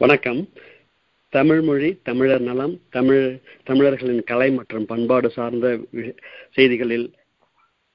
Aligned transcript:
வணக்கம். 0.00 0.48
தமிழ் 1.28 1.60
மொழி 1.60 1.98
தமிழர் 2.02 2.40
நலம் 2.40 2.80
தமிழ் 2.90 3.38
தமிழர்களின் 3.64 4.22
கலை 4.22 4.50
மற்றும் 4.50 4.86
பண்பாடு 4.86 5.30
சார்ந்த 5.30 5.80
செய்திகளில் 6.50 7.12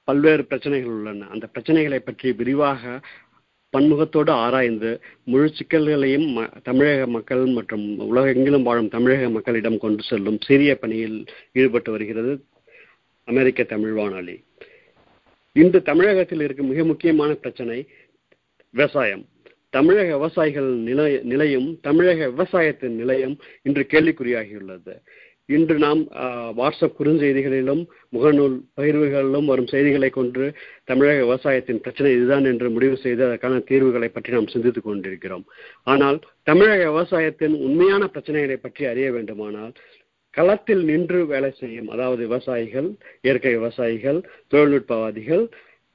பல்வேறு 0.04 0.44
பிரச்சனைகள் 0.44 0.90
உள்ளன. 0.90 1.26
அந்த 1.26 1.48
பிரச்சனைகளை 1.54 1.96
பற்றி 1.96 2.32
விரிவாக 2.32 3.00
பன்முகத்தோடு 3.76 4.30
ஆராய்ந்து 4.30 5.00
முழு 5.24 5.52
சிக்கல்களையும் 5.54 6.36
ம- 6.36 6.62
தமிழக 6.62 7.06
மக்கள் 7.06 7.46
மற்றும் 7.46 7.98
உலகெங்கிலும் 7.98 8.62
வாழும் 8.62 8.88
தமிழக 8.88 9.30
மக்களிடம் 9.30 9.78
கொண்டு 9.78 10.02
செல்லும் 10.02 10.38
சிறிய 10.40 10.76
பணியில் 10.76 11.24
ஈடுபட்டு 11.52 11.90
வருகிறது 11.90 12.44
அமெரிக்க 13.24 13.62
தமிழ் 13.62 13.92
வானொலி. 13.92 14.44
இன்று 15.52 15.82
தமிழகத்தில் 15.82 16.40
இருக்கும் 16.40 16.68
மிக 16.68 16.84
முக்கியமான 16.84 17.34
பிரச்சனை 17.34 17.86
விவசாயம். 18.70 19.26
தமிழக 19.72 20.10
விவசாயிகள் 20.16 20.68
நிலை 20.88 21.06
நிலையும் 21.32 21.68
தமிழக 21.86 22.28
விவசாயத்தின் 22.34 22.98
நிலையும் 23.00 23.36
இன்று 23.62 23.82
கேள்விக்குறியாகியுள்ளது. 23.92 24.94
இன்று 25.48 25.74
நாம் 25.84 26.00
வாட்ஸ்அப் 26.58 26.96
குறுஞ்செய்திகளிலும் 26.98 27.82
முகநூல் 28.14 28.54
பகிர்வுகளிலும் 28.78 29.50
வரும் 29.50 29.68
செய்திகளை 29.72 30.08
கொண்டு 30.10 30.44
தமிழக 30.90 31.18
விவசாயத்தின் 31.24 31.82
பிரச்சனை 31.84 32.10
இதுதான் 32.16 32.46
என்று 32.52 32.68
முடிவு 32.70 32.96
செய்து 32.96 33.22
அதற்கான 33.26 33.60
தீர்வுகளை 33.68 34.08
பற்றி 34.08 34.32
நாம் 34.32 34.52
சிந்தித்துக் 34.54 34.88
கொண்டிருக்கிறோம். 34.88 35.44
ஆனால் 35.92 36.18
தமிழக 36.50 36.80
விவசாயத்தின் 36.90 37.54
உண்மையான 37.66 38.08
பிரச்சனைகளை 38.14 38.58
பற்றி 38.64 38.84
அறிய 38.92 39.10
வேண்டுமானால் 39.12 39.72
களத்தில் 40.34 40.82
நின்று 40.90 41.20
வேலை 41.26 41.50
செய்யும் 41.60 41.92
அதாவது 41.94 42.22
விவசாயிகள் 42.26 42.88
இயற்கை 43.20 43.52
விவசாயிகள் 43.58 44.18
தொழில்நுட்பவாதிகள் 44.54 45.44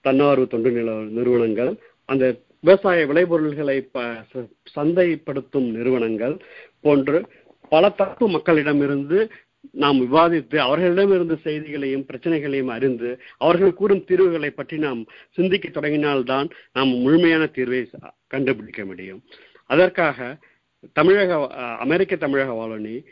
தன்னார்வ 0.05 0.45
தொண்டு 0.53 0.71
நில 0.71 0.95
நிறுவனங்கள் 1.17 1.73
அந்த 2.05 2.25
விவசாய 2.65 3.05
விளைபொருள்களை 3.05 3.89
ப- 3.91 4.25
ச- 4.33 4.51
சந்தைப்படுத்தும் 4.75 5.71
நிறுவனங்கள் 5.71 6.37
போன்று 6.81 7.27
பல 7.69 7.89
தரப்பு 7.89 8.29
மக்களிடமிருந்து 8.29 9.29
நாம் 9.71 10.01
விவாதித்து 10.01 10.55
அவர்களிடமிருந்து 10.57 11.37
செய்திகளையும் 11.37 12.05
பிரச்சனைகளையும் 12.05 12.67
அறிந்து 12.67 13.21
அவர்கள் 13.37 13.73
கூறும் 13.73 14.03
தீர்வுகளை 14.03 14.49
பற்றி 14.49 14.77
நாம் 14.77 15.05
சிந்திக்க 15.29 15.69
தொடங்கினால்தான் 15.69 16.49
நாம் 16.73 16.87
முழுமையான 16.87 17.43
தீர்வை 17.43 17.93
கண்டுபிடிக்க 18.27 18.85
முடியும். 18.85 19.23
அதற்காக 19.65 20.37
தமிழக 20.93 21.47
அமெரிக்க 21.77 22.15
தமிழக 22.15 22.51
வானொலி 22.51 23.05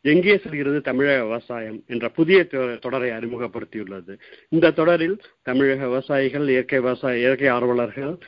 எங்கே 0.00 0.38
செல்கிறது 0.38 0.80
தமிழக 0.80 1.22
விவசாயம் 1.22 1.82
என்ற 1.86 2.08
புதிய 2.08 2.46
தொ- 2.50 2.78
தொடரை 2.78 3.10
அறிமுகப்படுத்தியுள்ளது. 3.10 4.18
இந்த 4.48 4.70
தொடரில் 4.70 5.20
தமிழக 5.42 5.86
விவசாயிகள் 5.86 6.48
இயற்கை 6.48 6.80
விவசாய 6.80 7.18
இயற்கை 7.18 7.48
ஆர்வலர்கள் 7.48 8.18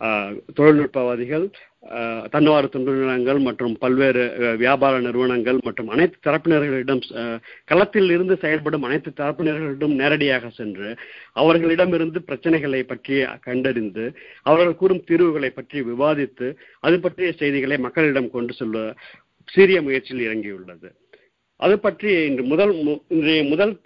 தொழில்நுட்பவாதிகள் 0.00 1.52
தன்னார்வ 2.28 2.66
தொண்டு 2.66 2.92
நிறுவனங்கள் 2.92 3.38
மற்றும் 3.38 3.76
பல்வேறு 3.78 4.54
வியாபார 4.56 5.00
நிறுவனங்கள் 5.00 5.58
மற்றும் 5.64 5.88
அனைத்து 5.88 6.30
தரப்பினர்களிடம் 6.30 7.30
களத்தில் 7.64 8.10
இருந்து 8.10 8.36
செயல்படும் 8.36 8.82
அனைத்து 8.82 9.12
தரப்பினர்களிடம் 9.16 9.94
நேரடியாக 9.94 10.48
சென்று 10.48 10.96
அவர்களிடமிருந்து 11.32 12.20
பிரச்சனைகளை 12.26 12.82
பற்றி 12.82 13.24
கண்டறிந்து 13.40 14.12
அவர்கள் 14.42 14.74
கூறும் 14.74 15.04
தீர்வுகளை 15.04 15.50
பற்றி 15.50 15.80
விவாதித்து 15.80 16.56
அது 16.80 17.00
பற்றிய 17.00 17.32
செய்திகளை 17.32 17.78
மக்களிடம் 17.78 18.30
கொண்டு 18.30 18.52
செல்ல 18.52 18.94
சீரிய 19.44 19.82
முயற்சியில் 19.82 20.26
இறங்கியுள்ளது. 20.26 20.90
அது 21.56 21.78
பற்றி 21.78 22.24
இன்று 22.24 22.42
முதல் 22.42 22.74
மு- 22.74 23.02
இன்றைய 23.08 23.44
முதல் 23.44 23.80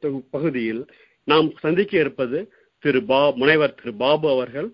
தொகு- 0.00 0.24
பகுதியில் 0.30 0.86
நாம் 1.24 1.52
சந்திக்க 1.58 1.98
இருப்பது 1.98 2.52
திரு 2.78 3.04
பா 3.04 3.30
முனைவர் 3.30 3.74
திரு 3.74 3.94
பாபு 3.94 4.30
அவர்கள் 4.30 4.72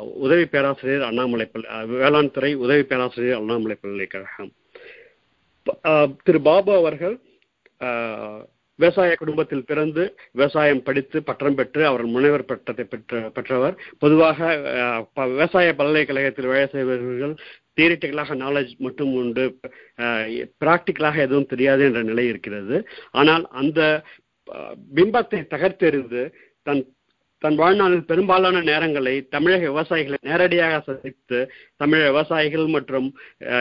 உதவி 0.00 0.46
பேராசிரியர் 0.46 1.02
அண்ணாமலை 1.02 1.46
பள்ளி 1.46 1.92
வேளாண் 1.92 2.30
துறை 2.30 2.54
உதவி 2.54 2.82
பேராசிரியர் 2.82 3.36
அண்ணாமலை 3.36 3.76
பல்கலைக்கழகம். 3.80 4.52
திரு 6.24 6.40
பாபு 6.40 6.74
அவர்கள் 6.74 7.18
விவசாய 8.74 9.14
குடும்பத்தில் 9.14 9.64
பிறந்து 9.64 10.18
விவசாயம் 10.32 10.82
படித்து 10.82 11.22
பட்டம் 11.22 11.54
பெற்று 11.54 11.86
அவர் 11.86 12.06
முனைவர் 12.06 12.44
பட்டத்தை 12.44 12.84
பெற்ற 12.84 13.30
பெற்றவர். 13.34 13.78
பொதுவாக 13.98 14.54
ப- 15.14 15.26
விவசாய 15.26 15.74
பல்கலைக்கழகத்தில் 15.74 16.46
வேலை 16.46 16.66
செய்பவர்கள் 16.66 17.34
தியரிட்டிக்கலாக 17.76 18.34
நாலேஜ் 18.36 18.76
மட்டும் 18.76 19.14
உண்டு. 19.14 19.60
பிராக்டிக்கலாக 20.60 21.16
எதுவும் 21.16 21.46
தெரியாது 21.46 21.84
என்ற 21.84 22.02
நிலை 22.02 22.26
இருக்கிறது. 22.26 22.88
ஆனால் 23.10 23.48
அந்த 23.50 24.02
பிம்பத்தை 24.94 25.46
தகர்த்தெறிந்து 25.46 26.32
தன் 26.62 26.94
தன் 27.42 27.56
வாழ்நாளில் 27.60 28.08
பெரும்பாலான 28.10 28.58
நேரங்களை 28.68 29.14
தமிழக 29.28 29.68
விவசாயிகளை 29.68 30.18
நேரடியாக 30.20 30.74
சந்தித்து 30.86 31.38
தமிழக 31.76 32.10
விவசாயிகள் 32.10 32.66
மற்றும் 32.66 33.08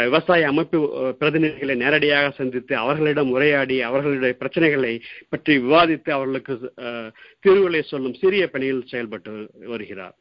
விவசாய 0.05 0.49
அமைப்பு 0.51 0.79
பிரதிநிதிகளை 1.19 1.75
நேரடியாக 1.83 2.29
சந்தித்து 2.39 2.73
அவர்களிடம் 2.83 3.31
உரையாடி 3.35 3.77
அவர்களுடைய 3.89 4.35
பிரச்சனைகளை 4.41 4.93
பற்றி 5.29 5.55
விவாதித்து 5.57 6.11
அவர்களுக்கு 6.17 6.55
தீர்வுகளை 7.39 7.81
சொல்லும் 7.81 8.19
சிறிய 8.23 8.45
பணியில் 8.49 8.87
செயல்பட்டு 8.91 9.33
வருகிறார். 9.73 10.15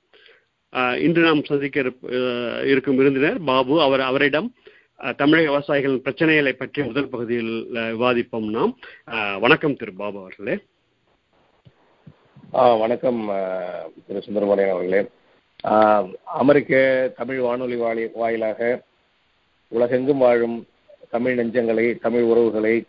இன்று 1.07 1.23
நாம் 1.23 1.45
சந்திக்க 1.45 1.79
இருக்கும் 2.73 2.99
விருந்தினர் 3.03 3.39
பாபு 3.51 3.77
அவர் 3.87 4.09
அவரிடம் 4.11 4.51
தமிழக 5.17 5.47
விவசாயிகளின் 5.51 6.05
பிரச்சனைகளை 6.07 6.53
பற்றி 6.53 6.81
முதல் 6.83 7.13
பகுதியில் 7.15 7.55
விவாதிப்போம் 7.95 8.51
நாம். 8.57 8.75
வணக்கம் 9.45 9.79
திரு 9.83 9.95
பாபு 10.03 10.19
அவர்களே. 10.25 10.57
வணக்கம் 12.53 13.19
திரு 14.07 14.23
சுந்தரபாண்டியன் 14.23 14.71
அவர்களே. 14.71 15.01
அமெரிக்க 16.25 17.13
தமிழ் 17.17 17.39
வானொலி 17.39 17.77
வாலி 17.81 18.11
வாயிலாக 18.15 18.83
உலகெங்கும் 19.69 20.19
வாழும் 20.19 20.67
தமிழ் 21.11 21.39
நெஞ்சங்களை 21.39 22.01
தமிழ் 22.01 22.23
உறவுகளை 22.23 22.85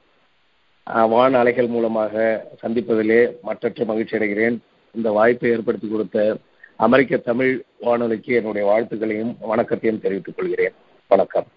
வான 0.86 1.06
வான் 1.08 1.34
அலைகள் 1.34 1.68
மூலமாக 1.68 2.46
சந்திப்பதிலே 2.62 3.40
மற்றற்ற 3.42 3.86
மகிழ்ச்சி 3.86 4.18
அடைகிறேன். 4.18 4.58
இந்த 4.96 5.12
வாய்ப்பை 5.12 5.52
ஏற்படுத்தி 5.52 5.88
கொடுத்த 5.88 6.38
அமெரிக்க 6.76 7.18
தமிழ் 7.18 7.64
வானொலிக்கு 7.80 8.36
என்னுடைய 8.36 8.66
வாழ்த்துக்களையும் 8.68 9.36
வணக்கத்தையும் 9.40 10.02
தெரிவித்துக் 10.02 10.36
கொள்கிறேன். 10.36 10.74
வணக்கம். 11.08 11.48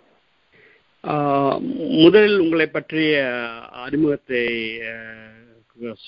முதலில் 2.03 2.38
உங்களை 2.38 2.66
பற்றிய 2.66 3.25
அறிமுகத்தை 3.86 4.47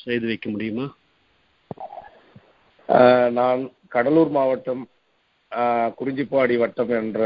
செய்து 0.04 0.26
வைக்க 0.26 0.50
முடியுமா? 0.50 0.96
நான் 3.30 3.70
கடலூர் 3.88 4.28
மாவட்டம் 4.28 4.86
குறிஞ்சிப்பாடி 5.98 6.58
வட்டம் 6.58 6.88
என்ற 6.88 7.20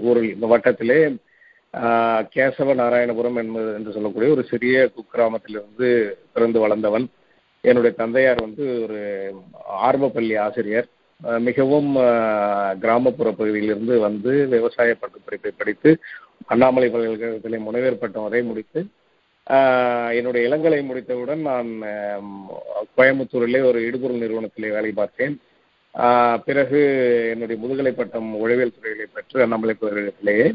ஊரில் 0.00 0.34
இந்த 0.34 0.46
வட்டத்திலே 0.46 1.16
கேசவ 2.34 2.74
நாராயணபுரம் 2.74 3.36
என்பது 3.36 3.74
என்று 3.74 3.92
சொல்லக்கூடிய 3.92 4.32
ஒரு 4.32 4.44
சிறிய 4.44 4.90
குக்கிராமத்திலிருந்து 4.94 5.88
பிறந்து 6.32 6.60
வளர்ந்தவன். 6.60 7.06
என்னுடைய 7.60 7.96
தந்தையார் 7.96 8.40
வந்து 8.40 8.64
ஒரு 8.82 9.00
ஆரம்பப்பள்ளி 9.82 10.38
ஆசிரியர். 10.38 10.88
மிகவும் 11.38 11.90
கிராமப்புற 12.80 13.28
பகுதியிலிருந்து 13.30 13.98
வந்து 13.98 14.46
விவசாய 14.48 14.94
பட்டப் 15.00 15.24
படிப்பை 15.24 15.50
படித்து 15.56 15.98
அண்ணாமலை 16.46 16.88
பல்கலைக்கழகத்திலே 16.88 17.58
முனைவர் 17.58 17.98
பட்டம் 17.98 18.22
வரை 18.22 18.42
முடித்து 18.42 18.80
என்னுடைய 20.18 20.42
இளங்கலை 20.48 20.78
முடித்தவுடன் 20.88 21.42
நான் 21.50 21.70
கோயம்புத்தூரிலே 22.96 23.60
ஒரு 23.68 23.78
இடுபொருள் 23.88 24.22
நிறுவனத்திலே 24.22 24.70
வேலை 24.76 24.90
பார்த்தேன். 25.00 25.34
பிறகு 26.46 26.80
என்னுடைய 27.32 27.56
முதுகலை 27.62 27.92
பட்டம் 27.92 28.28
உழவியல் 28.42 28.74
துறையிலே 28.74 29.06
பெற்று 29.14 29.42
அண்ணாமலை 29.44 29.74
பல்கலைக்கழகத்திலேயே 29.76 30.48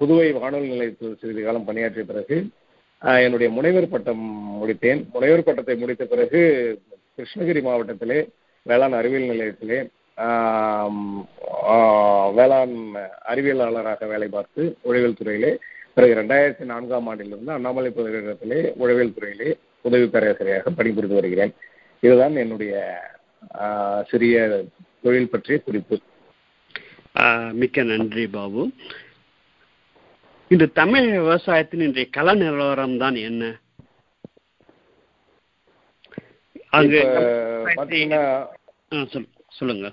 புதுவை 0.00 0.26
வானொலி 0.42 0.68
நிலையத்தில் 0.72 1.18
சிறிது 1.20 1.42
காலம் 1.44 1.66
பணியாற்றிய 1.68 2.04
பிறகு 2.10 2.36
என்னுடைய 3.26 3.48
முனைவர் 3.56 3.92
பட்டம் 3.94 4.24
முடித்தேன். 4.60 5.00
முனைவர் 5.14 5.46
பட்டத்தை 5.46 5.76
முடித்த 5.82 6.04
பிறகு 6.12 6.40
கிருஷ்ணகிரி 7.16 7.62
மாவட்டத்திலே 7.66 8.18
வேளாண் 8.66 8.98
அறிவியல் 9.00 9.30
நிலையத்திலே 9.32 9.78
வேளாண் 12.38 12.76
அறிவியலாளராக 13.32 14.06
வேலை 14.12 14.28
பார்த்து 14.36 14.62
உழவியல் 14.88 15.18
துறையிலே 15.20 15.52
பிறகு 15.96 16.14
ரெண்டாயிரத்தி 16.14 16.64
நான்காம் 16.64 17.06
ஆண்டிலிருந்து 17.06 17.52
அண்ணாமலை 17.52 17.90
பல்கலைக்கழகத்திலே 17.90 18.58
உழவியல் 18.76 19.14
துறையிலே 19.14 19.50
உதவி 19.84 20.06
பேராசிரியராக 20.06 20.70
பணிபுரிந்து 20.70 21.18
வருகிறேன். 21.18 21.52
இதுதான் 22.02 22.36
என்னுடைய 22.36 22.74
சிறிய 24.02 24.36
தொழில் 25.02 25.30
பற்றிய 25.30 25.58
குறிப்பு. 25.58 25.96
மிக்க 27.52 27.82
நன்றி 27.82 28.24
பாபு. 28.28 28.62
இந்த 30.50 30.66
தமிழ் 30.74 31.06
விவசாயத்தின் 31.16 31.80
இன்றைய 31.80 32.08
கள 32.10 32.34
நிலவரம் 32.34 32.98
தான் 32.98 33.16
என்ன? 33.22 33.44
அங்கு 36.70 37.00
சொல்லுங்க. 39.52 39.86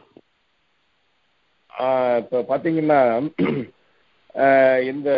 இப்ப 2.22 2.42
பாத்தீங்கன்னா 2.50 3.00
ஆஹ், 3.06 3.64
இந்த 4.92 5.10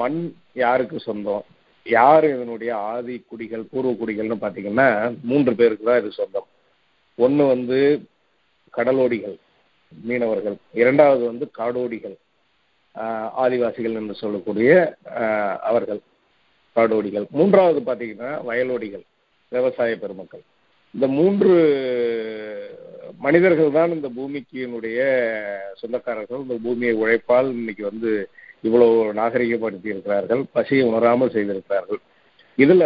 மண் 0.00 0.18
யாருக்கு 0.62 0.98
சொந்தம்? 1.06 1.44
யார் 1.86 2.24
இதனுடைய 2.24 2.72
ஆதி 2.92 3.14
குடிகள் 3.30 3.64
பூர்வ 3.70 3.92
குடிகள்னு 4.00 4.36
பார்த்தீங்கன்னா 4.42 4.88
மூன்று 5.30 5.52
பேருக்கு 5.60 5.84
தான் 5.88 6.00
இது 6.02 6.10
சொந்தம். 6.18 6.48
ஒன்று 7.24 7.44
வந்து 7.46 7.78
கடலோடிகள் 8.76 9.36
மீனவர்கள். 10.08 10.56
இரண்டாவது 10.80 11.22
வந்து 11.30 11.46
காடோடிகள் 11.58 12.16
ஆதிவாசிகள் 13.44 13.98
என்று 14.00 14.14
சொல்லக்கூடிய 14.22 14.70
அவர்கள் 15.70 16.00
காடோடிகள். 16.76 17.26
மூன்றாவது 17.38 17.80
பார்த்தீங்கன்னா 17.88 18.30
வயலோடிகள் 18.48 19.04
விவசாய 19.52 19.96
பெருமக்கள். 20.02 20.44
இந்த 20.94 21.06
மூன்று 21.18 21.52
மனிதர்கள் 23.24 23.76
தான் 23.78 23.94
இந்த 23.96 24.08
பூமிக்கினுடைய 24.16 25.00
சொந்தக்காரர்கள். 25.80 26.44
இந்த 26.46 26.56
பூமியை 26.64 26.94
உழைப்பால் 27.02 27.50
இன்னைக்கு 27.58 27.84
வந்து 27.90 28.12
இவ்வளவு 28.62 29.12
நாகரிகப்படுத்தி 29.14 29.86
இருக்கிறார்கள் 29.86 30.44
பசியை 30.52 30.84
உணராமல் 30.84 31.30
செய்திருக்கிறார்கள். 31.30 32.00
இதுல 32.56 32.84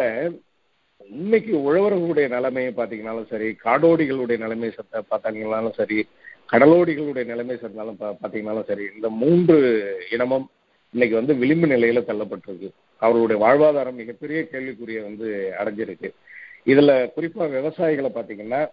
இன்னைக்கு 1.11 1.57
உழவர்களுடைய 1.57 2.29
நிலைமையை 2.29 2.73
பார்த்தீங்கனாலும் 2.77 3.27
சரி 3.27 3.57
காடோடிகளுடைய 3.65 4.39
நிலைமை 4.39 4.69
சத்த 4.69 5.71
சரி 5.71 6.09
கடலோடிகளுடைய 6.53 7.25
நிலைமை 7.25 7.57
சத்தாலும் 7.57 8.17
பார்த்தீங்கனாலும் 8.23 8.65
சரி 8.65 8.85
இந்த 8.95 9.09
மூன்று 9.09 9.57
இனமும் 10.11 10.49
இன்னைக்கு 10.93 11.17
வந்து 11.17 11.35
விளிம்பு 11.35 11.67
நிலையில 11.67 12.03
தள்ளப்பட்டிருக்கு. 12.09 12.71
அவர்களுடைய 12.97 13.45
வாழ்வாதாரம் 13.45 13.95
மிகப்பெரிய 13.95 14.49
கேள்விக்குரிய 14.49 15.03
வந்து 15.03 15.53
அடைஞ்சிருக்கு. 15.59 16.11
இதுல 16.67 17.11
குறிப்பா 17.17 17.47
விவசாயிகளை 17.57 18.11
பார்த்தீங்கன்னா 18.15 18.69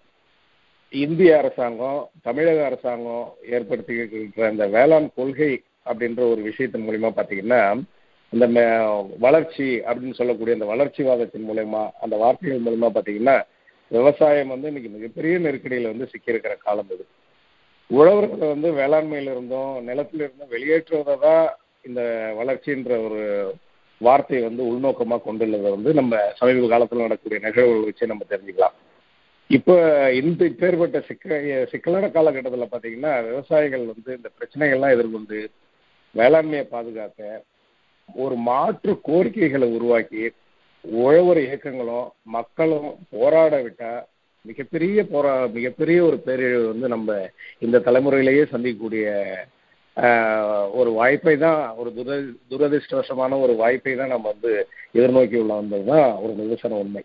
இந்திய 0.89 1.38
அரசாங்கம் 1.38 2.09
தமிழக 2.21 2.65
அரசாங்கம் 2.65 3.33
ஏற்படுத்தி 3.51 3.94
இருக்கிற 3.94 4.49
இந்த 4.49 4.67
வேளாண் 4.67 5.09
கொள்கை 5.15 5.63
அப்படின்ற 5.85 6.21
ஒரு 6.30 6.41
விஷயத்தின் 6.41 6.85
மூலயமா 6.85 7.12
பார்த்தீங்கன்னா 7.15 7.62
இந்த 8.33 8.45
வளர்ச்சி 9.19 9.68
அப்படின்னு 9.88 10.12
சொல்லக்கூடிய 10.12 10.53
அந்த 10.53 10.65
வளர்ச்சிவாதத்தின் 10.65 11.47
மூலயமா 11.50 11.89
அந்த 12.01 12.15
வார்த்தைகள் 12.18 12.63
மூலயமா 12.65 12.89
பார்த்தீங்கன்னா 12.94 13.35
விவசாயம் 13.91 14.47
வந்து 14.47 14.68
இன்னைக்கு 14.68 14.89
மிகப்பெரிய 14.89 15.39
நெருக்கடியில 15.39 15.91
வந்து 15.91 16.09
சிக்கியிருக்கிற 16.12 16.53
காலம் 16.57 16.89
இது. 16.89 17.03
உழவர்களை 17.89 18.47
வந்து 18.47 18.69
வேளாண்மையில 18.71 19.33
இருந்தும் 19.33 19.74
நிலத்தில 19.88 20.24
இருந்தும் 20.25 20.53
வெளியேற்றுவதை 20.53 21.19
தான் 21.19 21.45
இந்த 21.81 22.01
வளர்ச்சின்ற 22.38 22.91
ஒரு 23.06 23.21
வார்த்தையை 24.01 24.44
வந்து 24.47 24.63
உள்நோக்கமா 24.71 25.18
கொண்டுள்ளதை 25.25 25.69
வந்து 25.69 25.94
நம்ம 25.94 26.13
சமீப 26.39 26.68
காலத்தில் 26.68 27.06
நடக்கக்கூடிய 27.06 27.41
நிகழ்வுகள் 27.47 27.85
வச்சு 27.85 28.12
நம்ம 28.12 28.25
தெரிஞ்சுக்கலாம். 28.30 28.75
இப்போ 29.50 29.75
இந்த 30.13 30.45
இப்பேற்பட்ட 30.45 31.00
சிக்க 31.07 31.27
சிக்கலான 31.71 32.09
காலகட்டத்தில் 32.09 32.71
பார்த்தீங்கன்னா 32.74 33.12
விவசாயிகள் 33.25 33.85
வந்து 33.85 34.12
இந்த 34.18 34.30
பிரச்சனைகள்லாம் 34.38 34.95
எதிர்கொண்டு 34.95 35.38
வேளாண்மையை 36.15 36.65
பாதுகாக்க 36.68 37.21
ஒரு 38.10 38.36
மாற்று 38.48 38.94
கோரிக்கைகளை 39.06 39.68
உருவாக்கி 39.75 40.24
உழவர் 40.86 41.39
இயக்கங்களும் 41.44 42.07
மக்களும் 42.31 42.89
போராட 43.13 43.54
விட்டா 43.62 43.92
மிகப்பெரிய 44.45 45.04
போரா 45.12 45.33
மிகப்பெரிய 45.54 45.98
ஒரு 46.06 46.18
பேரிழிவு 46.25 46.63
வந்து 46.68 46.88
நம்ம 46.94 47.12
இந்த 47.62 47.81
தலைமுறையிலேயே 47.86 48.44
சந்திக்கக்கூடிய 48.48 49.06
ஒரு 50.74 50.92
வாய்ப்பை 50.98 51.36
தான் 51.39 51.62
ஒரு 51.80 51.89
துர 51.98 52.18
துரதிருஷ்டவசமான 52.51 53.39
ஒரு 53.44 53.54
வாய்ப்பை 53.59 53.94
தான் 53.95 54.13
நம்ம 54.13 54.31
வந்து 54.33 54.51
எதிர்நோக்கி 54.95 55.38
உள்ள 55.42 55.54
வந்தது 55.56 55.86
தான் 55.92 56.09
ஒரு 56.24 56.33
நிதர்சன 56.39 56.80
உண்மை 56.80 57.04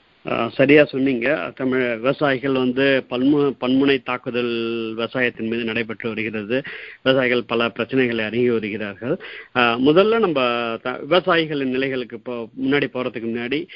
ஆஹ் 0.00 0.09
சரியா 0.52 0.84
சொன்னீங்க. 0.84 1.52
தமிழ் 1.54 1.96
விவசாயிகள் 1.96 2.52
வந்து 2.52 3.04
பன்மு 3.10 3.54
பன்முனை 3.60 4.02
தாக்குதல் 4.02 4.88
விவசாயத்தின் 4.88 5.48
மீது 5.48 5.64
நடைபெற்று 5.64 6.08
வருகிறது. 6.08 6.62
விவசாயிகள் 7.02 7.44
பல 7.46 7.66
பிரச்சனைகளை 7.66 8.24
அணுகி 8.24 8.50
வருகிறார்கள். 8.50 9.18
முதல்ல 9.54 10.18
நம்ம 10.18 10.40
த- 10.82 11.00
விவசாயிகளின் 11.08 11.70
நிலைகளுக்கு 11.70 12.16
இப்போ 12.16 12.48
முன்னாடி 12.62 12.86
போறதுக்கு 12.94 13.28
முன்னாடி 13.28 13.66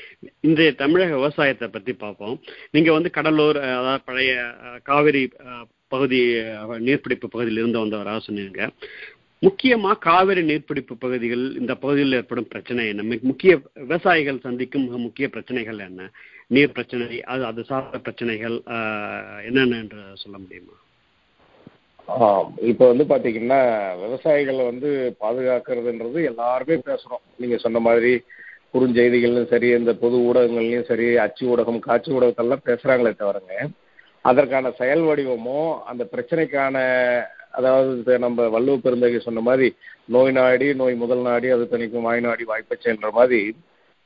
இன்றைய 0.41 0.73
தமிழக 0.73 1.15
விவசாயத்தை 1.15 1.69
பத்தி 1.69 1.93
பார்ப்போம். 1.93 2.41
நீங்க 2.71 2.93
வந்து 2.93 3.11
கடலூர் 3.11 3.57
அதாவது 3.61 4.03
பழைய 4.05 4.55
காவிரி 4.83 5.31
பகுதி 5.89 6.35
நீர்பிடிப்பு 6.87 7.27
பகுதியில் 7.31 7.59
இருந்து 7.59 7.79
வந்தவராக 7.79 8.19
சொன்னீங்க. 8.19 8.71
முக்கியமா 9.43 9.99
காவிரி 9.99 10.43
நீர்பிடிப்பு 10.43 10.95
பகுதிகள் 10.99 11.55
இந்த 11.59 11.75
பகுதியில் 11.75 12.13
ஏற்படும் 12.13 12.49
பிரச்சனை 12.49 12.89
என்ன? 12.89 13.19
முக்கிய 13.23 13.61
விவசாயிகள் 13.75 14.39
சந்திக்கும் 14.39 14.83
மிக 14.83 14.99
முக்கிய 14.99 15.29
பிரச்சனைகள் 15.29 15.79
என்ன? 15.79 16.11
நீர் 16.51 16.75
பிரச்சனை 16.77 17.19
அது 17.25 17.43
அது 17.45 17.61
சார்ந்த 17.65 17.99
பிரச்சனைகள் 17.99 18.57
என்னென்ன 19.49 19.79
என்று 19.79 20.03
சொல்ல 20.23 20.37
முடியுமா? 20.39 20.75
இப்போ 22.71 22.85
வந்து 22.91 23.05
பாத்தீங்கன்னா 23.11 23.61
விவசாயிகளை 24.03 24.65
வந்து 24.65 24.89
பாதுகாக்கிறதுன்றது 25.23 26.19
எல்லாருமே 26.31 26.77
பேசுறோம். 26.89 27.25
நீங்க 27.37 27.57
சொன்ன 27.57 27.81
மாதிரி 27.81 28.13
குறுஞ்செய்திகள்லையும் 28.75 29.53
சரி 29.53 29.69
இந்த 29.79 29.93
பொது 29.95 30.17
ஊடகங்கள்லையும் 30.29 30.89
சரி 30.91 31.07
அச்சு 31.25 31.43
ஊடகம் 31.53 31.85
காட்சி 31.87 32.11
ஊடகத்தெல்லாம் 32.17 32.67
பேசுறாங்களே 32.69 33.13
தவிரங்க 33.15 33.55
அதற்கான 34.25 34.73
செயல் 34.79 35.05
வடிவமோ 35.09 35.61
அந்த 35.91 36.03
பிரச்சனைக்கான 36.13 36.77
அதாவது 37.59 38.15
நம்ம 38.19 38.47
வள்ளுவ 38.49 38.77
பெருந்தகை 38.85 39.19
சொன்ன 39.21 39.43
மாதிரி 39.49 39.67
நோய் 40.15 40.33
நாடி 40.33 40.69
நோய் 40.75 40.95
முதல் 41.03 41.23
நாடி 41.23 41.49
அது 41.57 41.65
தனிக்கும் 41.69 42.07
வாய் 42.09 42.25
நாடி 42.27 42.45
வாய்ப்பச்சைன்ற 42.51 43.11
மாதிரி 43.13 43.41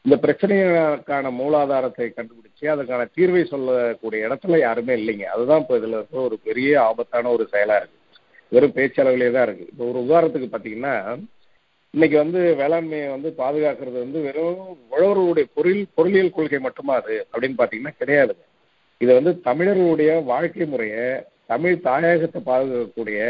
இந்த 0.04 0.16
பிரச்சனைக்கான 0.22 1.30
மூலாதாரத்தை 1.38 2.06
கண்டுபிடிச்சு 2.16 2.66
அதுக்கான 2.74 3.06
தீர்வை 3.16 3.42
சொல்லக்கூடிய 3.44 4.28
இடத்துல 4.28 4.58
யாருமே 4.58 4.94
இல்லைங்க. 4.94 5.24
அதுதான் 5.34 5.60
இப்போ 5.60 5.74
இதுல 5.78 5.98
இருக்கிற 5.98 6.20
ஒரு 6.22 6.38
பெரிய 6.44 6.82
ஆபத்தான 6.82 7.30
ஒரு 7.30 7.48
செயலா 7.52 7.76
இருக்கு. 7.80 7.96
வெறும் 8.52 8.76
பேச்சளவிலே 8.76 9.30
தான் 9.32 9.46
இருக்கு. 9.48 9.66
இப்போ 9.72 9.84
ஒரு 9.84 9.98
உதாரணத்துக்கு 10.06 10.48
பார்த்தீங்கன்னா 10.52 10.94
இன்னைக்கு 11.94 12.16
வந்து 12.16 12.40
வேளாண்மையை 12.60 13.08
வந்து 13.10 13.28
பாதுகாக்கிறது 13.38 13.98
வந்து 14.04 14.20
வெறும் 14.20 14.62
உழவர்களுடைய 14.90 15.46
பொருள் 15.54 15.78
பொருளியல் 15.94 16.34
கொள்கை 16.36 16.58
மட்டுமா 16.58 16.94
அது 17.00 17.26
அப்படின்னு 17.32 17.58
பார்த்தீங்கன்னா 17.60 17.92
கிடையாதுங்க. 18.00 18.44
இது 18.98 19.10
வந்து 19.14 19.32
தமிழர்களுடைய 19.40 20.12
வாழ்க்கை 20.32 20.66
முறையை 20.66 21.06
தமிழ் 21.46 21.76
தாயகத்தை 21.84 22.40
பாதுகாக்கக்கூடிய 22.46 23.20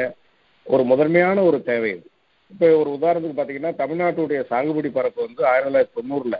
ஒரு 0.66 0.82
முதன்மையான 0.82 1.42
ஒரு 1.42 1.58
தேவை 1.62 1.90
இது. 1.90 2.06
இப்போ 2.52 2.66
ஒரு 2.80 2.90
உதாரணத்துக்கு 2.96 3.38
பார்த்தீங்கன்னா 3.38 3.72
தமிழ்நாட்டுடைய 3.80 4.40
சாகுபடி 4.50 4.90
பரப்பு 4.96 5.20
வந்து 5.26 5.42
ஆயிரத்தி 5.50 5.68
தொள்ளாயிரத்தி 5.68 5.98
தொண்ணூறில் 5.98 6.38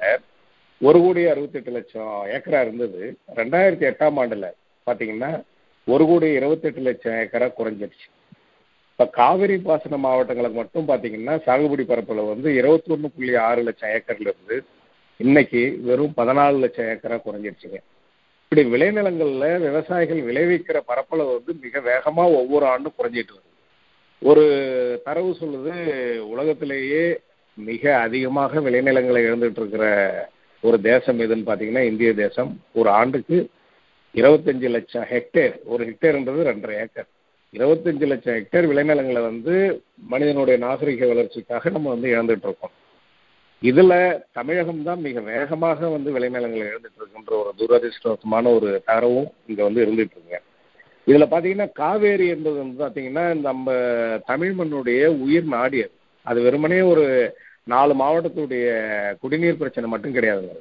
ஒரு 0.80 0.98
கோடி 1.04 1.22
அறுபத்தெட்டு 1.32 1.70
லட்சம் 1.76 2.12
ஏக்கரா 2.34 2.60
இருந்தது. 2.66 3.00
ரெண்டாயிரத்தி 3.38 3.84
எட்டாம் 3.90 4.18
ஆண்டில் 4.22 4.46
பார்த்தீங்கன்னா 4.86 5.30
ஒரு 5.86 6.04
கோடி 6.10 6.28
இருபத்தெட்டு 6.38 6.80
லட்சம் 6.88 7.18
ஏக்கரா 7.22 7.48
குறைஞ்சிருச்சு. 7.58 8.06
இப்போ 8.92 9.06
காவிரி 9.18 9.56
பாசன 9.66 9.98
மாவட்டங்களுக்கு 10.04 10.60
மட்டும் 10.60 10.88
பார்த்தீங்கன்னா 10.88 11.34
சாகுபடி 11.46 11.84
பரப்பில் 11.90 12.30
வந்து 12.30 12.48
இருபத்தொன்னு 12.60 13.10
புள்ளி 13.16 13.34
ஆறு 13.48 13.62
லட்சம் 13.68 13.92
ஏக்கர்ல 13.96 14.32
இருந்து 14.32 14.56
இன்னைக்கு 15.20 15.62
வெறும் 15.88 16.16
பதினாலு 16.16 16.58
லட்சம் 16.64 16.90
ஏக்கரா 16.94 17.18
குறைஞ்சிருச்சுங்க. 17.26 17.78
இப்படி 18.44 18.62
விளைநிலங்களில் 18.74 19.62
விவசாயிகள் 19.66 20.20
விளைவிக்கிற 20.28 20.78
பரப்பளவு 20.90 21.32
வந்து 21.38 21.54
மிக 21.64 21.80
வேகமாக 21.90 22.36
ஒவ்வொரு 22.40 22.66
ஆண்டும் 22.72 22.98
குறைஞ்சிட்டு 22.98 23.34
வருது. 23.36 23.54
ஒரு 24.22 24.44
தரவு 25.04 25.30
சொல்லுது 25.40 25.74
உலகத்திலேயே 26.26 27.04
மிக 27.58 27.98
அதிகமாக 27.98 28.60
விளைநிலங்களை 28.60 29.20
இழந்துட்டு 29.24 29.60
இருக்கிற 29.60 29.84
ஒரு 30.64 30.80
தேசம் 30.80 31.18
எதுன்னு 31.18 31.48
பார்த்தீங்கன்னா 31.48 31.84
இந்திய 31.86 32.14
தேசம். 32.14 32.50
ஒரு 32.72 32.88
ஆண்டுக்கு 32.90 33.36
இருபத்தஞ்சு 34.14 34.68
லட்சம் 34.68 35.06
ஹெக்டேர் 35.10 35.54
ஒரு 35.64 35.82
ஹெக்டேர்ன்றது 35.84 36.42
ரெண்டரை 36.42 36.76
ஏக்கர் 36.76 37.08
இருபத்தஞ்சு 37.54 38.06
லட்சம் 38.06 38.36
ஹெக்டேர் 38.36 38.66
விளைநிலங்களை 38.66 39.22
வந்து 39.22 39.54
மனிதனுடைய 40.06 40.56
நாகரிக 40.58 41.06
வளர்ச்சிக்காக 41.06 41.70
நம்ம 41.70 41.88
வந்து 41.88 42.08
இழந்துட்டு 42.08 42.46
இருக்கோம் 42.46 42.74
இதுல 43.62 43.92
தமிழகம் 44.32 44.82
தான் 44.82 45.00
மிக 45.00 45.20
வேகமாக 45.28 45.88
வந்து 45.88 46.10
விளைநிலங்களை 46.12 46.64
இழந்துட்டு 46.68 47.00
இருக்குன்ற 47.00 47.32
ஒரு 47.40 47.52
துரதிருஷ்டவசமான 47.60 48.52
ஒரு 48.54 48.82
தரவும் 48.84 49.30
இங்க 49.46 49.60
வந்து 49.62 49.84
இருந்துட்டு 49.84 50.14
இருக்குங்க 50.14 50.38
இதுல 51.08 51.26
பாத்தீங்கன்னா 51.32 51.66
காவேரி 51.72 52.26
என்பது 52.28 52.56
வந்து 52.62 52.78
பாத்தீங்கன்னா 52.84 53.24
நம்ம 53.40 53.66
தமிழ் 54.26 54.54
மண்ணுடைய 54.58 55.02
உயிர் 55.24 55.46
நாடி 55.56 55.78
அது. 55.82 55.94
அது 56.26 56.38
வெறுமனே 56.42 56.80
ஒரு 56.92 57.04
நாலு 57.64 57.92
மாவட்டத்துடைய 57.94 58.66
குடிநீர் 59.20 59.60
பிரச்சனை 59.60 59.86
மட்டும் 59.90 60.14
கிடையாதுங்க 60.14 60.54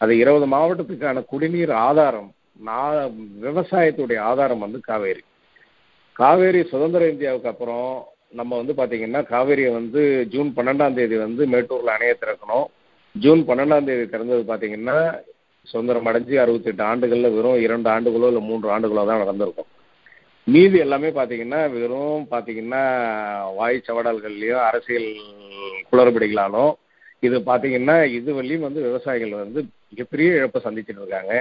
அது. 0.00 0.12
இருபது 0.18 0.46
மாவட்டத்துக்கான 0.46 1.24
குடிநீர் 1.32 1.72
ஆதாரம் 1.88 2.30
நான் 2.68 2.96
விவசாயத்துடைய 3.42 4.18
ஆதாரம் 4.30 4.58
வந்து 4.58 4.80
காவேரி. 4.80 5.22
காவேரி 6.16 6.62
சுதந்திர 6.62 7.08
இந்தியாவுக்கு 7.08 7.48
அப்புறம் 7.48 7.90
நம்ம 8.40 8.56
வந்து 8.60 8.74
பாத்தீங்கன்னா 8.80 9.20
காவேரியை 9.34 9.72
வந்து 9.72 10.02
ஜூன் 10.30 10.50
பன்னெண்டாம் 10.56 10.94
தேதி 10.94 11.16
வந்து 11.16 11.42
மேட்டூர்ல 11.46 11.94
அணைய 11.96 12.14
திறக்கணும். 12.20 12.66
ஜூன் 13.14 13.40
பன்னெண்டாம் 13.48 13.88
தேதி 13.90 14.04
திறந்தது 14.06 14.42
பாத்தீங்கன்னா 14.52 14.96
சுதந்திரம் 15.62 16.06
அடைஞ்சு 16.06 16.36
அறுபத்தெட்டு 16.44 16.84
ஆண்டுகள்ல 16.84 17.30
வெறும் 17.34 17.60
இரண்டு 17.66 17.88
ஆண்டுகளோ 17.90 18.30
இல்லை 18.32 18.42
மூன்று 18.50 18.68
ஆண்டுகளோ 18.74 19.04
தான் 19.06 19.22
நடந்திருக்கும். 19.24 19.70
மீதி 20.46 20.78
எல்லாமே 20.78 21.08
பாத்தீங்கன்னா 21.08 21.58
வெறும் 21.70 22.22
பாத்தீங்கன்னா 22.30 22.80
வாய் 23.58 23.76
சவடால்கள்லயும் 23.86 24.62
அரசியல் 24.68 25.10
குளறுபடிகளாலும் 25.90 26.72
இது 27.20 27.38
பாத்தீங்கன்னா 27.38 27.96
இது 28.14 28.34
வரையும் 28.34 28.64
வந்து 28.66 28.80
விவசாயிகள் 28.82 29.42
வந்து 29.42 29.60
மிகப்பெரிய 29.90 30.34
இழப்பை 30.38 30.60
சந்திச்சுட்டு 30.64 31.02
இருக்காங்க. 31.02 31.34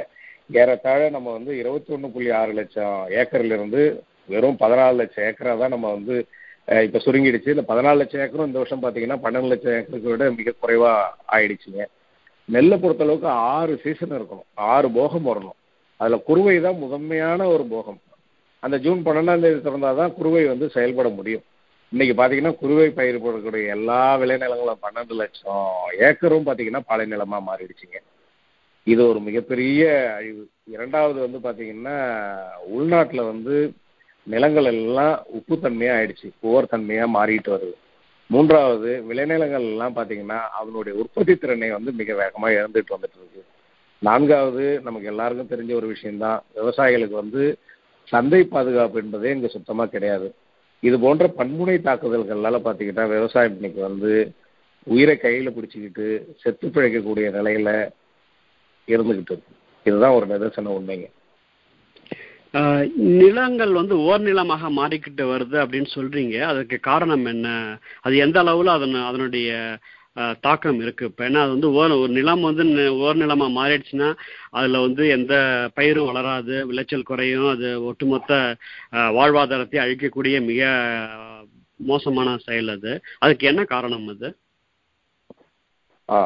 ஏறத்தாழ 0.49 1.09
நம்ம 1.09 1.31
வந்து 1.31 1.57
இருபத்தி 1.57 1.93
ஒன்று 1.93 2.11
புள்ளி 2.11 2.31
ஆறு 2.31 2.53
லட்சம் 2.53 3.07
ஏக்கர்ல 3.21 3.57
இருந்து 3.57 4.03
வெறும் 4.27 4.59
பதினாலு 4.59 4.95
லட்சம் 4.95 5.25
ஏக்கரா 5.29 5.57
தான் 5.57 5.73
நம்ம 5.75 5.91
வந்து 5.91 6.15
இப்போ 6.59 6.83
இப்ப 6.87 7.01
சுருங்கிடுச்சு. 7.05 7.55
இந்த 7.55 7.65
பதினாலு 7.67 8.01
லட்சம் 8.01 8.21
ஏக்கரும் 8.21 8.49
இந்த 8.51 8.61
வருஷம் 8.61 8.83
பாத்தீங்கன்னா 8.83 9.17
பன்னெண்டு 9.25 9.51
லட்சம் 9.53 9.75
ஏக்கருக்கு 9.77 10.13
விட 10.13 10.31
மிக 10.31 10.53
குறைவா 10.61 10.93
ஆயிடுச்சுங்க. 11.31 11.85
நெல்லை 12.45 12.77
பொறுத்தளவுக்கு 12.77 13.29
ஆறு 13.55 13.79
சீசன் 13.83 14.15
இருக்கணும். 14.19 14.47
ஆறு 14.53 14.91
போகம் 14.91 15.27
வரணும். 15.31 15.57
அதுல 15.97 16.17
குறுவை 16.17 16.61
தான் 16.61 16.81
முதன்மையான 16.85 17.47
ஒரு 17.47 17.65
போகம். 17.65 17.99
அந்த 18.65 18.75
ஜூன் 18.85 18.99
பன்னெண்டாம் 19.05 19.43
தேதி 19.43 19.59
திறந்தால் 19.65 19.99
தான் 19.99 20.15
குறுவை 20.17 20.41
வந்து 20.51 20.65
செயல்பட 20.75 21.09
முடியும். 21.09 21.43
இன்னைக்கு 21.91 22.13
பார்த்தீங்கன்னா 22.17 22.53
குறுவை 22.61 22.87
பயிர் 22.97 23.23
போடக்கூடிய 23.23 23.75
எல்லா 23.75 24.01
விளைநிலங்களும் 24.21 24.81
பன்னெண்டு 24.85 25.13
லட்சம் 25.21 25.69
ஏக்கரும் 26.07 26.45
பார்த்தீங்கன்னா 26.47 26.81
பாலை 26.89 27.05
நிலமாக 27.05 27.47
மாறிடுச்சுங்க. 27.47 27.99
இது 28.87 29.01
ஒரு 29.07 29.19
மிகப்பெரிய 29.19 29.81
அழிவு. 30.17 30.43
இரண்டாவது 30.75 31.19
வந்து 31.25 31.39
பார்த்தீங்கன்னா 31.47 31.95
உள்நாட்டில் 32.75 33.29
வந்து 33.31 33.55
நிலங்கள் 34.27 34.69
எல்லாம் 34.73 35.15
உப்புத்தன்மையாக 35.37 35.97
ஆயிடுச்சு. 35.97 36.27
புவர் 36.41 36.71
தன்மையாக 36.73 37.15
மாறிட்டு 37.17 37.51
வருது. 37.55 37.75
மூன்றாவது 38.29 38.91
விளைநிலங்கள் 39.09 39.65
எல்லாம் 39.71 39.95
பார்த்தீங்கன்னா 39.95 40.39
அதனுடைய 40.59 40.93
உற்பத்தி 41.03 41.33
திறனை 41.35 41.69
வந்து 41.71 41.91
மிக 41.91 42.13
வேகமாக 42.21 42.53
இழந்துட்டு 42.59 42.95
வந்துட்டு 42.95 43.19
இருக்கு. 43.21 43.41
நான்காவது 43.99 44.63
நமக்கு 44.83 45.07
எல்லாருக்கும் 45.07 45.51
தெரிஞ்ச 45.53 45.71
ஒரு 45.81 45.87
விஷயம்தான். 45.87 46.39
விவசாயிகளுக்கு 46.59 47.17
வந்து 47.23 47.43
சந்தை 48.11 48.41
பாதுகாப்பு 48.53 49.01
என்பதே 49.03 49.33
இங்கே 49.35 49.49
சுத்தமாக 49.55 49.93
கிடையாது. 49.93 50.27
இது 50.87 50.95
போன்ற 51.05 51.25
பன்முனை 51.39 51.77
தாக்குதல்களால் 51.87 52.65
பார்த்தீங்கன்னா 52.67 53.05
விவசாயம் 53.15 53.55
இன்னைக்கு 53.57 53.81
வந்து 53.89 54.11
உயிரை 54.87 55.15
கையில் 55.17 55.55
பிடிச்சிக்கிட்டு 55.55 56.05
செத்து 56.41 56.67
பிழைக்கக்கூடிய 56.75 57.25
நிலையில 57.37 57.69
இருந்துக்கிட்டு 58.87 59.33
இருக்கு. 59.33 59.57
இதுதான் 59.89 60.15
ஒரு 60.17 60.25
நிதர்சன 60.31 60.71
உண்மைங்க. 60.77 61.07
நிலங்கள் 63.19 63.73
வந்து 63.79 63.95
ஓர் 64.07 64.23
நிலமாக 64.27 64.69
மாறிக்கிட்டு 64.77 65.23
வருது 65.33 65.57
அப்படின்னு 65.63 65.89
சொல்றீங்க. 65.97 66.37
அதுக்கு 66.51 66.77
காரணம் 66.89 67.25
என்ன? 67.33 67.47
அது 68.05 68.15
எந்த 68.25 68.37
அளவுல 68.43 68.73
அதன் 68.77 68.97
அதனுடைய 69.09 69.51
தாக்கம் 70.43 70.79
இருக்கு. 70.83 71.03
இப்ப 71.09 71.23
ஏன்னா 71.27 71.41
அது 71.43 71.53
வந்து 71.55 71.69
ஓர் 71.77 71.93
ஒரு 71.97 72.11
நிலம் 72.17 72.43
வந்து 72.47 72.63
ஓர் 73.03 73.19
நிலமா 73.21 73.47
மாறிடுச்சுன்னா 73.57 74.09
அதுல 74.57 74.79
வந்து 74.85 75.03
எந்த 75.15 75.33
பயிரும் 75.77 76.09
வளராது 76.09 76.55
விளைச்சல் 76.69 77.09
குறையும் 77.09 77.47
அது 77.53 77.67
ஒட்டுமொத்த 77.89 78.31
வாழ்வாதாரத்தை 79.17 79.79
அழிக்கக்கூடிய 79.83 80.09
மிக 80.49 80.61
மோசமான 81.79 82.29
செயல் 82.45 82.71
அது. 82.75 82.91
அதுக்கு 83.23 83.45
என்ன 83.51 83.61
காரணம் 83.71 84.07
அது? 84.13 84.27
ஆ 86.09 86.17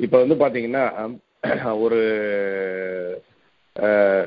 இப்போ 0.00 0.16
வந்து 0.22 0.36
பார்த்தீங்கன்னா 0.40 0.84
ஒரு 1.82 1.98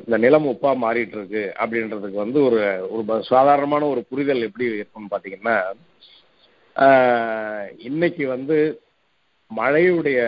இந்த 0.01 0.15
நிலம் 0.23 0.45
உப்பா 0.51 0.71
மாறிட்டு 0.81 1.15
இருக்கு 1.17 1.41
அப்படின்றதுக்கு 1.61 2.17
வந்து 2.21 2.39
ஒரு 2.47 2.59
ஒரு 2.91 3.01
சாதாரணமான 3.29 3.87
ஒரு 3.93 4.01
புரிதல் 4.09 4.45
எப்படி 4.47 4.65
இருக்கும்னு 4.69 5.11
பார்த்தீங்கன்னா 5.11 5.55
இன்னைக்கு 7.87 8.23
வந்து 8.35 8.57
மழையுடைய 9.51 10.19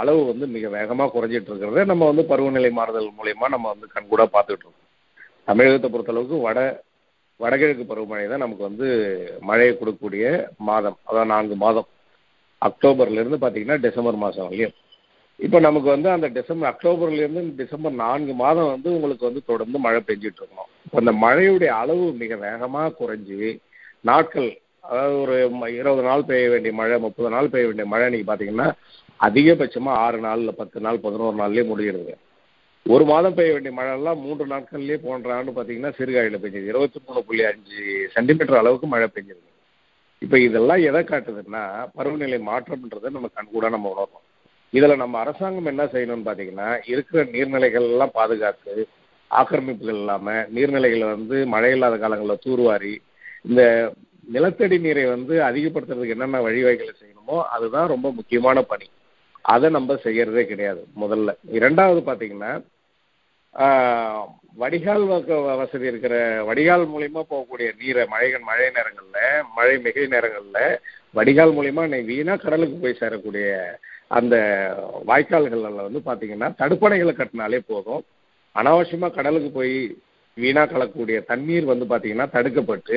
அளவு 0.00 0.20
வந்து 0.30 0.46
மிக 0.54 0.68
வேகமாக 0.76 1.12
குறைஞ்சிட்டு 1.12 1.50
இருக்கிறத. 1.50 1.84
நம்ம 1.90 2.06
வந்து 2.10 2.24
பருவநிலை 2.30 2.70
மாறுதல் 2.78 3.16
மூலயமா 3.18 3.46
நம்ம 3.54 3.66
வந்து 3.74 3.86
கண்கூடாக 3.94 4.28
பார்த்துட்டு 4.34 4.64
இருக்கோம். 4.64 4.88
தமிழகத்தை 5.50 5.88
பொறுத்தளவுக்கு 5.90 6.38
வட 6.46 6.60
வடகிழக்கு 7.40 7.84
பருவமழை 7.88 8.26
தான் 8.28 8.42
நமக்கு 8.44 8.64
வந்து 8.68 8.86
மழையை 9.48 9.72
கொடுக்கக்கூடிய 9.74 10.26
மாதம். 10.68 10.98
அதான் 11.08 11.32
நான்கு 11.34 11.56
மாதம். 11.64 11.88
அக்டோபர்லேருந்து 12.62 13.38
பார்த்தீங்கன்னா 13.42 13.78
டிசம்பர் 13.86 14.22
மாதம் 14.24 14.46
வரையும் 14.48 14.74
இப்போ 15.40 15.58
நமக்கு 15.66 15.88
வந்து 15.94 16.08
அந்த 16.12 16.26
டிசம்பர் 16.36 16.68
அக்டோபர்லேருந்து 16.70 17.42
டிசம்பர் 17.58 17.96
நான்கு 18.04 18.34
மாதம் 18.44 18.70
வந்து 18.74 18.88
உங்களுக்கு 18.96 19.24
வந்து 19.28 19.42
தொடர்ந்து 19.50 19.78
மழை 19.86 20.00
பெஞ்சிட்டு 20.08 20.40
இருக்கணும். 20.40 20.70
இப்போ 20.84 20.98
அந்த 21.02 21.12
மழையுடைய 21.24 21.70
அளவு 21.80 22.04
மிக 22.22 22.36
வேகமாக 22.46 22.94
குறைஞ்சி 23.00 23.50
நாட்கள் 24.10 24.48
அதாவது 24.86 25.16
ஒரு 25.22 25.36
ம- 25.56 25.72
இருபது 25.76 26.02
நாள் 26.06 26.26
பெய்ய 26.28 26.46
வேண்டிய 26.52 26.72
மழை 26.76 26.96
முப்பது 27.04 27.28
நாள் 27.30 27.50
பெய்ய 27.52 27.66
வேண்டிய 27.68 27.86
மழை 27.86 28.06
இன்னைக்கு 28.08 28.28
பார்த்தீங்கன்னா 28.28 28.68
அதிகபட்சமாக 29.20 30.02
ஆறு 30.04 30.18
நாளில் 30.24 30.58
பத்து 30.58 30.78
நாள் 30.80 31.04
பதினோரு 31.04 31.36
நாள்லயே 31.38 31.64
முடியிடுது 31.68 32.14
ஒரு 32.86 33.04
மாதம் 33.08 33.36
பெய்ய 33.36 33.52
வேண்டிய 33.54 33.72
மழைலாம் 33.76 34.20
மூன்று 34.24 34.44
நாட்கள்லயே 34.50 34.98
போன்ற 35.04 35.28
ஆண்டு 35.36 35.52
பார்த்தீங்கன்னா 35.54 35.92
சிறுகாயில 35.96 36.38
பெஞ்சது 36.42 36.70
இருபத்தி 36.72 36.98
மூணு 37.06 37.20
புள்ளி 37.26 37.44
அஞ்சு 37.48 37.80
சென்டிமீட்டர் 38.14 38.60
அளவுக்கு 38.60 38.88
மழை 38.88 39.08
பெஞ்சிருக்கு 39.08 39.52
இப்போ 40.22 40.36
இதெல்லாம் 40.44 40.82
எதை 40.84 41.02
காட்டுதுன்னா 41.04 41.62
பருவநிலை 41.96 42.38
மாற்றம்ன்றதை 42.46 43.08
நம்ம 43.10 43.30
கண்கூட 43.34 43.66
நம்ம 43.68 43.90
உணர்றோம். 43.94 44.22
இதில் 44.72 45.00
நம்ம 45.02 45.18
அரசாங்கம் 45.22 45.70
என்ன 45.72 45.82
செய்யணும்னு 45.86 46.26
பார்த்தீங்கன்னா 46.26 46.68
இருக்கிற 46.92 47.20
நீர்நிலைகள் 47.34 47.86
எல்லாம் 47.90 48.14
பாதுகாத்து 48.14 48.74
ஆக்கிரமிப்புகள் 49.30 49.98
இல்லாமல் 49.98 50.42
நீர்நிலைகளை 50.54 51.06
வந்து 51.12 51.36
மழை 51.52 51.70
இல்லாத 51.72 51.96
காலங்களில் 51.96 52.44
தூர்வாரி 52.44 52.94
இந்த 53.44 53.62
நிலத்தடி 54.34 54.76
நீரை 54.84 55.04
வந்து 55.14 55.34
அதிகப்படுத்துறதுக்கு 55.48 56.14
என்னென்ன 56.14 56.40
வழிவகைகளை 56.46 56.92
செய்யணுமோ 57.02 57.36
அதுதான் 57.56 57.92
ரொம்ப 57.94 58.06
முக்கியமான 58.12 58.62
பணி. 58.70 58.86
அதை 59.54 59.68
நம்ம 59.76 59.94
செய்யறதே 60.04 60.42
கிடையாது 60.50 60.82
முதல்ல. 61.02 61.32
இரண்டாவது 61.58 62.00
பார்த்தீங்கன்னா 62.06 62.52
வடிகால் 64.62 65.04
வசதி 65.60 65.86
இருக்கிற 65.90 66.14
வடிகால் 66.48 66.84
மூலியமா 66.92 67.22
போகக்கூடிய 67.30 67.68
நீரை 67.80 68.04
மழை 68.14 68.28
மழை 68.48 68.66
நேரங்கள்ல 68.76 69.18
மழை 69.56 69.74
மிகை 69.86 70.04
நேரங்கள்ல 70.14 70.60
வடிகால் 71.14 71.54
மூலியமா 71.58 71.82
இன்னைக்கு 71.88 72.10
வீணா 72.12 72.34
கடலுக்கு 72.36 72.76
போய் 72.82 73.00
சேரக்கூடிய 73.00 73.48
அந்த 74.18 74.34
வாய்க்கால்கள்ல 75.06 75.86
வந்து 75.88 76.02
பாத்தீங்கன்னா 76.08 76.48
தடுப்பணைகளை 76.62 77.12
கட்டினாலே 77.16 77.60
போதும். 77.72 78.02
அனாவசியமா 78.56 79.08
கடலுக்கு 79.14 79.50
போய் 79.58 79.76
வீணா 80.36 80.62
கலக்கக்கூடிய 80.66 81.18
தண்ணீர் 81.30 81.70
வந்து 81.72 81.86
பாத்தீங்கன்னா 81.92 82.26
தடுக்கப்பட்டு 82.36 82.96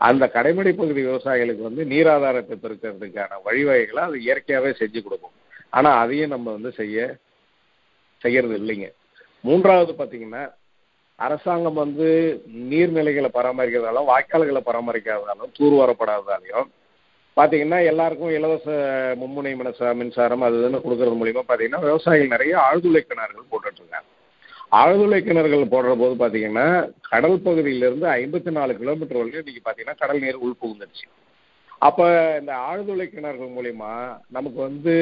அந்த 0.00 0.24
கடைமடை 0.34 0.72
பகுதி 0.76 1.00
விவசாயிகளுக்கு 1.02 1.62
வந்து 1.68 1.84
நீராதாரத்தை 1.92 2.56
பெருக்கிறதுக்கான 2.64 3.38
வழிவகைகளை 3.46 4.02
அது 4.08 4.16
இயற்கையாகவே 4.26 4.72
செஞ்சு 4.80 5.00
கொடுக்கும். 5.02 5.34
ஆனால் 5.70 6.00
அதையும் 6.02 6.34
நம்ம 6.34 6.46
வந்து 6.56 6.72
செய்ய 6.80 6.98
செய்யறது 8.22 8.56
இல்லைங்க. 8.60 8.88
மூன்றாவது 9.44 9.92
பார்த்தீங்கன்னா 9.92 10.42
அரசாங்கம் 11.18 11.80
வந்து 11.82 12.06
நீர்நிலைகளை 12.70 13.28
பராமரிக்கிறதாலும் 13.36 14.08
வாய்க்கால்களை 14.10 14.60
பராமரிக்காததாலும் 14.68 15.54
தூர்வாரப்படாததாலையும் 15.58 16.68
பார்த்தீங்கன்னா 17.36 17.78
எல்லாருக்கும் 17.90 18.34
இலவச 18.38 18.66
மும்முனை 19.20 19.52
மின்சாரம் 20.00 20.44
அது 20.46 20.58
இதுன்னு 20.60 20.82
கொடுக்கறது 20.84 21.20
மூலியமா 21.20 21.44
பார்த்தீங்கன்னா 21.48 21.82
விவசாயிகள் 21.86 22.34
நிறைய 22.34 22.54
ஆழ்துளை 22.66 23.02
கிணறுகள் 23.02 23.50
போட்டுட்ருக்காங்க 23.52 24.08
ஆழ்துளை 24.72 25.18
கிணறுகள் 25.26 25.72
போடுற 25.72 25.92
போது 25.98 26.14
பார்த்தீங்கன்னா 26.22 26.66
கடல் 27.10 27.44
பகுதியிலிருந்து 27.46 28.06
ஐம்பத்தி 28.20 28.50
நாலு 28.50 28.72
கிலோமீட்டர் 28.80 29.18
வரைக்கும் 29.18 29.42
இன்னைக்கு 29.42 29.62
பார்த்தீங்கன்னா 29.66 30.00
கடல் 30.02 30.24
நீர் 30.24 30.42
உள்புகுந்துருச்சு 30.46 31.06
அப்ப 31.82 32.00
இந்த 32.40 32.52
ஆழ்துளை 32.68 33.06
கிணறுகள் 33.06 33.54
மூலிமா 33.56 33.92
நமக்கு 34.28 34.58
வந்து 34.68 34.94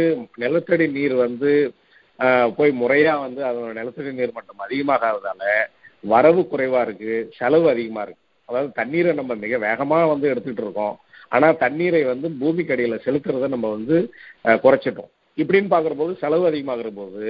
நிலத்தடி 0.43 0.87
நீர் 0.89 1.15
வந்து 1.27 1.53
போய் 2.57 2.73
முறையா 2.81 3.15
வந்து 3.27 3.41
அதோட 3.49 3.71
நிலத்தடி 3.73 4.13
நீர் 4.13 4.37
மட்டம் 4.37 4.65
அதிகமாகாததால 4.67 5.43
வரவு 6.05 6.43
குறைவா 6.53 6.81
இருக்கு 6.87 7.13
செலவு 7.39 7.67
அதிகமா 7.71 8.03
இருக்கு. 8.03 8.23
அதாவது 8.49 8.71
தண்ணீரை 8.73 9.13
நம்ம 9.13 9.35
மிக 9.45 9.59
வேகமா 9.67 9.99
வந்து 10.13 10.27
எடுத்துட்டு 10.33 10.63
இருக்கோம். 10.65 10.97
ஆனா 11.29 11.47
தண்ணீரை 11.65 12.03
வந்து 12.05 12.29
பூமிக்கு 12.41 12.75
அடியில் 12.75 13.05
செலுத்துறதை 13.07 13.49
நம்ம 13.55 13.71
வந்து 13.77 13.97
குறைச்சிட்டோம். 14.65 15.11
இப்படின்னு 15.39 15.73
பார்க்குற 15.75 15.95
போது 16.01 16.13
செலவு 16.23 16.45
அதிகமாகிற 16.51 16.91
போது 16.99 17.23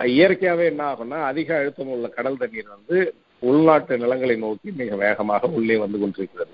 இயற்கையாகவே 0.00 0.66
என்ன 0.66 0.92
ஆகும்னா 0.92 1.22
அதிக 1.22 1.56
அழுத்தம் 1.56 1.88
உள்ள 1.88 2.08
கடல் 2.08 2.36
தண்ணீர் 2.36 2.68
வந்து 2.68 3.14
உள்நாட்டு 3.38 3.98
நிலங்களை 3.98 4.36
நோக்கி 4.36 4.70
மிக 4.70 4.96
வேகமாக 4.96 5.46
உள்ளே 5.46 5.76
வந்து 5.76 5.98
கொண்டிருக்கிறது. 5.98 6.50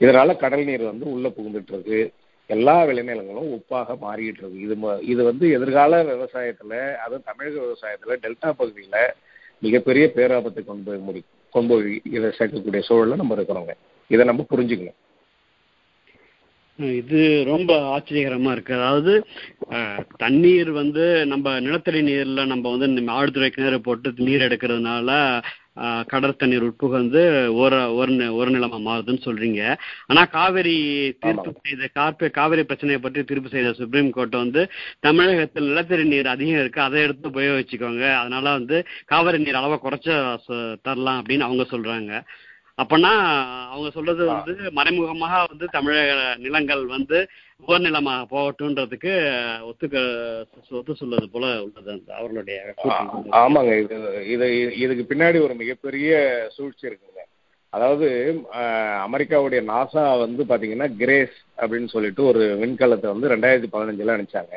இதனால 0.00 0.36
கடல் 0.36 0.64
நீர் 0.64 0.82
வந்து 0.82 1.12
உள்ள 1.12 1.28
புகுந்துட்டு 1.28 1.72
இருக்கு 1.72 2.12
எல்லா 2.46 2.84
விளைநிலங்களும் 2.84 3.52
உப்பாக 3.52 3.96
மாறிட்டு 4.02 4.36
இருக்கு 4.38 4.60
இது 4.60 4.74
ம- 4.74 5.02
இது 5.02 5.24
வந்து 5.24 5.50
எதிர்கால 5.50 6.02
விவசாயத்துல 6.02 6.94
அதுவும் 6.94 7.22
தமிழக 7.24 7.60
விவசாயத்துல 7.60 8.12
டெல்டா 8.12 8.52
பகுதியில 8.58 8.96
மிகப்பெரிய 9.58 10.12
பேராபத்தை 10.16 10.64
கொண்டு 10.64 10.82
போய் 10.84 10.98
முடி 10.98 11.24
கொண்டு 11.50 11.74
போய் 11.74 12.00
இதை 12.04 12.30
சேர்க்கக்கூடிய 12.38 12.82
சூழல்ல 12.88 13.16
நம்ம 13.16 13.34
இருக்கிறோங்க. 13.34 13.70
இதை 14.08 14.24
நம்ம 14.24 14.44
புரிஞ்சுக்கணும். 14.50 14.94
இது 16.96 17.18
ரொம்ப 17.48 17.72
ஆச்சரியகரமா 17.90 18.52
இருக்கு. 18.54 18.72
அதாவது 18.78 19.12
தண்ணீர் 20.22 20.70
வந்து 20.78 21.02
நம்ம 21.32 21.52
நிலத்தடி 21.60 22.00
நீர்ல 22.06 22.44
நம்ம 22.52 22.70
வந்து 22.74 22.88
ஆழ்துறை 23.16 23.48
கிணறு 23.50 23.78
போட்டு 23.82 23.98
நீர் 24.26 24.46
எடுக்கிறதுனால 24.46 25.10
அஹ், 25.82 26.02
கடல் 26.08 26.38
தண்ணீர் 26.40 26.66
உட்புகந்து 26.66 27.20
ஒரு 27.60 27.76
ஒரு 27.98 28.10
ஒரு 28.36 28.50
நிலமா 28.54 28.78
மாறுதுன்னு 28.82 29.24
சொல்றீங்க. 29.24 29.60
ஆனா 30.10 30.22
காவிரி 30.34 30.74
தீர்ப்பு 31.22 31.52
செய்த 31.62 31.86
காப்பி 31.94 32.28
காவிரி 32.34 32.62
பிரச்சனையை 32.66 33.00
பற்றி 33.00 33.22
தீர்ப்பு 33.30 33.52
செய்த 33.54 33.72
சுப்ரீம் 33.78 34.10
கோர்ட் 34.12 34.36
வந்து 34.38 34.62
தமிழகத்தில் 35.06 35.68
நிலத்தடி 35.70 36.04
நீர் 36.10 36.32
அதிகம் 36.34 36.60
இருக்கு 36.60 36.80
அதை 36.84 37.00
எடுத்து 37.04 37.32
உபயோகிச்சுக்கோங்க. 37.32 38.04
அதனால 38.20 38.46
வந்து 38.58 38.78
காவிரி 39.12 39.40
நீர் 39.40 39.60
அளவை 39.60 39.78
குறைச்ச 39.80 40.08
தரலாம் 40.86 41.20
அப்படின்னு 41.20 41.48
அவங்க 41.48 41.66
சொல்றாங்க. 41.72 42.12
அப்பனா 42.78 43.10
அவங்க 43.72 43.88
சொல்றது 43.90 44.22
வந்து 44.26 44.52
மறைமுகமாக 44.78 45.40
வந்து 45.50 45.66
தமிழக 45.70 46.12
நிலங்கள் 46.44 46.84
வந்து 46.86 47.18
போர் 47.66 47.84
நிலமாக 47.86 48.26
போகட்டும்ன்றதுக்கு 48.32 49.12
ஒத்துக்க 49.68 49.96
ஒத்து 50.78 50.94
சொல்வது 51.00 51.26
போல 51.30 51.46
உள்ளது 51.64 51.92
அவர்களுடைய. 52.18 52.58
ஆமாங்க. 53.42 53.72
இது 53.80 53.96
இது 54.34 54.46
இதுக்கு 54.84 55.04
பின்னாடி 55.10 55.40
ஒரு 55.46 55.54
மிகப்பெரிய 55.54 56.12
சூழ்ச்சி 56.56 56.84
இருக்குங்க. 56.88 57.20
அதாவது 57.72 58.08
அமெரிக்காவுடைய 59.06 59.60
நாசா 59.72 60.02
வந்து 60.24 60.42
பாத்தீங்கன்னா 60.48 60.88
கிரேஸ் 61.02 61.36
அப்படின்னு 61.58 61.88
சொல்லிட்டு 61.94 62.24
ஒரு 62.24 62.42
விண்கலத்தை 62.62 63.08
வந்து 63.12 63.32
ரெண்டாயிரத்தி 63.34 63.70
பதினஞ்சுல 63.76 64.14
அனுப்பிச்சாங்க. 64.16 64.56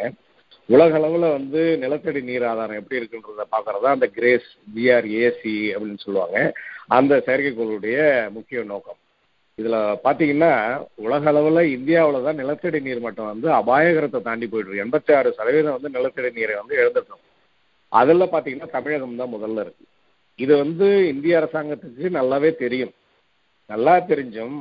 உலக 0.70 0.92
அளவுல 1.00 1.26
வந்து 1.38 1.62
நிலத்தடி 1.82 2.22
நீர் 2.30 2.46
ஆதாரம் 2.52 2.80
எப்படி 2.80 3.00
இருக்குன்றத 3.00 3.44
பாக்குறதா 3.56 3.90
அந்த 3.96 4.08
கிரேஸ் 4.18 4.48
பிஆர்ஏசி 4.76 5.56
அப்படின்னு 5.76 6.06
சொல்லுவாங்க. 6.06 6.38
அந்த 6.98 7.14
செயற்கைக்கோளுடைய 7.26 7.98
முக்கிய 8.38 8.64
நோக்கம். 8.72 9.00
இதுல 9.60 9.78
பாத்தீங்கன்னா 10.06 10.52
உலக 11.06 11.24
அளவுல 11.32 11.62
இந்தியாவில 11.76 12.22
தான் 12.28 12.40
நிலத்தடி 12.42 12.80
நீர் 12.88 13.06
மட்டம் 13.06 13.32
வந்து 13.34 13.48
அபாயகரத்தை 13.60 14.20
தாண்டி 14.28 14.46
போயிட்டு 14.48 14.70
இருக்கு. 14.70 14.86
எண்பத்தி 14.86 15.12
ஆறு 15.18 15.30
சதவீதம் 15.38 15.78
வந்து 15.78 15.96
நிலத்தடி 15.98 16.32
நீரை 16.40 16.56
வந்து 16.62 16.76
இழந்துட்டோம் 16.82 17.24
அதுல 17.92 18.26
பாத்தீங்கன்னா 18.34 18.70
தமிழகம் 18.78 19.20
தான் 19.22 19.34
முதல்ல 19.36 19.64
இருக்கு. 19.66 19.86
இது 20.40 20.54
வந்து 20.64 20.88
இந்திய 21.14 21.40
அரசாங்கத்துக்கு 21.40 22.10
நல்லாவே 22.20 22.50
தெரியும். 22.64 22.94
நல்லா 23.70 23.94
தெரிஞ்சும் 24.12 24.56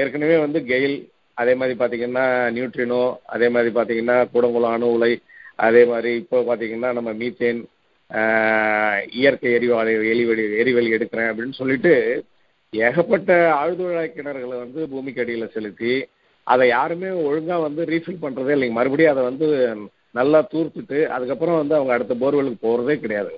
ஏற்கனவே 0.00 0.36
வந்து 0.44 0.58
கெயில் 0.70 0.96
அதே 1.38 1.52
மாதிரி 1.60 1.74
பார்த்தீங்கன்னா 1.80 2.24
நியூட்ரினோ 2.56 3.02
அதே 3.34 3.48
மாதிரி 3.54 3.70
பார்த்தீங்கன்னா 3.76 4.16
கூடங்குளம் 4.32 4.74
அணு 4.76 4.88
உலை 4.96 5.12
அதே 5.60 5.82
மாதிரி 5.92 6.10
இப்போ 6.22 6.38
பார்த்தீங்கன்னா 6.48 6.90
நம்ம 6.98 7.10
மீத்தேன் 7.20 7.60
இயற்கை 9.18 9.50
எரிவாயு 9.58 9.96
எரிவெளி 10.12 10.44
எரிவெளி 10.62 10.90
எடுக்கிறேன் 10.96 11.30
அப்படின்னு 11.30 11.58
சொல்லிட்டு 11.60 11.92
ஏகப்பட்ட 12.72 13.30
ஆழ்துழாய் 13.60 14.14
கிணறுகளை 14.16 14.56
வந்து 14.64 14.80
பூமிக்கு 14.92 15.22
அடியில் 15.24 15.54
செலுத்தி 15.54 15.92
அதை 16.46 16.66
யாருமே 16.68 17.10
ஒழுங்காக 17.26 17.60
வந்து 17.66 17.82
ரீஃபில் 17.92 18.22
பண்ணுறதே 18.22 18.54
இல்லைங்க. 18.56 18.76
மறுபடியும் 18.78 19.12
அதை 19.12 19.22
வந்து 19.28 19.46
நல்லா 20.18 20.38
தூர்த்துட்டு 20.52 20.98
அதுக்கப்புறம் 21.16 21.60
வந்து 21.60 21.76
அவங்க 21.78 21.92
அடுத்த 21.96 22.14
போர்வெலுக்கு 22.22 22.64
போகிறதே 22.66 22.96
கிடையாது. 23.02 23.32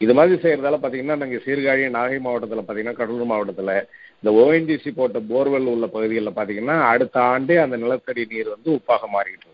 இது 0.00 0.12
மாதிரி 0.18 0.36
செய்கிறதால 0.44 0.78
பார்த்தீங்கன்னா 0.82 1.16
நாங்கள் 1.22 1.44
சீர்காழி 1.46 1.84
நாகை 1.96 2.18
மாவட்டத்தில் 2.26 2.62
பார்த்தீங்கன்னா 2.62 2.98
கடலூர் 3.00 3.32
மாவட்டத்தில் 3.32 3.74
இந்த 4.22 4.30
ஓஎன்ஜிசி 4.42 4.90
போட்ட 4.98 5.18
போர்வெல் 5.30 5.72
உள்ள 5.74 5.86
பகுதிகளில் 5.96 6.36
பார்த்தீங்கன்னா 6.38 6.76
அடுத்த 6.92 7.16
ஆண்டே 7.32 7.56
அந்த 7.64 7.76
நிலத்தடி 7.84 8.24
நீர் 8.32 8.54
வந்து 8.54 8.70
உப்பாக 8.78 9.08
மாறிக்கிட்டு 9.14 9.50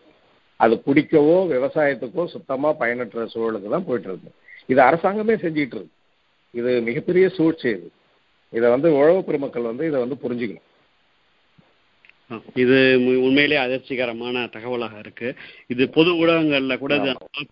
அது 0.64 0.75
குடிக்கவோ 0.87 1.37
விவசாயத்துக்கோ 1.52 2.25
சுத்தமாக 2.35 2.79
பயனற்ற 2.83 3.26
சூழலுக்கு 3.35 3.75
தான் 3.75 3.87
போயிட்டு 3.88 4.09
இருக்கு 4.11 4.31
இது 4.73 4.81
அரசாங்கமே 4.88 5.37
செஞ்சிட்டு 5.45 5.76
இருக்கு 5.79 5.97
இது 6.55 6.71
மிகப்பெரிய 6.88 7.26
சூழ்ச்சி 7.37 7.69
இது. 7.76 7.88
இதை 8.52 8.67
வந்து 8.75 8.88
உழவு 8.99 9.21
பெருமக்கள் 9.29 9.71
வந்து 9.71 9.85
இதை 9.90 9.99
வந்து 10.02 10.17
புரிஞ்சுக்கணும். 10.23 10.67
இது 12.62 12.76
உண்மையிலே 13.26 13.57
அதிர்ச்சிகரமான 13.62 14.43
தகவலாக 14.55 14.97
இருக்கு. 15.05 15.29
இது 15.73 15.83
பொது 15.97 16.11
ஊடகங்கள்ல 16.21 16.75
கூட 16.83 16.95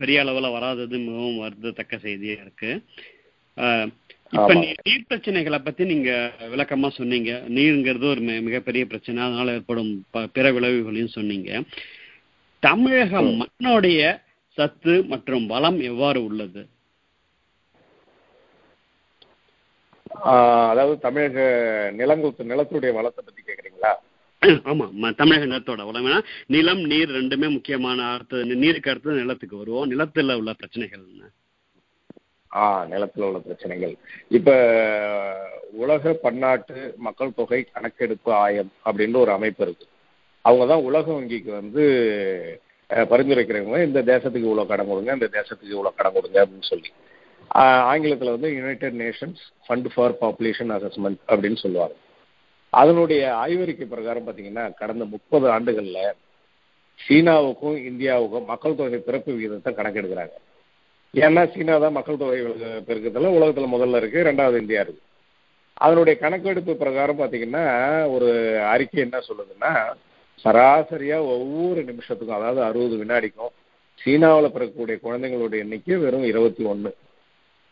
பெரிய 0.03 0.23
அளவுல 0.25 0.51
வராதது 0.57 0.97
மிகவும் 1.07 1.41
வருந்தத்தக்க 1.45 1.97
செய்தியா 2.07 2.37
இருக்கு. 2.45 2.71
இப்ப 4.33 4.53
நீர் 4.63 5.09
பிரச்சனைகளை 5.11 5.59
பத்தி 5.67 5.83
நீங்க 5.93 6.11
விளக்கமா 6.55 6.89
சொன்னீங்க. 6.99 7.33
நீருங்கிறது 7.57 8.07
ஒரு 8.15 8.23
மிகப்பெரிய 8.49 8.85
பிரச்சனை. 8.91 9.23
அதனால 9.27 9.55
ஏற்படும் 9.59 9.93
பிற 10.37 10.47
விளைவுகளையும் 10.57 11.17
சொன்னீங்க. 11.19 11.51
தமிழக 12.61 13.21
மண்ணுடைய 13.21 14.21
சத்து 14.57 15.03
மற்றும் 15.03 15.47
வளம் 15.47 15.81
எவ்வாறு 15.81 16.25
உள்ளது? 16.25 16.69
அதாவது 20.71 20.99
தமிழக 20.99 21.41
நிலங்குத்து 21.97 22.43
நிலத்துடைய 22.53 22.93
வளத்தை 22.93 23.25
பத்தி 23.25 23.43
கேக்குறீங்களா? 23.47 23.93
ஆமா 24.43 25.15
தமிழக 25.15 25.45
நிலத்தோட 25.45 25.85
வளம். 25.85 26.25
நிலம் 26.47 26.81
நீர் 26.81 27.11
ரெண்டுமே 27.11 27.51
முக்கியமான 27.51 28.13
அடுத்து 28.13 28.45
நீருக்கு 28.45 28.91
அடுத்து 28.91 29.13
நிலத்துக்கு 29.13 29.57
வருவோம். 29.57 29.91
நிலத்துல 29.91 30.37
உள்ள 30.37 30.53
பிரச்சனைகள் 30.53 31.05
என்ன? 31.11 31.31
ஆ 32.55 32.85
நிலத்தில் 32.85 33.25
உள்ள 33.25 33.39
பிரச்சனைகள். 33.39 33.97
இப்ப 34.29 34.51
உலக 35.73 36.13
பன்னாட்டு 36.13 36.95
மக்கள் 36.97 37.35
தொகை 37.35 37.63
கணக்கெடுப்பு 37.73 38.33
ஆயம் 38.33 38.73
அப்படின்னு 38.85 39.17
ஒரு 39.17 39.31
அமைப்பு 39.31 39.65
இருக்கு. 39.65 39.87
அவங்க 40.49 40.65
தான் 40.73 40.87
உலக 40.89 41.07
வங்கிக்கு 41.19 41.53
வந்து 41.61 41.85
பரிந்துரைக்கிறவங்க. 43.13 43.79
இந்த 43.89 44.01
தேசத்துக்கு 44.13 44.49
இவ்வளோ 44.49 44.67
கடன் 44.69 44.91
கொடுங்க 44.91 45.17
இந்த 45.19 45.29
தேசத்துக்கு 45.39 45.75
இவ்வளோ 45.77 45.93
கடன் 45.97 46.17
கொடுங்க 46.19 46.39
அப்படின்னு 46.45 46.69
சொல்லி. 46.73 46.91
ஆங்கிலத்தில் 47.91 48.35
வந்து 48.35 48.49
United 48.59 48.97
Nations 49.03 49.43
fund 49.67 49.89
for 49.95 50.15
population 50.23 50.73
assessment 50.77 51.21
அப்படின்னு 51.33 51.59
சொல்லுவாங்க. 51.65 51.97
அதனுடைய 52.81 53.21
ஆய்வறிக்கை 53.43 53.87
பிரகாரம் 53.93 54.27
பார்த்தீங்கன்னா 54.27 54.65
கடந்த 54.81 55.05
முப்பது 55.13 55.47
ஆண்டுகளில் 55.57 56.17
சீனாவுக்கும் 57.01 57.77
இந்தியாவுக்கும் 57.91 58.49
மக்கள் 58.53 58.79
தொகை 58.79 58.99
பிறப்பு 59.09 59.31
விகிதத்தை 59.37 59.71
கணக்கெடுக்கிறாங்க. 59.79 60.35
ஏன்னா 61.15 61.43
சீனா 61.53 61.75
தான் 61.85 61.97
மக்கள் 61.99 62.21
தொகை 62.23 62.41
பெருக்கத்தில் 62.89 63.37
உலகத்தில் 63.37 63.75
முதல்ல 63.75 64.01
இருக்கு 64.03 64.27
ரெண்டாவது 64.29 64.63
இந்தியா 64.65 64.81
இருக்கு. 64.85 65.03
அதனுடைய 65.85 66.15
கணக்கெடுப்பு 66.25 66.73
பிரகாரம் 66.83 67.21
பார்த்தீங்கன்னா 67.21 67.65
ஒரு 68.17 68.29
அறிக்கை 68.73 69.01
என்ன 69.07 69.19
சொல்லுதுன்னா 69.29 69.73
சராசரியாக 70.43 71.23
ஒவ்வொரு 71.23 71.81
நிமிஷத்துக்கும் 71.83 72.39
அதாவது 72.39 72.63
அறுபது 72.63 72.97
வினாடிக்கும் 72.97 73.55
சீனாவில் 74.01 74.55
பிறக்கக்கூடிய 74.55 74.97
குழந்தைங்களுடைய 75.03 75.59
எண்ணிக்கை 75.59 75.97
வெறும் 75.97 76.25
இருபத்தி 76.25 76.65
ஒன்று 76.65 76.97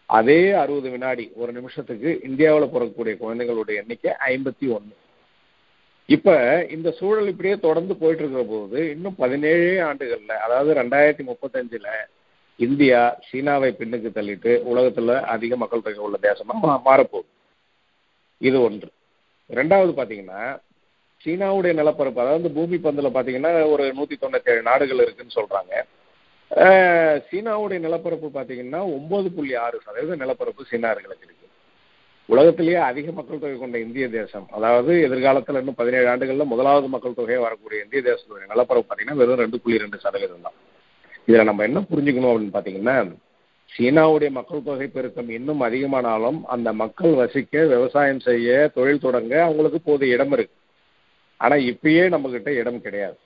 அதே 0.06 0.52
அறுபது 0.52 0.90
வினாடி 0.90 1.32
ஒரு 1.34 1.52
நிமிஷத்துக்கு 1.52 2.10
இந்தியாவில் 2.24 2.72
பிறக்கக்கூடிய 2.74 3.14
குழந்தைங்களுடைய 3.22 3.74
எண்ணிக்கை 3.74 4.12
ஐம்பத்தி 4.26 4.66
ஒன்று 4.68 4.96
இப்ப 6.06 6.66
இந்த 6.70 6.90
சூழல் 6.90 7.28
இப்படியே 7.28 7.56
தொடர்ந்து 7.58 7.96
போயிட்டு 7.96 8.22
இருக்கிற 8.22 8.44
போது 8.48 8.90
இன்னும் 8.90 9.14
பதினேழே 9.18 9.78
ஆண்டுகள்ல 9.80 10.34
அதாவது 10.46 10.74
ரெண்டாயிரத்தி 10.74 11.24
முப்பத்தஞ்சுல 11.30 11.88
இந்தியா 12.56 13.00
சீனாவை 13.20 13.70
பின்னுக்கு 13.78 14.10
தள்ளிட்டு 14.14 14.52
உலகத்துல 14.74 15.20
அதிக 15.20 15.56
மக்கள் 15.56 15.82
தொகை 15.82 15.98
உள்ள 15.98 16.18
தேசமா 16.22 16.80
மாறப்போகுது. 16.84 17.32
இது 18.38 18.62
ஒன்று. 18.62 18.88
ரெண்டாவது 19.50 19.92
பாத்தீங்கன்னா 19.98 20.44
சீனாவுடைய 21.26 21.72
நிலப்பரப்பு 21.80 22.22
அதாவது 22.24 22.48
பூமி 22.56 22.78
பந்தில் 22.86 23.14
பார்த்தீங்கன்னா 23.14 23.52
ஒரு 23.74 23.84
நூற்றி 23.98 24.16
தொண்ணூற்றி 24.24 24.52
ஏழு 24.54 24.62
நாடுகள் 24.70 25.04
இருக்குன்னு 25.04 25.38
சொல்கிறாங்க 25.38 25.72
சீனாவுடைய 27.28 27.78
நிலப்பரப்பு 27.84 28.28
பார்த்தீங்கன்னா 28.34 28.80
ஒம்பது 28.96 29.28
புள்ளி 29.36 29.54
ஆறு 29.62 29.78
சதவீத 29.86 30.16
நிலப்பரப்பு 30.22 30.62
சீனார்களுக்கு 30.70 31.26
இருக்கு. 31.26 31.46
உலகத்திலேயே 32.28 32.78
அதிக 32.88 33.12
மக்கள் 33.16 33.40
தொகை 33.42 33.56
கொண்ட 33.58 33.76
இந்திய 33.84 34.06
தேசம். 34.16 34.46
அதாவது 34.56 34.92
எதிர்காலத்தில் 35.06 35.58
இன்னும் 35.60 35.78
பதினேழு 35.80 36.06
ஆண்டுகளில் 36.12 36.50
முதலாவது 36.52 36.86
மக்கள் 36.94 37.16
தொகையை 37.18 37.40
வரக்கூடிய 37.44 37.84
இந்திய 37.84 38.00
தேசத்துடைய 38.08 38.46
நிலப்பரப்பு 38.52 38.88
பார்த்தீங்கன்னா 38.88 39.20
வெறும் 39.20 39.42
ரெண்டு 39.42 39.60
புள்ளி 39.64 39.82
ரெண்டு 39.84 39.98
சதவீதம் 40.04 40.46
தான். 40.46 40.56
இதில் 41.28 41.48
நம்ம 41.50 41.64
என்ன 41.68 41.82
புரிஞ்சுக்கணும் 41.90 42.30
அப்படின்னு 42.32 42.56
பார்த்தீங்கன்னா 42.56 42.96
சீனாவுடைய 43.72 44.30
மக்கள் 44.38 44.66
தொகை 44.68 44.88
பெருக்கம் 44.96 45.30
இன்னும் 45.38 45.64
அதிகமானாலும் 45.68 46.38
அந்த 46.54 46.68
மக்கள் 46.82 47.14
வசிக்க 47.22 47.64
விவசாயம் 47.74 48.22
செய்ய 48.28 48.70
தொழில் 48.76 49.04
தொடங்க 49.06 49.34
அவங்களுக்கு 49.46 49.80
போதிய 49.88 50.16
இடம் 50.16 50.34
இருக்கு. 50.36 50.54
ஆனால் 51.40 51.64
இப்பயே 51.72 52.04
நம்மக்கிட்ட 52.14 52.50
இடம் 52.60 52.84
கிடையாது. 52.86 53.16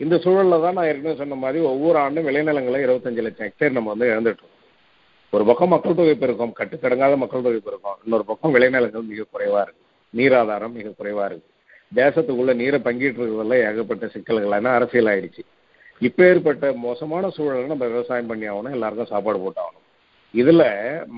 இந்த 0.00 0.14
சூழலில் 0.24 0.62
தான் 0.64 0.76
நான் 0.76 0.88
ஏற்கனவே 0.90 1.16
சொன்ன 1.20 1.36
மாதிரி 1.42 1.58
ஒவ்வொரு 1.72 1.98
ஆண்டும் 2.02 2.26
விளைநிலங்களை 2.28 2.78
இருபத்தஞ்சு 2.86 3.24
லட்சம் 3.26 3.46
ஹெக்டேர் 3.48 3.76
நம்ம 3.76 3.90
வந்து 3.94 4.08
இழந்துட்டோம் 4.12 4.52
ஒரு 5.32 5.44
பக்கம் 5.48 5.72
மக்கள் 5.74 5.98
தொகை 5.98 6.14
பெருக்கம் 6.22 6.56
கட்டுக்கடங்காத 6.58 7.14
மக்கள் 7.22 7.44
தொகை 7.46 7.60
பெருக்கம் 7.66 7.98
இன்னொரு 8.04 8.24
பக்கம் 8.30 8.54
விளைநிலங்கள் 8.54 9.10
மிக 9.10 9.24
குறைவாக 9.30 9.62
இருக்கு. 9.66 9.82
நீராதாரம் 10.14 10.74
மிக 10.78 10.92
குறைவாக 10.98 11.28
இருக்கு. 11.30 11.48
தேசத்துக்குள்ள 11.94 12.52
நீரை 12.60 12.78
பங்கிட்டு 12.86 13.18
இருக்கிறதுல 13.20 13.58
ஏகப்பட்ட 13.68 14.06
சிக்கல்களான 14.14 14.72
அரசியல் 14.78 15.10
ஆயிடுச்சு. 15.12 15.42
இப்போ 16.06 16.22
ஏற்பட்ட 16.30 16.72
மோசமான 16.86 17.30
சூழலை 17.36 17.66
நம்ம 17.72 17.86
விவசாயம் 17.86 18.30
பண்ணி 18.30 18.46
ஆகணும் 18.50 18.76
எல்லாருக்கும் 18.76 19.12
சாப்பாடு 19.12 19.38
போட்டாகணும் 19.44 19.84
இதுல 20.34 20.62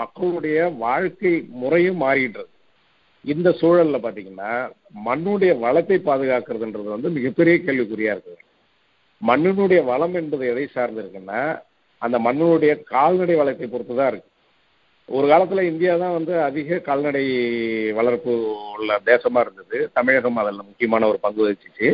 மக்களுடைய 0.01 0.59
வாழ்க்கை 0.85 1.33
முறையும் 1.63 2.01
மாறிட்டு 2.03 2.39
இருக்கு. 2.41 2.58
இந்த 3.25 3.49
சூழல்ல 3.61 3.99
பாத்தீங்கன்னா 4.03 4.51
மண்ணுடைய 5.07 5.59
வளத்தை 5.59 5.99
பாதுகாக்கிறதுன்றது 5.99 6.89
வந்து 6.95 7.11
மிகப்பெரிய 7.11 7.57
கேள்விக்குறியா 7.57 8.13
இருக்குது. 8.15 8.43
மண்ணினுடைய 9.23 9.85
வளம் 9.85 10.15
என்பது 10.15 10.47
எதை 10.47 10.67
சார்ந்து 10.67 11.03
இருக்குன்னா 11.03 11.41
அந்த 11.99 12.17
மண்ணினுடைய 12.19 12.83
கால்நடை 12.83 13.35
வளத்தை 13.35 13.67
பொறுத்து 13.67 13.95
தான் 13.97 14.11
இருக்கு. 14.11 14.31
ஒரு 15.09 15.27
காலத்துல 15.29 15.63
இந்தியா 15.63 15.97
தான் 15.97 16.13
வந்து 16.13 16.41
அதிக 16.41 16.79
கால்நடை 16.79 17.25
வளர்ப்பு 17.99 18.33
உள்ள 18.77 18.99
தேசமா 19.05 19.41
இருந்தது. 19.41 19.91
தமிழகம் 19.93 20.37
அதில் 20.37 20.69
முக்கியமான 20.69 21.09
ஒரு 21.09 21.19
பங்கு 21.21 21.47
வகிச்சிச்சு. 21.47 21.89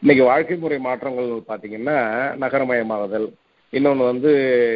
இன்னைக்கு 0.00 0.24
வாழ்க்கை 0.24 0.56
முறை 0.56 0.78
மாற்றங்கள் 0.78 1.30
பார்த்தீங்கன்னா 1.50 1.98
நகரமயமாகுதல் 2.42 3.28
இன்னொன்று 3.72 4.04
வந்து 4.10 4.30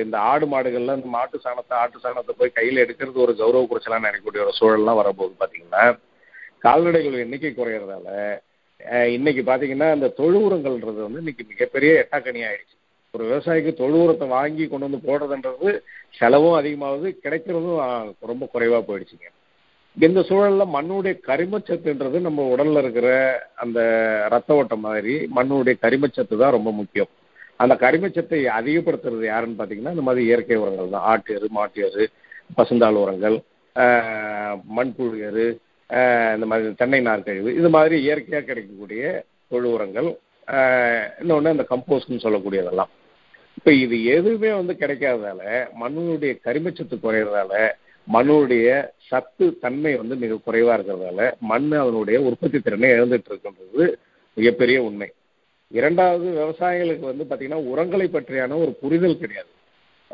இந்த 0.05 0.17
ஆடு 0.31 0.47
மாடுகள்லாம் 0.53 0.99
இந்த 1.01 1.11
மாட்டு 1.17 1.37
சாணத்தை 1.45 1.75
ஆட்டு 1.83 2.03
சாணத்தை 2.05 2.33
போய் 2.41 2.57
கையில் 2.59 2.83
எடுக்கிறது 2.85 3.25
ஒரு 3.27 3.35
கௌரவ 3.41 3.63
குறைச்சலாக 3.71 4.03
நினைக்கக்கூடிய 4.03 4.43
ஒரு 4.47 4.53
சூழல்லாம் 4.61 5.01
வரும்போது 5.01 5.33
பார்த்தீங்கன்னா 5.43 5.85
கால்நடைகள் 6.67 7.23
எண்ணிக்கை 7.25 7.53
குறையிறதால 7.53 8.09
இன்னைக்கு 9.17 9.43
பார்த்தீங்கன்னா 9.49 9.89
அந்த 9.97 10.07
தொழு 10.21 10.39
உரங்கள்ன்றது 10.47 11.01
வந்து 11.07 11.23
இன்னைக்கு 11.23 11.45
மிகப்பெரிய 11.53 11.91
எட்டாக்கணி 12.03 12.41
ஆயிடுச்சு 12.49 12.77
ஒரு 13.15 13.25
விவசாயிக்கு 13.29 13.73
தொழு 13.81 13.97
உரத்தை 14.03 14.27
வாங்கி 14.37 14.65
கொண்டு 14.67 14.87
வந்து 14.89 15.01
போடுறதுன்றது 15.09 15.71
செலவும் 16.19 16.59
அதிகமாகுது 16.61 17.09
கிடைக்கிறதும் 17.25 17.81
ரொம்ப 18.31 18.45
குறைவாக 18.53 18.83
போயிடுச்சுங்க. 18.87 19.29
இந்த 19.97 20.21
சூழலில் 20.29 20.73
மண்ணுடைய 20.75 21.15
கரிமச்சத்துன்றது 21.29 22.19
நம்ம 22.27 22.47
உடலில் 22.53 22.81
இருக்கிற 22.83 23.09
அந்த 23.65 23.81
ரத்த 24.35 24.59
ஓட்டம் 24.61 24.87
மாதிரி 24.89 25.15
மண்ணுடைய 25.37 25.75
கரிமச்சத்து 25.85 26.37
தான் 26.43 26.57
ரொம்ப 26.59 26.71
முக்கியம். 26.81 27.11
அந்த 27.61 27.75
கரிமச்சத்தை 27.83 28.39
அதிகப்படுத்துறது 28.59 29.25
யாருன்னு 29.33 29.59
பார்த்தீங்கன்னா 29.59 29.95
இந்த 29.97 30.05
மாதிரி 30.09 30.23
இயற்கை 30.29 30.59
உரங்கள் 30.63 30.95
தான். 30.95 31.07
ஆட்டு 31.11 31.35
எரு 31.39 31.49
மாட்டு 31.59 31.81
எரு 31.89 32.05
பசுந்தாள் 32.59 33.03
உரங்கள் 33.03 33.37
மண்புழு 34.77 35.19
எரு 35.29 35.47
இந்த 36.35 36.47
மாதிரி 36.51 36.75
தென்னை 36.81 37.01
நார்க்கழிவு 37.09 37.51
இது 37.61 37.69
மாதிரி 37.77 37.97
இயற்கையாக 38.07 38.47
கிடைக்கக்கூடிய 38.49 39.03
தொழு 39.53 39.69
உரங்கள் 39.77 40.09
இன்னொன்று 41.23 41.55
அந்த 41.55 41.65
கம்போஸ்ட்னு 41.71 42.25
சொல்லக்கூடியதெல்லாம். 42.25 42.91
இப்போ 43.59 43.71
இது 43.85 43.97
எதுவுமே 44.17 44.51
வந்து 44.59 44.75
கிடைக்காததால 44.83 45.43
மண்ணுடைய 45.83 46.33
கரிமச்சத்து 46.47 46.97
குறையறதால 47.05 47.55
மண்ணுடைய 48.09 48.69
சத்து 49.09 49.47
தன்மை 49.65 49.93
வந்து 49.99 50.15
மிக 50.23 50.39
குறைவாக 50.47 50.77
இருக்கிறதால 50.77 51.27
மண் 51.51 51.69
அதனுடைய 51.83 52.17
உற்பத்தி 52.29 52.59
திறனை 52.61 52.89
இழந்துட்டு 52.97 53.31
இருக்கின்றது 53.31 53.85
மிகப்பெரிய 54.37 54.79
உண்மை. 54.89 55.09
இரண்டாவது 55.79 56.27
விவசாயிகளுக்கு 56.39 57.05
வந்து 57.11 57.25
பார்த்தீங்கன்னா 57.29 57.61
உரங்களை 57.73 58.07
பற்றியான 58.15 58.59
ஒரு 58.65 58.73
புரிதல் 58.83 59.21
கிடையாது. 59.23 59.51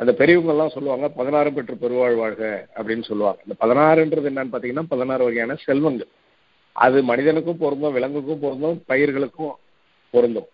அந்த 0.00 0.12
பெரியவங்கெல்லாம் 0.20 0.74
சொல்லுவாங்க 0.74 1.06
பதினாறு 1.18 1.50
பெற்று 1.56 1.74
பெருவாழ்வாழ்க 1.82 2.44
அப்படின்னு 2.78 3.04
சொல்லுவாங்க. 3.10 3.40
இந்த 3.46 3.54
பதினாறுன்றது 3.62 4.30
என்னன்னு 4.30 4.52
பார்த்தீங்கன்னா 4.52 4.86
பதினாறு 4.92 5.22
வகையான 5.28 5.56
செல்வங்கள். 5.66 6.10
அது 6.84 6.98
மனிதனுக்கும் 7.10 7.62
பொருந்தும் 7.64 7.94
விலங்குக்கும் 7.96 8.42
பொருந்தும் 8.44 8.78
பயிர்களுக்கும் 8.90 9.54
பொருந்தும். 10.14 10.48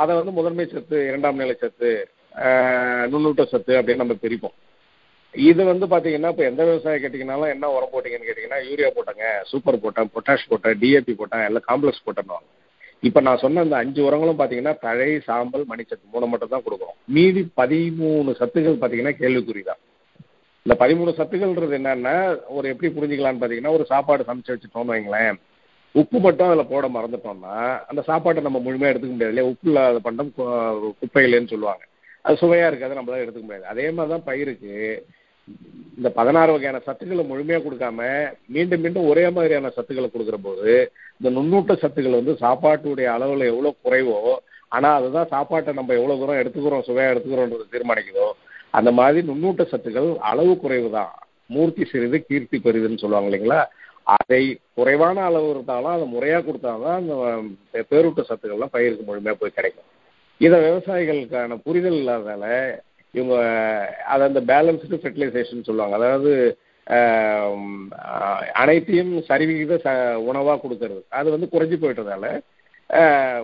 அதை 0.00 0.12
வந்து 0.18 0.32
முதன்மை 0.38 0.66
சத்து 0.74 0.96
இரண்டாம் 1.10 1.40
நிலை 1.42 1.54
சத்து 1.62 1.90
நுண்ணூட்ட 3.12 3.44
சத்து 3.52 3.72
அப்படின்னு 3.78 4.02
நம்ம 4.04 4.16
பிரிப்போம். 4.24 4.56
இது 5.34 5.62
வந்து 5.70 5.86
பாத்தீங்கன்னா 5.92 6.30
இப்போ 6.32 6.44
எந்த 6.50 6.62
விவசாயம் 6.68 7.02
கேட்டிங்கனாலும் 7.02 7.52
என்ன 7.54 7.72
உரம் 7.76 7.92
போட்டீங்கன்னு 7.94 8.28
கேட்டிங்கன்னா 8.28 8.60
யூரியா 8.68 8.90
போட்டாங்க 8.98 9.24
சூப்பர் 9.50 9.82
போட்டேன் 9.82 10.12
பொட்டாஷ் 10.14 10.48
போட்டேன் 10.52 10.78
டிஏபி 10.82 11.14
போட்டேன் 11.20 11.44
எல்லாம் 11.48 11.68
காம்ப்ளெக்ஸ் 11.70 12.06
போட்டேன்னு 12.06 12.38
இப்போ 13.00 13.20
நான் 13.20 13.38
சொன்ன 13.38 13.60
அந்த 13.60 13.76
அஞ்சு 13.76 14.04
உரங்களும் 14.04 14.38
பார்த்தீங்கன்னா 14.38 14.78
தழை 14.78 15.20
சாம்பல் 15.20 15.64
மணிச்சத்து 15.68 16.10
மூணு 16.12 16.26
மட்டும் 16.26 16.48
தான் 16.48 16.62
கொடுக்குறோம். 16.70 16.96
மீதி 17.04 17.40
பதிமூணு 17.56 18.30
சத்துக்கள் 18.40 18.80
பார்த்தீங்கன்னா 18.80 19.14
கேள்விக்குறி 19.20 19.62
தான் 19.62 19.76
இந்த 20.62 20.84
பதிமூணு 20.84 21.10
சத்துக்கள்ன்றது 21.16 21.76
என்னன்னா 21.78 22.38
ஒரு 22.48 22.68
எப்படி 22.68 22.92
புரிஞ்சுக்கலாம்னு 22.92 23.40
பார்த்தீங்கன்னா 23.40 23.72
ஒரு 23.72 23.84
சாப்பாடு 23.84 24.24
சமைச்சு 24.24 24.48
வச்சுட்டோம்னு 24.48 24.92
வைங்களேன். 24.92 25.40
உப்பு 25.92 26.20
மட்டும் 26.20 26.48
அதில் 26.48 26.66
போட 26.66 26.88
மறந்துட்டோம்னா 26.88 27.78
அந்த 27.86 28.02
சாப்பாட்டை 28.02 28.42
நம்ம 28.42 28.58
முழுமையாக 28.58 28.98
எடுத்துக்க 28.98 29.10
முடியாது 29.10 29.34
இல்லையா? 29.34 29.50
உப்பு 29.50 29.70
இல்லாத 29.70 29.98
பண்டம் 29.98 30.32
கு- 30.38 30.92
குப்பையிலேன்னு 31.02 31.48
சொல்லுவாங்க. 31.48 31.84
அது 32.22 32.36
சுவையாக 32.36 32.76
இருக்காது 32.76 33.00
நம்மளால 33.00 33.20
எடுத்துக்க 33.20 33.40
முடியாது. 33.40 33.66
அதே 33.66 33.90
மாதிரி 33.90 34.14
தான் 34.14 34.24
பயிருக்கு. 34.24 35.06
இந்த 35.98 36.08
பதினாறு 36.18 36.50
வகையான 36.54 36.80
சத்துக்களை 36.86 37.22
முழுமையாக 37.28 37.62
கொடுக்காம 37.64 38.00
மீண்டும் 38.54 38.82
மீண்டும் 38.82 39.08
ஒரே 39.12 39.24
மாதிரியான 39.36 39.72
சத்துக்களை 39.76 40.08
கொடுக்குற 40.10 40.36
போது 40.42 40.74
இந்த 41.20 41.28
நுண்ணூட்ட 41.36 41.74
சத்துக்கள் 41.82 42.20
வந்து 42.20 42.34
சாப்பாட்டுடைய 42.44 43.08
அளவில் 43.14 43.50
எவ்வளோ 43.52 43.72
குறைவோ 43.86 44.18
ஆனால் 44.72 44.96
அதுதான் 44.98 45.32
சாப்பாட்டை 45.34 45.72
நம்ம 45.78 45.94
எவ்வளோ 45.94 46.16
தூரம் 46.20 46.40
எடுத்துக்கிறோம் 46.42 46.86
சுவையாக 46.88 47.12
எடுத்துக்கிறோன்றது 47.12 47.72
தீர்மானிக்குதோ 47.74 48.28
அந்த 48.78 48.90
மாதிரி 48.98 49.20
நுண்ணூட்ட 49.28 49.64
சத்துக்கள் 49.72 50.08
அளவு 50.30 50.52
குறைவு 50.56 50.88
தான் 50.90 51.12
மூர்த்தி 51.50 51.84
சிறிது 51.92 52.18
கீர்த்தி 52.28 52.56
பெரிதுன்னு 52.64 53.02
சொல்லுவாங்க 53.02 53.28
இல்லைங்களா? 53.30 53.60
அதை 54.16 54.42
குறைவான 54.74 55.22
அளவு 55.28 55.48
இருந்தாலும் 55.54 55.94
அதை 55.94 56.06
முறையாக 56.06 56.44
கொடுத்தாதான் 56.44 56.98
அந்த 56.98 57.14
பேரூட்ட 57.90 58.22
சத்துக்கள்லாம் 58.28 58.74
பயிருக்கு 58.76 59.08
முழுமையாக 59.08 59.38
போய் 59.40 59.56
கிடைக்கும். 59.56 59.88
இதை 60.40 60.58
விவசாயிகளுக்கான 60.66 61.56
புரிதல் 61.66 61.98
இல்லாததால 62.00 62.44
இவங்க 63.14 63.36
அதை 64.12 64.22
அந்த 64.30 64.40
பேலன்ஸ்டு 64.50 65.00
ஃபெர்டிலைசேஷன் 65.02 65.66
சொல்லுவாங்க. 65.68 65.96
அதாவது 66.00 66.32
அனைத்தையும் 68.62 69.12
சரிவிகித 69.28 69.76
ச 69.86 69.88
உணவாக 70.28 70.60
கொடுக்கறது. 70.62 71.02
அது 71.18 71.28
வந்து 71.34 71.48
குறைஞ்சி 71.54 71.76
போயிட்டதால 71.82 72.26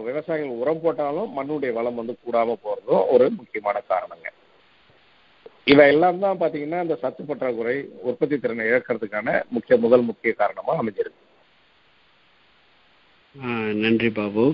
விவசாயிகள் 0.07 0.61
உரம் 0.63 0.81
போட்டாலும் 0.85 1.35
மண்ணுடைய 1.39 1.71
வளம் 1.79 1.99
வந்து 2.01 2.15
கூடாமல் 2.27 2.63
போகிறதும் 2.63 3.05
ஒரு 3.15 3.27
முக்கியமான 3.41 3.77
காரணங்க. 3.93 4.29
இவை 5.73 5.85
எல்லாம் 5.93 6.23
தான் 6.25 6.41
பார்த்தீங்கன்னா 6.41 6.81
இந்த 6.85 6.97
சத்து 7.03 7.23
பற்றாக்குறை 7.29 7.77
உற்பத்தி 8.09 8.37
திறனை 8.39 8.65
இழக்கிறதுக்கான 8.71 9.37
முக்கிய 9.55 9.77
முதல் 9.85 10.09
முக்கிய 10.09 10.33
காரணமாக 10.41 10.81
அமைஞ்சிருக்கு. 10.83 11.23
நன்றி 13.85 14.11
பாபு. 14.19 14.45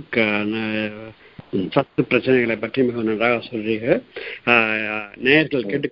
சத்து 1.71 2.03
பிரச்சனைகளை 2.11 2.57
பற்றி 2.59 2.83
மிக 2.83 3.03
நன்றாக 3.03 3.43
சொல்றீங்க. 3.47 4.03
நேயர்கள் 5.17 5.71
கேட்டு 5.71 5.89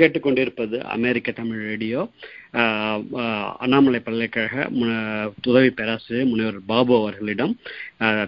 கேட்டுக்கொண்டிருப்பது 0.00 0.76
அமெரிக்க 0.96 1.32
தமிழ் 1.32 1.62
ரேடியோ. 1.70 2.00
அண்ணாமலை 3.58 4.00
பல்கலைக்கழக 4.00 4.68
உதவி 5.44 5.70
பேராசிரியர் 5.70 6.28
முனைவர் 6.28 6.58
பாபு 6.66 6.94
அவர்களிடம் 7.00 7.52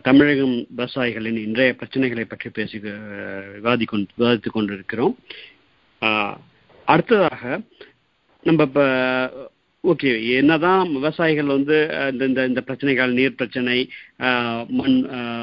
தமிழகம் 0.02 0.56
விவசாயிகளின் 0.76 1.40
இன்றைய 1.46 1.74
பிரச்சனைகளை 1.80 2.24
பற்றி 2.24 2.50
பேசி 2.50 2.78
விவாதி 3.54 3.88
விவாதித்துக் 4.18 4.56
கொண்டிருக்கிறோம். 4.58 5.16
அடுத்ததாக 6.84 7.60
நம்ம 8.42 8.62
இப்போ 8.62 8.84
ஓகே 9.84 10.10
என்னதான் 10.34 10.82
விவசாயிகள் 10.92 11.54
வந்து 11.54 11.76
இந்த 12.10 12.24
இந்த 12.24 12.42
இந்த 12.44 12.60
பிரச்சனைகள் 12.60 13.12
நீர் 13.12 13.38
பிரச்சனை 13.38 13.78
மண் 14.70 14.98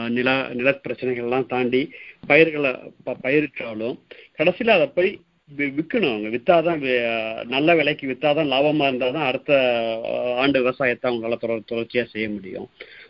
நில 0.10 0.30
நில 0.54 0.70
பிரச்சனைகள்லாம் 0.84 1.48
தாண்டி 1.48 1.82
பயிர்களை 2.28 2.72
ப- 3.04 3.18
பயிரிட்டாலும் 3.24 3.98
கடைசியில் 4.38 4.76
அதை 4.76 4.88
போய் 4.92 5.12
விற்கணும் 5.76 6.12
அவங்க. 6.12 6.30
வித்தாதான் 6.30 6.82
நல்ல 7.48 7.76
விலைக்கு 7.76 8.06
வித்தாதான் 8.08 8.52
லாபமா 8.52 8.88
இருந்தால் 8.88 9.14
தான் 9.14 9.30
அடுத்த 9.30 9.52
ஆண்டு 10.38 10.58
விவசாயத்தை 10.60 11.08
அவங்களால 11.10 11.38
தொடர் 11.38 11.70
தொடர்ச்சியா 11.72 12.04
செய்ய 12.12 12.28
முடியும். 12.30 12.68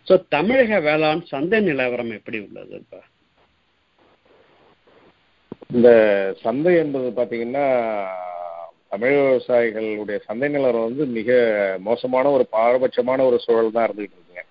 ஸோ 0.08 0.15
தமிழக 0.30 0.80
வேளாண் 0.80 1.24
சந்தை 1.28 1.60
நிலவரம் 1.62 2.12
எப்படி 2.12 2.39
உள்ளது 2.39 2.76
இப்போ? 2.78 3.00
இந்த 5.72 5.89
சந்தை 6.42 6.74
என்பது 6.78 7.10
பார்த்தீங்கன்னா 7.12 7.65
தமிழ் 8.91 9.15
விவசாயிகளுடைய 9.17 10.17
சந்தை 10.28 10.47
நிலவரம் 10.54 10.88
வந்து 10.88 11.04
மிக 11.17 11.30
மோசமான 11.88 12.30
ஒரு 12.36 12.45
பாரபட்சமான 12.56 13.25
ஒரு 13.30 13.38
சூழல் 13.43 13.75
தான் 13.75 13.86
இருந்துகிட்டு 13.88 14.15
இருக்குங்க. 14.17 14.43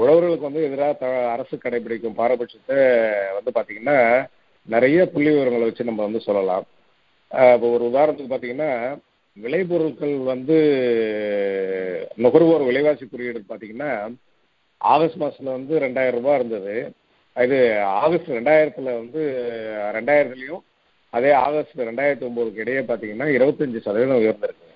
உழவர்களுக்கு 0.00 0.48
வந்து 0.48 0.62
எதிராக 0.68 0.92
த 1.02 1.06
அரசு 1.34 1.54
கடைபிடிக்கும் 1.64 2.18
பாரபட்சத்தை 2.20 2.76
வந்து 3.38 3.52
பார்த்தீங்கன்னா 3.56 3.98
நிறைய 4.74 4.98
புள்ளி 5.14 5.30
விவரங்களை 5.32 5.66
வச்சு 5.68 5.88
நம்ம 5.90 6.02
வந்து 6.08 6.20
சொல்லலாம். 6.28 6.66
இப்போ 7.54 7.66
ஒரு 7.76 7.84
உதாரணத்துக்கு 7.90 8.32
பார்த்தீங்கன்னா 8.34 8.72
விளைபொருட்கள் 9.36 10.16
வந்து 10.32 10.56
நுகர்வோர் 12.24 12.68
விலைவாசி 12.70 13.04
குறியீடு 13.06 13.42
பார்த்தீங்கன்னா 13.50 13.92
ஆகஸ்ட் 14.80 15.20
மாதத்தில் 15.22 15.56
வந்து 15.58 15.74
ரெண்டாயிரம் 15.86 16.18
ரூபாய் 16.18 16.38
இருந்தது. 16.40 16.74
இது 17.36 17.58
ஆகஸ்ட் 18.04 18.30
ரெண்டாயிரத்தில் 18.38 18.98
வந்து 19.00 19.22
ரெண்டாயிரத்துலேயும் 19.96 20.64
அதே 21.10 21.30
ஆகஸ்ட் 21.32 21.80
ரெண்டாயிரத்தி 21.80 22.26
ஒன்பதுக்கு 22.28 22.62
இடையே 22.64 22.80
பார்த்தீங்கன்னா 22.80 23.26
இருபத்தஞ்சி 23.36 23.80
சதவீதம் 23.86 24.20
உயர்ந்திருக்கு. 24.22 24.66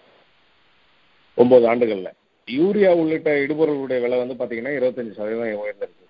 ஒன்பது 1.35 1.69
ஆண்டுகளில். 1.69 2.17
யூரியா 2.49 2.91
உள்ளிட்ட 3.01 3.31
இடுபொருளுடைய 3.45 4.01
விலை 4.01 4.19
வந்து 4.23 4.37
பார்த்தீங்கன்னா 4.41 4.73
இருபத்தஞ்சி 4.79 5.13
சதவீதம் 5.19 5.63
உயர்ந்திருக்கு. 5.65 6.03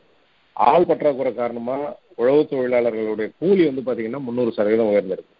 ஆள் 0.53 0.89
பற்றாக்குறை 0.89 1.35
காரணமாக 1.35 1.99
உழவு 2.17 2.43
தொழிலாளர்களுடைய 2.51 3.31
கூலி 3.39 3.71
வந்து 3.71 3.85
பார்த்தீங்கன்னா 3.87 4.21
முந்நூறு 4.21 4.53
சதவீதம் 4.53 4.91
உயர்ந்திருக்கு. 4.93 5.33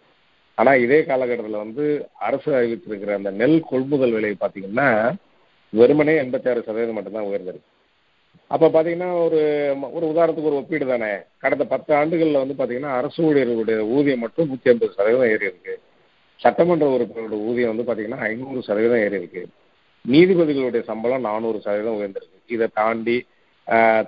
ஆனால் 0.55 0.81
இதே 0.81 1.03
காலகட்டத்தில் 1.03 1.63
வந்து 1.65 1.85
அரசு 2.27 2.51
அறிவித்திருக்கிற 2.51 3.13
அந்த 3.13 3.31
நெல் 3.31 3.61
கொள்முதல் 3.69 4.11
விலை 4.11 4.35
பார்த்தீங்கன்னா 4.39 4.89
வெறுமனே 5.73 6.13
எண்பத்தி 6.23 6.49
ஆறு 6.49 6.63
சதவீதம் 6.67 6.93
மட்டும்தான் 6.93 7.29
உயர்ந்திருக்கு. 7.31 7.69
அப்போ 8.53 8.67
பார்த்தீங்கன்னா 8.73 9.09
ஒரு 9.25 9.39
ஒரு 9.95 10.05
உதாரணத்துக்கு 10.11 10.51
ஒரு 10.51 10.59
ஒப்பீடு 10.61 10.85
தானே? 10.91 11.11
கடந்த 11.43 11.63
பத்து 11.73 11.91
ஆண்டுகளில் 11.99 12.41
வந்து 12.41 12.55
பார்த்தீங்கன்னா 12.57 12.93
அரசு 12.99 13.19
ஊழியர்களுடைய 13.27 13.77
ஊதியம் 13.95 14.23
மட்டும் 14.25 14.49
நூற்றி 14.51 14.71
ஐம்பது 14.71 14.95
சதவீதம் 14.97 15.31
ஏறி 15.33 15.45
இருக்கு. 15.51 15.75
சட்டமன்ற 16.39 16.87
உறுப்பினருடைய 16.95 17.41
ஊதியம் 17.49 17.71
வந்து 17.73 17.85
பார்த்தீங்கன்னா 17.87 18.21
ஐநூறு 18.29 18.61
சதவீதம் 18.67 19.03
ஏறி 19.05 19.17
இருக்கு. 19.21 19.43
நீதிபதிகளுடைய 20.05 20.81
சம்பளம் 20.91 21.25
நானூறு 21.29 21.59
சதவீதம் 21.65 21.97
உயர்ந்திருக்கு. 21.99 22.39
இதை 22.55 22.67
தாண்டி 22.81 23.17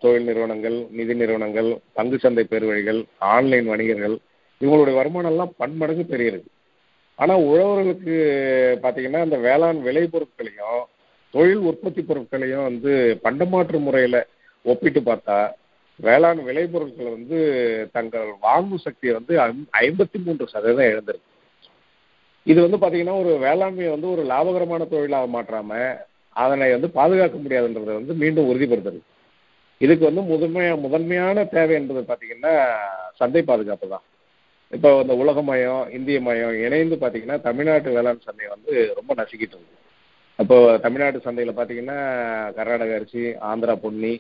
தொழில் 0.02 0.28
நிறுவனங்கள் 0.30 0.76
நிதி 0.98 1.14
நிறுவனங்கள் 1.22 1.70
பங்கு 1.98 2.18
சந்தை 2.24 2.44
பெருவழிகள் 2.52 3.00
ஆன்லைன் 3.36 3.70
வணிகர்கள் 3.72 4.16
இவங்களுடைய 4.62 4.96
வருமானம் 4.98 5.32
எல்லாம் 5.32 5.56
பன்மடங்கு 5.62 6.04
பெரிய 6.12 6.32
இருக்கு 6.32 6.52
ஆனால் 7.20 7.46
உழவர்களுக்கு 7.50 8.16
பார்த்தீங்கன்னா 8.84 9.22
இந்த 9.28 9.38
வேளாண் 9.46 9.80
விளை 9.88 10.04
பொருட்களையும் 10.14 10.84
தொழில் 11.34 11.66
உற்பத்தி 11.70 12.02
பொருட்களையும் 12.02 12.68
வந்து 12.70 12.92
பண்டமாற்று 13.24 13.80
முறையில் 13.88 14.20
ஒப்பிட்டு 14.66 15.02
பார்த்தா 15.10 15.38
வேளாண் 16.00 16.42
விளைபொருட்கள் 16.48 17.16
வந்து 17.16 17.38
தங்கள் 17.96 18.28
வாங்கும் 18.46 18.84
சக்தியை 18.86 19.14
வந்து 19.20 19.34
ஐம்பத்தி 19.84 20.18
மூன்று 20.26 20.52
சதவீதம் 20.54 20.92
இழந்திருக்கு. 20.92 21.34
இது 22.52 22.60
வந்து 22.66 22.78
பார்த்தீங்கன்னா 22.82 23.16
ஒரு 23.22 23.32
வேளாண்மையை 23.46 23.92
வந்து 23.94 24.10
ஒரு 24.16 24.24
லாபகரமான 24.32 24.88
தொழிலாக 24.92 25.28
மாற்றாம 25.36 25.80
அதனை 26.44 26.68
வந்து 26.76 26.90
பாதுகாக்க 26.98 27.38
முடியாதுன்றதை 27.38 27.94
வந்து 28.00 28.14
மீண்டும் 28.22 28.50
உறுதிப்படுத்துறது 28.52 29.02
இதுக்கு 29.86 30.04
வந்து 30.10 30.22
முதன்மையா 30.34 30.76
முதன்மையான 30.84 31.44
தேவை 31.56 31.74
என்பது 31.80 32.02
பார்த்தீங்கன்னா 32.10 32.54
சந்தை 33.20 33.42
பாதுகாப்பு 33.50 33.88
தான். 33.94 34.06
இப்போ 34.76 34.90
இந்த 35.02 35.14
உலகமயம் 35.24 35.84
இந்திய 35.98 36.20
மயம் 36.28 36.56
இணைந்து 36.68 36.96
பார்த்தீங்கன்னா 37.02 37.38
தமிழ்நாட்டு 37.48 37.96
வேளாண் 37.98 38.26
சந்தையை 38.28 38.50
வந்து 38.56 38.74
ரொம்ப 39.00 39.12
நசுக்கிட்டு 39.20 39.56
இருக்கு. 39.58 39.76
அப்போ 40.40 40.56
தமிழ்நாட்டு 40.86 41.26
சந்தையில் 41.28 41.58
பார்த்தீங்கன்னா 41.58 42.00
கர்நாடக 42.58 42.98
அரிசி 42.98 43.22
ஆந்திரா 43.52 43.74
பொன்னி 43.84 44.14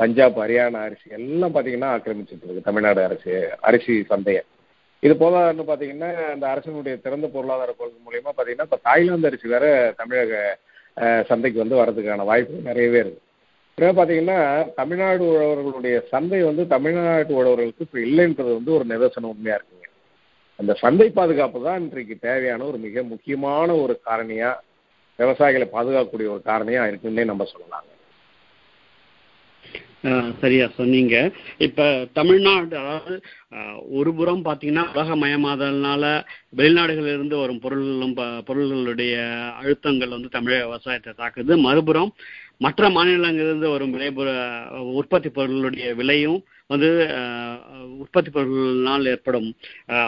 பஞ்சாப் 0.00 0.40
ஹரியானா 0.42 0.80
அரிசி 0.86 1.08
எல்லாம் 1.18 1.52
பார்த்தீங்கன்னா 1.54 1.90
ஆக்கிரமிச்சிட்டு 1.94 2.46
இருக்கு 2.46 2.66
தமிழ்நாடு 2.68 3.00
அரிசி 3.08 3.30
அரிசி 3.68 3.94
சந்தையை. 4.12 4.42
இது 5.02 5.14
போல 5.22 5.36
இன்னும் 5.52 5.68
பார்த்தீங்கன்னா 5.70 6.10
இந்த 6.34 6.46
அரசினுடைய 6.52 6.94
திறந்த 7.04 7.26
பொருளாதார 7.34 7.70
கொள்கை 7.78 7.98
மூலியமா 8.06 8.32
பார்த்தீங்கன்னா 8.32 8.66
இப்போ 8.68 8.78
தாய்லாந்து 8.88 9.28
அரிசி 9.30 9.46
வேற 9.54 9.66
தமிழக 10.00 10.32
சந்தைக்கு 11.30 11.58
வந்து 11.62 11.78
வரதுக்கான 11.80 12.26
வாய்ப்பு 12.30 12.66
நிறையவே 12.70 12.98
இருக்கு. 13.02 13.22
இப்போ 13.78 13.92
பார்த்தீங்கன்னா 13.98 14.38
தமிழ்நாடு 14.80 15.24
உழவர்களுடைய 15.32 15.96
சந்தை 16.12 16.40
வந்து 16.48 16.64
தமிழ்நாட்டு 16.74 17.34
உழவர்களுக்கு 17.40 17.86
இப்போ 17.86 18.00
இல்லைன்றது 18.06 18.50
வந்து 18.58 18.74
ஒரு 18.78 18.86
நிதர்சனம் 18.92 19.32
உண்மையாக 19.34 19.58
இருக்குங்க. 19.58 19.88
அந்த 20.58 20.72
சந்தை 20.82 21.08
பாதுகாப்பு 21.18 21.60
தான் 21.68 21.80
இன்றைக்கு 21.84 22.16
தேவையான 22.28 22.66
ஒரு 22.70 22.78
மிக 22.86 23.02
முக்கியமான 23.12 23.68
ஒரு 23.84 23.96
காரணியாக 24.08 24.60
விவசாயிகளை 25.18 25.68
பாதுகாக்கக்கூடிய 25.72 26.28
ஒரு 26.34 26.42
காரணியாக 26.50 26.90
இருக்குன்னே 26.92 27.24
நம்ம 27.32 27.46
சொல்லலாங்க 27.54 27.88
சரியா 30.42 30.64
சொன்னீங்க. 30.76 31.16
இப்ப 31.66 31.82
தமிழ்நாடு 32.18 32.74
அதாவது 32.80 33.14
ஒரு 33.98 34.10
புறம் 34.18 34.42
பாத்தீங்கன்னா 34.46 34.84
உலகமயமாதல்னால 34.94 36.02
வெளிநாடுகளிலிருந்து 36.60 37.36
வரும் 37.42 37.60
பொருள்களும் 37.64 38.16
பொருள்களுடைய 38.48 39.14
அழுத்தங்கள் 39.60 40.14
வந்து 40.14 40.30
தமிழக 40.36 40.66
விவசாயத்தை 40.66 41.12
தாக்குது. 41.20 41.52
மறுபுறம் 41.66 42.10
மற்ற 42.66 42.88
மாநிலங்களிலிருந்து 42.96 43.70
வரும் 43.74 43.94
விளைபுற 43.96 44.28
உற்பத்தி 44.98 45.30
பொருளுடைய 45.38 45.94
விலையும் 46.00 46.40
வந்து 46.72 46.90
உற்பத்தி 48.02 48.32
பொருள்னால் 48.38 49.10
ஏற்படும் 49.12 49.48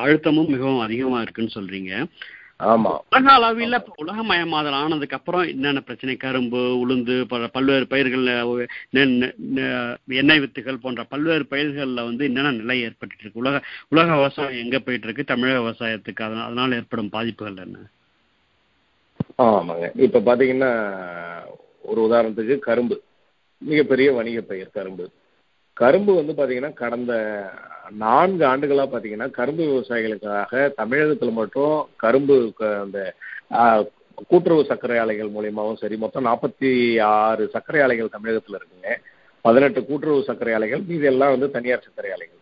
அழுத்தமும் 0.05 0.53
மிகவும் 0.55 0.85
அதிகமா 0.87 1.21
இருக்குன்னு 1.25 1.57
சொல்றீங்க. 1.59 1.93
ஆமா. 2.65 2.91
உலக 3.11 3.29
அளவில் 3.33 3.75
உலகமயமாதல் 4.03 4.77
ஆனதுக்கு 4.81 5.17
அப்புறம் 5.17 5.45
என்னென்ன 5.47 5.81
பிரச்சனை? 5.81 6.15
கரும்பு 6.17 6.61
உளுந்து 6.83 7.15
பல்வேறு 7.55 7.87
பயிர்கள் 7.87 8.25
எண்ணெய் 10.21 10.43
வித்துகள் 10.45 10.83
போன்ற 10.85 11.05
பல்வேறு 11.05 11.47
பயிர்கள்ல 11.51 12.05
வந்து 12.05 12.25
என்னென்ன 12.25 12.53
நிலை 12.61 12.77
ஏற்பட்டு 12.83 13.17
இருக்கு 13.21 13.43
உலக 13.43 13.57
உலக 13.89 14.09
விவசாயம் 14.17 14.61
எங்க 14.63 14.79
போயிட்டு 14.79 15.07
இருக்கு 15.07 15.25
தமிழக 15.25 15.61
விவசாயத்துக்கு 15.61 16.25
அதனால 16.47 16.79
ஏற்படும் 16.81 17.13
பாதிப்புகள் 17.17 17.65
என்ன? 17.67 17.85
ஆமாங்க. 19.43 19.87
இப்ப 20.07 20.23
பாத்தீங்கன்னா 20.29 20.71
ஒரு 21.83 22.01
உதாரணத்துக்கு 22.07 22.59
கரும்பு. 22.69 22.97
மிகப்பெரிய 23.63 24.09
வணிக 24.13 24.41
பயிர் 24.41 24.77
கரும்பு. 24.79 25.05
கரும்பு 25.77 26.13
வந்து 26.15 26.33
பாத்தீங்கன்னா 26.39 26.73
கடந்த 26.83 27.13
நான்கு 27.91 28.45
ஆண்டுகளா 28.47 28.85
பாத்தீங்கன்னா 28.93 29.31
கரும்பு 29.31 29.65
விவசாயிகளுக்காக 29.65 30.75
தமிழகத்தில் 30.75 31.31
மட்டும் 31.31 31.89
கரும்பு 31.97 32.53
அந்த 32.59 33.15
கூட்டுறவு 34.29 34.65
சர்க்கரை 34.65 34.99
ஆலைகள் 34.99 35.29
மூலியமாகவும் 35.29 35.77
சரி 35.77 35.97
மொத்தம் 35.97 36.25
நாற்பத்தி 36.25 37.01
ஆறு 37.01 37.49
சர்க்கரை 37.49 37.83
ஆலைகள் 37.83 38.09
தமிழகத்தில் 38.09 38.57
இருக்குங்க. 38.57 38.97
பதினெட்டு 39.41 39.85
கூட்டுறவு 39.85 40.23
சர்க்கரை 40.23 40.55
ஆலைகள் 40.55 40.81
மீது 40.81 41.07
எல்லாம் 41.07 41.31
வந்து 41.31 41.51
தனியார் 41.51 41.83
சர்க்கரை 41.83 42.11
ஆலைகள். 42.11 42.39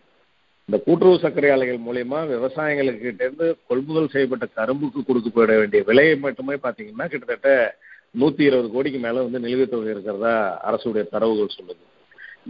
இந்த 0.64 0.82
கூட்டுறவு 0.84 1.18
சர்க்கரை 1.18 1.50
ஆலைகள் 1.50 1.78
மூலியமா 1.78 2.18
விவசாயிகளுக்கிட்டேருந்து 2.32 3.54
கொள்முதல் 3.66 4.08
செய்யப்பட்ட 4.08 4.46
கரும்புக்கு 4.54 5.00
கொடுக்கப்பட 5.02 5.58
வேண்டிய 5.58 5.82
விலையை 5.86 6.16
மட்டுமே 6.16 6.54
பார்த்தீங்கன்னா 6.54 7.08
கிட்டத்தட்ட 7.08 7.76
நூத்தி 8.20 8.40
இருபது 8.40 8.70
கோடிக்கு 8.70 8.98
மேல 8.98 9.22
வந்து 9.22 9.38
நிலுவைத் 9.38 9.70
தொகை 9.70 9.90
இருக்கிறதா 9.90 10.62
அரசுடைய 10.70 11.08
தரவுகள் 11.08 11.56
சொல்லுது. 11.58 11.82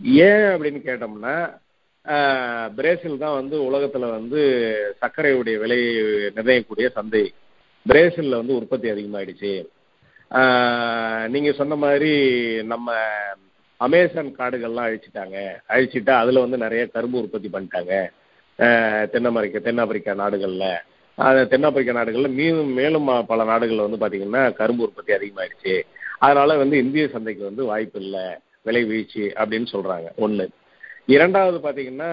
ஏன் 0.03 0.45
அப்படின்னு 0.55 0.81
கேட்டோம்னா 0.89 1.61
பிரேசில் 2.77 3.21
தான் 3.23 3.39
வந்து 3.41 3.57
உலகத்துல 3.69 4.07
வந்து 4.11 4.41
சர்க்கரையுடைய 5.01 5.57
விலையை 5.63 5.91
நிர்ணயிக்கக்கூடிய 6.37 6.89
சந்தை. 6.97 7.23
பிரேசில்ல 7.87 8.41
வந்து 8.41 8.55
உற்பத்தி 8.61 8.89
அதிகமாயிடுச்சு. 8.91 9.53
நீங்க 11.35 11.51
சொன்ன 11.53 11.75
மாதிரி 11.85 12.13
நம்ம 12.73 12.95
அமேசான் 13.77 14.37
காடுகள்லாம் 14.39 14.89
அழிச்சிட்டாங்க. 14.89 15.39
அழிச்சிட்டா 15.69 16.15
அதுல 16.23 16.43
வந்து 16.45 16.59
நிறைய 16.65 16.87
கரும்பு 16.87 17.23
உற்பத்தி 17.23 17.49
பண்ணிட்டாங்க. 17.55 17.93
தென் 19.13 19.29
அமெரிக்கா 19.31 19.61
தென்னாப்பிரிக்கா 19.67 20.13
நாடுகள்ல. 20.23 20.67
தென்னாப்பிரிக்கா 21.53 21.95
நாடுகளில் 21.99 22.37
மீண்டும் 22.41 22.73
மேலும் 22.81 23.09
பல 23.31 23.45
நாடுகளில் 23.51 23.87
வந்து 23.87 24.03
பாத்தீங்கன்னா 24.03 24.43
கரும்பு 24.61 24.87
உற்பத்தி 24.89 25.13
அதிகமாயிடுச்சு. 25.19 25.75
அதனால 26.19 26.57
வந்து 26.63 26.77
இந்திய 26.85 27.05
சந்தைக்கு 27.15 27.45
வந்து 27.51 27.65
வாய்ப்பு 27.71 28.01
இல்லை 28.01 28.25
விலை 28.67 28.85
வீழ்ச்சி 28.91 29.23
அப்படின்னு 29.43 29.69
சொல்றாங்க. 29.75 30.09
ஒன்று 30.17 30.49
இரண்டாவது 31.09 31.59
பார்த்தீங்கன்னா 31.59 32.11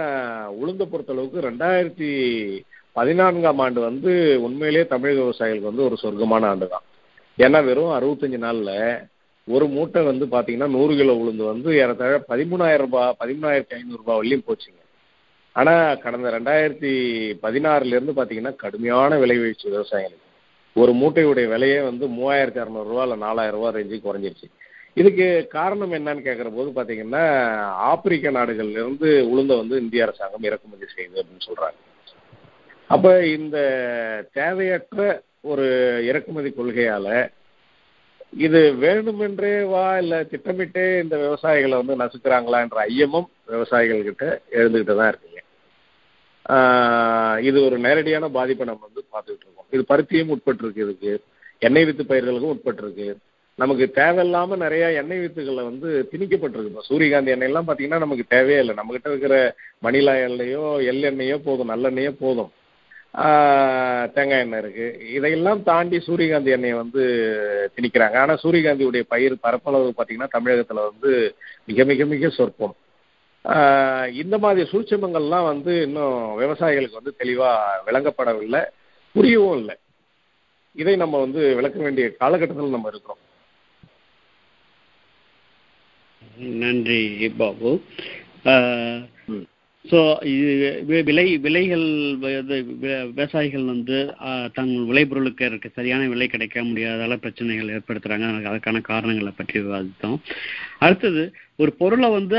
உளுந்த 0.62 0.84
பொறுத்தளவுக்கு 0.92 1.48
ரெண்டாயிரத்தி 1.50 2.10
பதினான்காம் 2.94 3.62
ஆண்டு 3.66 3.80
வந்து 3.82 4.12
உண்மையிலேயே 4.46 4.86
தமிழக 4.88 5.20
விவசாயிகளுக்கு 5.22 5.72
வந்து 5.72 5.88
ஒரு 5.88 5.98
சொர்க்கமான 6.02 6.48
ஆண்டு 6.48 6.68
தான் 6.68 6.86
ஏன்னா 7.38 7.64
வெறும் 7.64 7.96
அறுபத்தஞ்சு 7.98 8.38
நாளில் 8.38 8.76
ஒரு 9.48 9.68
மூட்டை 9.68 10.02
வந்து 10.04 10.26
பார்த்தீங்கன்னா 10.26 10.70
நூறு 10.70 10.96
கிலோ 10.96 11.14
உளுந்து 11.22 11.44
வந்து 11.44 11.70
ஏறத்தாழ 11.74 12.16
பதிமூணாயிரம் 12.32 12.86
ரூபாய் 12.86 13.16
பதிமூணாயிரத்தி 13.20 13.76
ஐநூறுரூபா 13.78 14.16
வரலையும் 14.20 14.48
போச்சுங்க. 14.48 14.82
ஆனால் 15.56 16.00
கடந்த 16.00 16.30
ரெண்டாயிரத்தி 16.38 16.92
பதினாறுலேருந்து 17.46 18.14
பார்த்தீங்கன்னா 18.18 18.56
கடுமையான 18.56 19.18
விலை 19.18 19.38
வீழ்ச்சி 19.38 19.68
விவசாயிகளுக்கு. 19.70 20.28
ஒரு 20.76 20.92
மூட்டையுடைய 20.94 21.48
விலையே 21.48 21.82
வந்து 21.82 22.08
மூவாயிரத்தி 22.08 22.60
அறநூறுவா 22.64 23.02
இல்லை 23.02 23.18
நாலாயிரம் 23.18 23.60
ரூபா 23.60 23.72
ரேஞ்சு 23.78 23.98
குறைஞ்சிருச்சு. 24.08 24.50
இதுக்கு 24.98 25.28
காரணம் 25.58 25.94
என்னன்னு 25.98 26.26
கேட்குற 26.28 26.50
போது 26.56 26.70
பார்த்தீங்கன்னா 26.78 27.24
ஆப்பிரிக்க 27.90 28.32
நாடுகள்லேருந்து 28.38 29.10
உளுந்த 29.32 29.56
வந்து 29.62 29.76
இந்திய 29.84 30.06
அரசாங்கம் 30.06 30.48
இறக்குமதி 30.50 30.88
செய்யுது 30.96 31.20
அப்படின்னு 31.22 31.48
சொல்கிறாங்க 31.50 31.78
அப்போ 32.90 33.12
இந்த 33.38 33.58
தேவையற்ற 34.40 35.02
ஒரு 35.52 35.68
இறக்குமதி 36.10 36.50
கொள்கையால் 36.52 37.12
இது 38.46 38.60
வேணுமென்றே 38.84 39.54
வா 39.74 39.86
இல்லை 40.02 40.18
திட்டமிட்டே 40.32 40.86
இந்த 41.04 41.16
விவசாயிகளை 41.18 41.76
வந்து 41.82 42.02
நசுக்கிறாங்களா 42.02 42.60
என்ற 42.66 42.80
ஐயமும் 42.90 43.30
விவசாயிகள்கிட்ட 43.54 44.26
எழுந்துக்கிட்டு 44.60 44.96
தான் 45.00 45.12
இருக்குங்க 45.12 45.38
இது 47.48 47.58
ஒரு 47.68 47.78
நேரடியான 47.86 48.30
பாதிப்பை 48.36 48.66
நம்ம 48.70 48.86
வந்து 48.88 49.02
பார்த்துக்கிட்டு 49.14 49.46
இருக்கோம். 49.48 49.70
இது 49.76 49.82
பருத்தியும் 49.92 50.32
உட்பட்டிருக்கு 50.36 50.84
இதுக்கு. 50.86 51.12
எண்ணெய் 51.62 51.86
வித்து 51.88 52.04
பயிர்களுக்கும் 52.12 52.54
உட்பட்டிருக்கு. 52.56 53.08
நமக்கு 53.62 53.86
தேவையில்லாம 54.00 54.58
நிறைய 54.64 54.86
எண்ணெய் 55.00 55.22
வித்துகளை 55.24 55.64
வந்து 55.70 55.90
திணிக்கப்பட்டிருக்கு. 56.12 56.72
இப்போ 56.72 56.84
சூரியகாந்தி 56.90 57.34
எண்ணெயெல்லாம் 57.34 57.68
பார்த்தீங்கன்னா 57.68 58.04
நமக்கு 58.06 58.26
தேவையே 58.36 58.60
இல்லை. 58.64 58.74
நம்மக்கிட்ட 58.80 59.10
இருக்கிற 59.14 59.36
மணிலா 59.86 60.14
எண்ணெயோ 60.28 60.66
எள்ளெண்ணெயோ 60.92 61.38
போதும் 61.48 61.72
நல்லெண்ணெயோ 61.74 62.12
போதும். 62.24 62.52
தேங்காய் 64.16 64.44
எண்ணெய் 64.46 64.62
இருக்கு. 64.64 64.88
இதையெல்லாம் 65.18 65.62
தாண்டி 65.70 65.98
சூரியகாந்தி 66.08 66.52
எண்ணெயை 66.58 66.76
வந்து 66.82 67.04
திணிக்கிறாங்க. 67.76 68.18
ஆனால் 68.24 68.42
சூரியகாந்தியுடைய 68.44 69.04
பயிர் 69.14 69.36
பரப்பளவு 69.46 69.88
பார்த்தீங்கன்னா 69.98 70.30
தமிழகத்தில் 70.36 70.88
வந்து 70.90 71.12
மிக 71.70 71.86
மிக 71.92 72.06
மிக 72.14 72.30
சொற்பம். 72.38 72.76
இந்த 74.22 74.36
மாதிரி 74.44 74.64
சூட்சமங்கள்லாம் 74.72 75.48
வந்து 75.52 75.74
இன்னும் 75.88 76.18
விவசாயிகளுக்கு 76.42 77.00
வந்து 77.02 77.14
தெளிவாக 77.22 77.84
விளங்கப்படவில்லை 77.88 78.62
புரியவும் 79.16 79.58
இல்லை. 79.62 79.76
இதை 80.76 80.94
நம்ம 81.04 81.20
வந்து 81.26 81.42
விளக்க 81.60 81.78
வேண்டிய 81.86 82.06
காலகட்டத்தில் 82.22 82.78
நம்ம 82.78 82.92
இருக்கிறோம். 82.94 83.22
நன்றி 86.64 87.30
பாபு. 87.38 87.72
ஸோ 89.86 90.00
இது 90.32 91.02
விலை 91.08 91.26
விலைகள் 91.44 91.86
விவசாயிகள் 93.14 93.64
வந்து 93.64 93.98
தங்கள் 94.58 94.88
விளைபொருளுக்கு 94.90 95.44
இருக்க 95.46 95.68
சரியான 95.78 96.08
விலை 96.08 96.28
கிடைக்க 96.28 96.64
முடியாதால 96.64 97.18
பிரச்சனைகள் 97.24 97.74
ஏற்படுத்துறாங்க. 97.76 98.28
அதுக்கான 98.52 98.82
காரணங்களை 98.82 99.32
பற்றி 99.36 99.58
விவாதித்தோம். 99.60 100.18
அடுத்தது 100.78 101.24
ஒரு 101.56 101.74
பொருளை 101.74 102.10
வந்து 102.10 102.38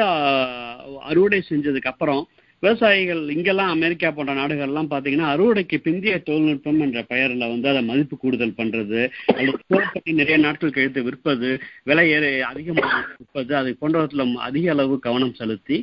அறுவடை 1.10 1.40
செஞ்சதுக்கு 1.48 1.92
அப்புறம் 1.92 2.22
விவசாயிகள் 2.62 3.22
இங்கெல்லாம் 3.34 3.70
அமெரிக்கா 3.70 4.08
போன்ற 4.10 4.32
நாடுகள்லாம் 4.34 4.90
பார்த்தீங்கன்னா 4.90 5.28
அறுவடைக்கு 5.34 5.76
பிந்திய 5.84 6.16
தொழில்நுட்பம் 6.22 6.80
என்ற 6.80 7.00
பெயரில் 7.02 7.44
வந்து 7.48 7.68
அதை 7.68 7.82
மதிப்பு 7.82 8.16
கூடுதல் 8.16 8.58
பண்ணுறது 8.58 9.00
அல்லது 9.36 9.60
ஸ்டோர் 9.62 9.92
பண்ணி 9.92 10.12
நிறைய 10.12 10.38
நாட்கள் 10.38 10.74
கழித்து 10.74 11.02
விற்பது 11.02 11.50
விலை 11.82 12.06
ஏற 12.10 12.24
அதிகமாக 12.46 12.98
விற்பது 13.20 13.54
அது 13.54 13.70
போன்றவற்றில் 13.80 14.36
அதிக 14.48 14.70
அளவு 14.70 14.96
கவனம் 14.98 15.34
செலுத்தி 15.34 15.78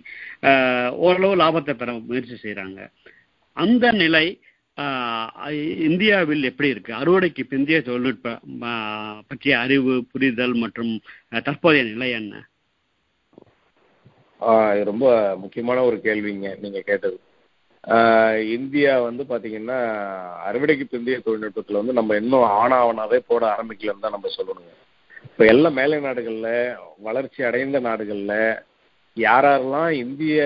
ஓரளவு 0.98 1.34
லாபத்தை 1.44 1.76
பெற 1.76 2.00
முயற்சி 2.10 2.38
செய்கிறாங்க 2.44 2.80
அந்த 3.58 3.92
நிலை 3.92 4.26
இந்தியாவில் 5.88 6.44
எப்படி 6.44 6.70
இருக்கு? 6.70 6.92
அறுவடைக்கு 6.94 7.44
பிந்திய 7.52 7.78
தொழில்நுட்ப 7.82 8.34
பற்றிய 9.28 9.54
அறிவு 9.60 9.94
புரிதல் 10.12 10.54
மற்றும் 10.64 10.92
தற்போதைய 11.46 11.84
நிலை 11.84 12.10
என்ன? 12.12 12.34
ரொம்ப 14.84 15.06
முக்கியமான 15.38 15.84
ஒரு 15.84 15.98
கேள்விங்க 16.04 16.50
நீங்க 16.60 16.80
கேட்டது. 16.80 17.18
இந்தியா 18.56 18.94
வந்து 19.00 19.24
பாத்தீங்கன்னா 19.30 19.78
அறுவடைக்கு 20.48 20.86
பிந்தைய 20.92 21.18
தொழில்நுட்பத்துல 21.26 21.80
வந்து 21.82 21.94
நம்ம 21.94 22.16
இன்னும் 22.16 22.50
ஆனாவனாவே 22.62 23.20
போட 23.28 23.44
ஆரம்பிக்கலன்னு 23.56 24.06
தான் 24.06 24.16
நம்ம 24.18 24.32
சொல்லணுங்க. 24.38 24.74
இப்போ 25.24 25.46
எல்லா 25.46 25.70
மேலை 25.70 25.98
நாடுகள்ல 26.00 26.50
வளர்ச்சி 27.00 27.44
அடைந்த 27.44 27.80
நாடுகள்ல 27.80 28.34
யாரெல்லாம் 29.18 29.90
இந்திய 30.04 30.38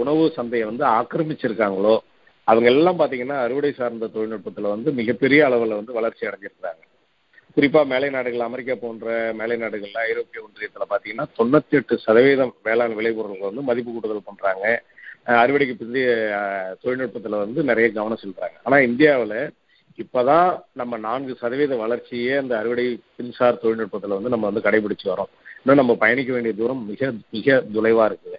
உணவு 0.00 0.24
சந்தையை 0.30 0.66
வந்து 0.66 0.84
ஆக்கிரமிச்சிருக்காங்களோ 0.98 1.94
அவங்க 2.46 2.68
எல்லாம் 2.70 3.00
பாத்தீங்கன்னா 3.00 3.38
அறுவடை 3.44 3.72
சார்ந்த 3.72 4.10
தொழில்நுட்பத்துல 4.14 4.68
வந்து 4.68 4.92
மிகப்பெரிய 4.92 5.40
அளவில் 5.44 5.78
வந்து 5.80 5.92
வளர்ச்சி 5.92 6.26
அடைஞ்சிருக்கிறாங்க. 6.26 6.82
குறிப்பா 7.56 7.86
மேலை 7.86 8.10
நாடுகள் 8.10 8.40
அமெரிக்கா 8.40 8.74
போன்ற 8.74 9.34
மேலை 9.38 9.56
நாடுகள்ல 9.56 9.98
ஐரோப்பிய 9.98 10.46
ஒன்றியத்துல 10.46 10.84
பாத்தீங்கன்னா 10.90 11.24
தொண்ணூத்தி 11.38 11.76
எட்டு 11.78 11.98
சதவீதம் 11.98 12.54
வேளாண் 12.62 12.94
விளைபொருள்கள் 12.94 13.48
வந்து 13.50 13.62
மதிப்பு 13.62 13.92
கூடுதல் 13.92 14.26
பண்றாங்க. 14.28 14.82
அறுவடைக்கு 15.26 15.74
பிந்தைய 15.80 16.10
தொழில்நுட்பத்துல 16.84 17.38
வந்து 17.44 17.62
நிறைய 17.62 17.92
கவனம் 17.92 18.18
செலுத்துறாங்க. 18.22 18.56
ஆனா 18.62 18.78
இந்தியாவில் 18.78 19.50
இப்பதான் 20.02 20.62
நம்ம 20.72 20.96
நான்கு 20.96 21.34
சதவீத 21.34 21.76
வளர்ச்சியே 21.76 22.34
அந்த 22.36 22.58
அறுவடை 22.58 23.00
மின்சார் 23.16 23.62
தொழில்நுட்பத்துல 23.62 24.16
வந்து 24.18 24.32
நம்ம 24.34 24.50
வந்து 24.50 24.66
கடைபிடிச்சு 24.68 25.06
வரோம். 25.06 25.32
இன்னும் 25.62 25.80
நம்ம 25.80 25.94
பயணிக்க 25.94 26.32
வேண்டிய 26.32 26.54
தூரம் 26.54 26.86
மிக 26.86 27.12
மிக 27.30 27.64
தொலைவா 27.74 28.04
இருக்குது. 28.10 28.38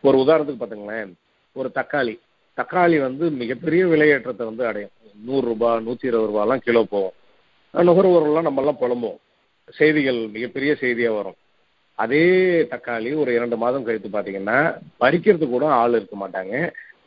ஒரு 0.00 0.18
உதாரணத்துக்கு 0.18 0.62
பார்த்துங்களேன் 0.62 1.12
ஒரு 1.52 1.70
தக்காளி. 1.74 2.14
தக்காளி 2.56 3.00
வந்து 3.00 3.30
மிகப்பெரிய 3.30 3.86
விலையேற்றத்தை 3.86 4.44
வந்து 4.50 4.66
அடையும். 4.66 4.94
நூறு 5.24 5.46
ரூபாய் 5.46 5.84
நூத்தி 5.86 6.06
இருபது 6.10 6.32
ரூபாலாம் 6.32 6.64
கிலோ 6.66 6.82
போகும். 6.90 7.16
நுகர்வோர்கள்லாம் 7.74 8.48
நம்மெல்லாம் 8.48 8.80
புலம்புவோம். 8.82 9.20
செய்திகள் 9.78 10.20
மிகப்பெரிய 10.34 10.72
செய்தியா 10.82 11.10
வரும். 11.16 11.38
அதே 11.94 12.24
தக்காளி 12.72 13.10
ஒரு 13.22 13.30
இரண்டு 13.34 13.56
மாதம் 13.62 13.86
கழித்து 13.86 14.08
பார்த்தீங்கன்னா 14.12 14.58
பறிக்கிறதுக்கு 15.02 15.54
கூட 15.56 15.66
ஆள் 15.80 15.96
இருக்க 15.98 16.16
மாட்டாங்க. 16.22 16.54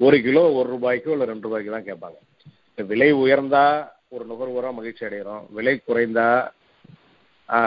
ஒரு 0.06 0.18
கிலோ 0.26 0.44
ஒரு 0.60 0.68
ரூபாய்க்கோ 0.76 1.14
இல்லை 1.16 1.28
ரெண்டு 1.32 1.46
ரூபாய்க்கு 1.48 1.76
தான் 1.76 1.88
கேட்பாங்க. 1.90 2.18
விலை 2.92 3.10
உயர்ந்தா 3.24 3.66
ஒரு 4.16 4.24
நுகர்வோரா 4.32 4.70
மகிழ்ச்சி 4.78 5.04
அடைகிறோம் 5.06 5.44
விலை 5.58 5.76
குறைந்தா 5.88 6.28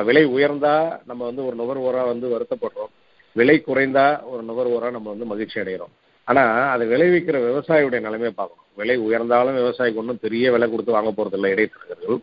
விலை 0.08 0.22
உயர்ந்தா 0.34 0.74
நம்ம 1.08 1.20
வந்து 1.28 1.42
ஒரு 1.46 1.56
நுகர்வோரா 1.60 2.02
வந்து 2.10 2.26
வருத்தப்படுறோம். 2.34 2.92
விலை 3.36 3.56
குறைந்தா 3.66 4.06
ஒரு 4.32 4.42
நுகர்வோரா 4.48 4.88
நம்ம 4.96 5.08
வந்து 5.14 5.26
மகிழ்ச்சி 5.32 5.56
அடைகிறோம் 5.60 5.92
ஆனா 6.28 6.44
அதை 6.74 6.84
விளைவிக்கிற 6.92 7.36
விவசாயியுடைய 7.48 8.00
நிலைமையை 8.06 8.32
பார்க்கணும். 8.36 8.68
விலை 8.80 8.96
உயர்ந்தாலும் 9.06 9.58
விவசாயிக்கு 9.60 10.00
ஒன்றும் 10.02 10.22
பெரிய 10.22 10.52
விலை 10.54 10.66
கொடுத்து 10.70 10.96
வாங்க 10.96 11.10
போறது 11.16 11.36
இல்லை 11.38 11.50
இடைத்தரகர்கள். 11.54 12.18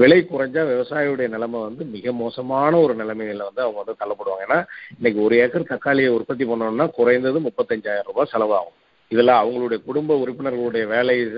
விலை 0.00 0.26
குறைஞ்சா 0.26 0.66
விவசாயியுடைய 0.66 1.28
நிலைமை 1.28 1.60
வந்து 1.60 1.84
மிக 1.84 2.12
மோசமான 2.12 2.76
ஒரு 2.76 2.96
நிலைமையில 2.96 3.36
வந்து 3.36 3.62
அவங்க 3.62 3.82
வந்து 3.86 3.94
தள்ளப்படுவாங்க. 3.98 4.50
ஏன்னா 4.50 4.66
இன்னைக்கு 4.96 5.22
ஒரு 5.22 5.36
ஏக்கர் 5.36 5.62
தக்காளியை 5.62 6.08
உற்பத்தி 6.08 6.44
பண்ணணும்னா 6.44 6.90
குறைந்தது 6.90 7.40
முப்பத்தஞ்சாயிரம் 7.40 8.02
ரூபாய் 8.04 8.28
செலவாகும். 8.32 9.14
இதுல 9.14 9.28
அவங்களுடைய 9.28 9.84
குடும்ப 9.84 10.22
உறுப்பினர்களுடைய 10.26 10.86
வேலை 10.86 11.30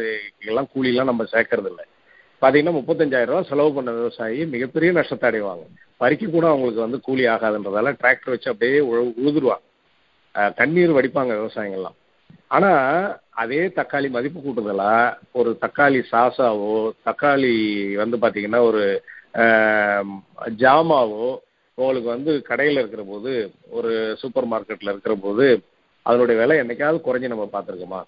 எல்லாம் 0.46 0.68
கூலிலாம் 0.74 1.04
நம்ம 1.04 1.24
சேர்க்கறது 1.24 1.66
இல்லை. 1.66 1.84
பாத்தீங்கன்னா 2.40 2.76
முப்பத்தஞ்சாயிரம் 2.76 3.26
ரூபாய் 3.26 3.46
செலவு 3.48 3.72
பண்ண 3.72 3.90
விவசாயி 3.90 4.46
மிகப்பெரிய 4.46 4.92
நஷ்டத்தை 4.92 5.30
அடைவாங்க. 5.30 5.66
பறிக்க 5.96 6.26
கூட 6.26 6.46
அவங்களுக்கு 6.46 6.80
வந்து 6.80 7.00
கூலி 7.00 7.26
ஆகாதுன்றதால 7.26 7.96
டிராக்டர் 8.02 8.30
வச்சு 8.30 8.50
அப்படியே 8.50 8.78
உழு- 8.78 9.14
உழுதுருவாங்க. 9.24 10.54
தண்ணீர் 10.54 10.90
வடிப்பாங்க 10.90 11.32
விவசாயிங்கள்லாம் 11.34 12.00
ஆனா 12.48 12.70
அதே 13.42 13.60
தக்காளி 13.76 14.08
மதிப்பு 14.10 14.40
கூட்டுதலா 14.40 14.94
ஒரு 15.32 15.50
தக்காளி 15.60 16.00
சாசாவோ 16.10 16.72
தக்காளி 17.08 17.54
வந்து 18.02 18.16
பாத்தீங்கன்னா 18.16 18.60
ஒரு 18.70 18.82
ஜாமாவோ 20.62 21.26
உங்களுக்கு 21.78 22.08
வந்து 22.08 22.32
கடையில் 22.42 22.80
இருக்கிற 22.80 23.02
போது 23.02 23.32
ஒரு 23.70 23.92
சூப்பர் 24.22 24.50
மார்க்கெட்ல 24.50 24.92
இருக்கிற 24.92 25.14
போது 25.16 25.46
அதனுடைய 26.06 26.36
விலை 26.40 26.56
என்னைக்காவது 26.62 26.98
குறைஞ்சி 27.06 27.32
நம்ம 27.32 27.48
பார்த்துருக்கோமா? 27.52 28.00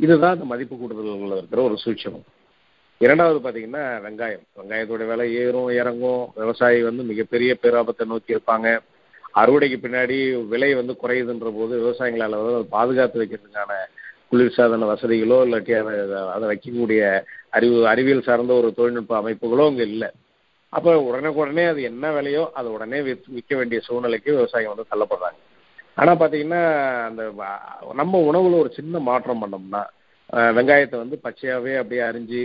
இதுதான் 0.00 0.34
இந்த 0.34 0.46
மதிப்பு 0.52 0.74
கூட்டுதல்கள் 0.76 1.38
இருக்கிற 1.38 1.62
ஒரு 1.62 1.76
சூட்சம் 1.84 2.18
இரண்டாவது 3.00 3.38
பார்த்தீங்கன்னா 3.38 3.82
வெங்காயம். 4.04 4.44
வெங்காயத்தோட 4.58 5.02
விலை 5.06 5.26
ஏறும் 5.42 5.70
இறங்கும். 5.80 6.22
விவசாயி 6.36 6.78
வந்து 6.82 7.02
மிகப்பெரிய 7.02 7.50
பேராபத்தை 7.62 8.04
நோக்கி 8.12 8.34
இருப்பாங்க 8.34 8.68
அறுவடைக்கு 9.40 9.78
பின்னாடி 9.82 10.16
விலை 10.52 10.70
வந்து 10.80 10.94
குறையுதுன்ற 11.02 11.48
போது 11.58 11.72
விவசாயிகளால் 11.82 12.38
வந்து 12.38 12.54
அதை 12.54 12.66
பாதுகாத்து 12.76 13.20
வைக்கிறதுக்கான 13.22 13.72
குளிர்சாதன 14.30 14.86
வசதிகளோ 14.90 15.36
இல்லாட்டி 15.46 15.74
அதை 15.80 15.92
அதை 16.34 16.44
வைக்கக்கூடிய 16.50 17.02
அறிவு 17.56 17.76
அறிவியல் 17.92 18.26
சார்ந்த 18.28 18.52
ஒரு 18.60 18.70
தொழில்நுட்ப 18.78 19.14
அமைப்புகளோ 19.20 19.66
அங்கே 19.70 19.84
இல்லை. 19.92 20.08
அப்போ 20.72 20.90
உடனே 21.40 21.64
அது 21.72 21.80
என்ன 21.90 22.06
விலையோ 22.16 22.42
அதை 22.58 22.68
உடனே 22.76 22.98
வித் 23.06 23.28
விற்க 23.36 23.52
வேண்டிய 23.60 23.78
சூழ்நிலைக்கு 23.86 24.30
விவசாயிகள் 24.38 24.74
வந்து 24.74 24.90
தள்ளப்படுறாங்க. 24.90 25.38
ஆனால் 25.98 26.18
பார்த்தீங்கன்னா 26.20 26.62
அந்த 27.08 27.22
நம்ம 28.00 28.18
உணவுல 28.30 28.58
ஒரு 28.64 28.72
சின்ன 28.78 28.98
மாற்றம் 29.08 29.40
பண்ணோம்னா 29.44 29.82
வெங்காயத்தை 30.56 30.96
வந்து 31.02 31.16
பச்சையாகவே 31.24 31.72
அப்படியே 31.80 32.02
அரிஞ்சு 32.08 32.42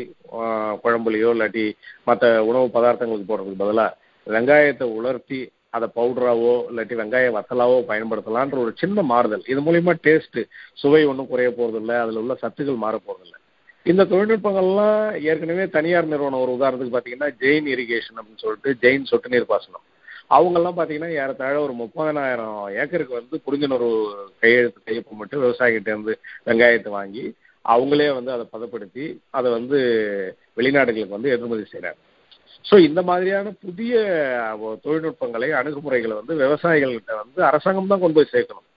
குழம்புலையோ 0.84 1.30
இல்லாட்டி 1.36 1.66
மற்ற 2.10 2.30
உணவு 2.50 2.68
பதார்த்தங்களுக்கு 2.76 3.30
போடுறதுக்கு 3.32 3.64
பதிலாக 3.64 3.98
வெங்காயத்தை 4.28 4.86
உலர்த்தி 5.00 5.42
அதை 5.76 5.88
பவுடராவோ 5.98 6.54
இல்லாட்டி 6.70 6.96
வெங்காய 7.02 7.30
வத்தலாவோ 7.38 7.78
பயன்படுத்தலான்ற 7.92 8.58
ஒரு 8.64 8.74
சின்ன 8.82 9.04
மாறுதல். 9.12 9.46
இது 9.52 9.62
மூலியமா 9.68 9.94
டேஸ்ட் 10.08 10.40
சுவை 10.82 11.02
ஒன்றும் 11.12 11.32
குறைய 11.32 11.52
போறதில்லை. 11.60 11.96
அதில் 12.04 12.20
உள்ள 12.22 12.36
சத்துக்கள் 12.44 12.84
மாற 12.84 12.96
போறதில்லை. 13.08 13.38
இந்த 13.86 14.04
தொழில்நுட்பங்கள்லாம் 14.12 15.00
ஏற்கனவே 15.30 15.66
தனியார் 15.78 16.12
நிறுவனம் 16.12 16.44
ஒரு 16.44 16.52
உதாரணத்துக்கு 16.58 16.96
பார்த்தீங்கன்னா 16.96 17.30
ஜெயின் 17.42 17.68
இரிகேஷன் 17.76 18.20
அப்படின்னு 18.20 18.44
சொல்லிட்டு 18.46 18.72
ஜெயின் 18.84 19.10
சொட்டு 19.12 19.34
நீர் 19.34 19.52
பாசனம். 19.54 19.86
அவங்கெல்லாம் 20.36 20.78
பார்த்தீங்கன்னா 20.78 21.12
ஏறத்தாழ 21.22 21.56
ஒரு 21.66 21.74
முப்பதனாயிரம் 21.82 22.60
ஏக்கருக்கு 22.82 23.20
வந்து 23.20 23.36
புரிந்துணர்வு 23.46 23.92
கையெழுத்து 24.44 24.80
கையொப்பமிட்டு 24.88 25.42
விவசாயிகிட்ட 25.44 25.90
இருந்து 25.94 26.14
வெங்காயத்தை 26.50 26.92
வாங்கி 27.00 27.26
அவங்களே 27.66 28.08
வந்து 28.16 28.32
அதை 28.36 28.46
பதப்படுத்தி 28.54 29.06
அதை 29.38 29.50
வந்து 29.58 29.78
வெளிநாடுகளுக்கு 30.58 31.18
வந்து 31.18 31.32
ஏற்றுமதி 31.34 31.66
செய்கிறாங்க 31.74 32.02
ஸோ 32.66 32.76
இந்த 32.88 33.00
மாதிரியான 33.10 33.48
புதிய 33.66 33.94
தொழில்நுட்பங்களை 34.84 35.50
அணுகுமுறைகளை 35.60 36.16
வந்து 36.20 36.34
விவசாயிகள்கிட்ட 36.44 37.14
வந்து 37.22 37.40
அரசாங்கம் 37.50 37.92
தான் 37.92 38.02
கொண்டு 38.04 38.18
போய் 38.18 38.34
சேர்க்கணும். 38.34 38.68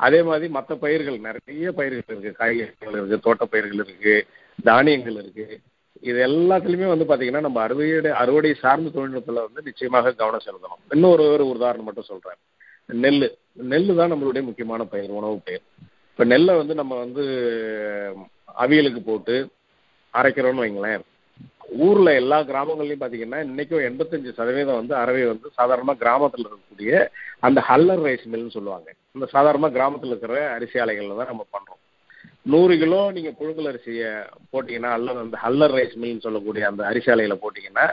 அதே 0.00 0.20
மாதிரி 0.28 0.46
மற்ற 0.56 0.72
பயிர்கள் 0.84 1.18
நிறைய 1.26 1.66
பயிர்கள் 1.78 2.08
இருக்கு. 2.12 2.32
காய்கறிகள் 2.40 2.96
இருக்கு 2.98 3.24
தோட்டப்பயிர்கள் 3.26 3.82
இருக்கு 3.84 4.14
தானியங்கள் 4.68 5.18
இருக்கு. 5.22 5.46
இது 6.08 6.18
எல்லாத்துலயுமே 6.28 6.88
வந்து 6.92 7.06
பாத்தீங்கன்னா 7.10 7.44
நம்ம 7.46 7.60
அறுவடை 7.66 8.12
அறுவடை 8.22 8.50
சார்ந்த 8.62 8.92
தொழில்நுட்பத்தில் 8.94 9.44
வந்து 9.46 9.62
நிச்சயமாக 9.68 10.14
கவனம் 10.20 10.44
செலுத்தணும். 10.46 10.82
இன்னொரு 10.94 11.24
ஒரு 11.34 11.44
உதாரணம் 11.54 11.86
மட்டும் 11.88 12.10
சொல்றேன். 12.10 12.38
நெல் 13.04 13.26
நெல் 13.72 13.98
தான் 14.00 14.12
நம்மளுடைய 14.12 14.42
முக்கியமான 14.48 14.84
பயிர் 14.92 15.18
உணவு 15.20 15.36
பயிர். 15.46 15.64
இப்ப 16.12 16.24
நெல்லை 16.32 16.54
வந்து 16.60 16.74
நம்ம 16.80 16.92
வந்து 17.04 17.24
அவியலுக்கு 18.64 19.02
போட்டு 19.10 19.36
அரைக்கிறோம்னு 20.14 20.64
வைங்களேன். 20.64 21.04
ஊர்ல 21.86 22.08
எல்லா 22.20 22.38
கிராமங்கள்லயும் 22.48 23.02
பாத்தீங்கன்னா 23.02 23.38
இன்னைக்கும் 23.48 23.84
எண்பத்தஞ்சு 23.88 24.30
சதவீதம் 24.38 24.80
வந்து 24.80 24.94
அறவை 25.02 25.22
வந்து 25.26 25.48
சாதாரணமா 25.58 25.94
கிராமத்துல 26.02 26.46
இருக்கக்கூடிய 26.48 26.92
அந்த 27.46 27.60
ஹல்லர் 27.68 28.02
ரைஸ் 28.06 28.26
மில்னு 28.32 28.56
சொல்லுவாங்க. 28.56 28.88
இந்த 29.16 29.26
சாதாரணமா 29.34 29.70
கிராமத்துல 29.76 30.12
இருக்கிற 30.14 30.36
அரிசி 30.56 30.78
ஆலைகள்ல 30.84 31.18
தான் 31.20 31.32
நம்ம 31.32 31.46
பண்றோம். 31.54 31.80
நூறு 32.52 32.74
கிலோ 32.82 33.00
நீங்க 33.16 33.30
புழுங்கல் 33.40 33.70
அரிசியை 33.72 34.10
போட்டீங்கன்னா 34.52 34.92
அல்லது 34.96 35.22
அந்த 35.24 35.38
ஹல்லர் 35.44 35.76
ரைஸ் 35.78 35.96
மில்னு 36.02 36.24
சொல்லக்கூடிய 36.26 36.66
அந்த 36.70 36.82
அரிசி 36.90 37.10
ஆலையில 37.14 37.36
போட்டீங்கன்னா 37.44 37.86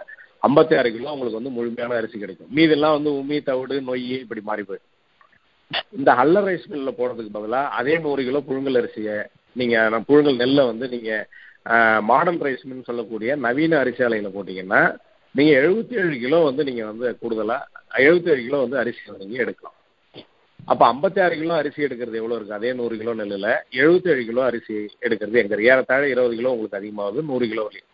ஐம்பத்தி 0.47 0.73
ஆறு 0.79 0.89
கிலோ 0.95 1.13
உங்களுக்கு 1.13 1.39
வந்து 1.39 1.55
முழுமையான 1.55 1.95
அரிசி 2.01 2.17
கிடைக்கும். 2.19 2.51
மீதெல்லாம் 2.57 2.95
வந்து 2.97 3.11
உமி 3.21 3.37
தவிடு 3.49 3.77
நொய் 3.89 4.07
இப்படி 4.23 4.41
மாறி 4.49 4.63
போயிடும். 4.69 4.93
இந்த 5.97 6.11
ஹல்லர் 6.19 6.47
ரைஸ் 6.49 6.71
மில்ல 6.71 6.91
போடுறதுக்கு 6.99 7.35
பதிலா 7.37 7.61
அதே 7.79 7.95
நூறு 8.05 8.21
கிலோ 8.27 8.39
புழுங்கல் 8.49 8.79
அரிசியை 8.81 9.17
நீங்க 9.59 9.75
புழுங்கல் 10.07 10.41
நெல்லை 10.43 10.63
வந்து 10.71 10.87
நீங்க 10.95 11.11
மாடர்ன் 12.09 12.43
ரைஸ் 12.45 12.65
சொல்லக்கூடிய 12.89 13.35
நவீன 13.45 13.79
அரிசி 13.79 14.03
ஆலையில் 14.07 14.35
போட்டீங்கன்னா 14.35 14.81
நீங்கள் 15.35 15.59
எழுபத்தி 15.61 15.95
ஏழு 16.03 16.15
கிலோ 16.23 16.37
வந்து 16.45 16.63
நீங்கள் 16.69 16.89
வந்து 16.91 17.09
கூடுதலாக 17.21 17.67
எழுபத்தி 18.03 18.31
ஏழு 18.33 18.41
கிலோ 18.47 18.59
வந்து 18.63 18.79
அரிசி 18.81 19.01
நீங்கள் 19.23 19.43
எடுக்கலாம். 19.43 19.75
அப்போ 20.59 20.83
ஐம்பத்தி 20.93 21.19
ஆறு 21.25 21.35
கிலோ 21.41 21.53
அரிசி 21.59 21.85
எடுக்கிறது 21.85 22.19
எவ்வளோ 22.21 22.35
இருக்குது 22.37 22.57
அதே 22.57 22.71
நூறு 22.79 22.95
கிலோ 22.97 23.13
நெல்லில் 23.19 23.51
எழுபத்தி 23.79 24.09
ஏழு 24.13 24.23
கிலோ 24.29 24.41
அரிசி 24.47 24.75
எடுக்கிறது 25.05 25.41
எங்கள் 25.43 25.63
ஏறத்தாழ 25.69 26.03
இருபது 26.13 26.35
கிலோ 26.39 26.51
உங்களுக்கு 26.55 26.79
அதிகமாகுது 26.79 27.21
நூறு 27.29 27.45
கிலோ 27.51 27.63
வரையும் 27.67 27.87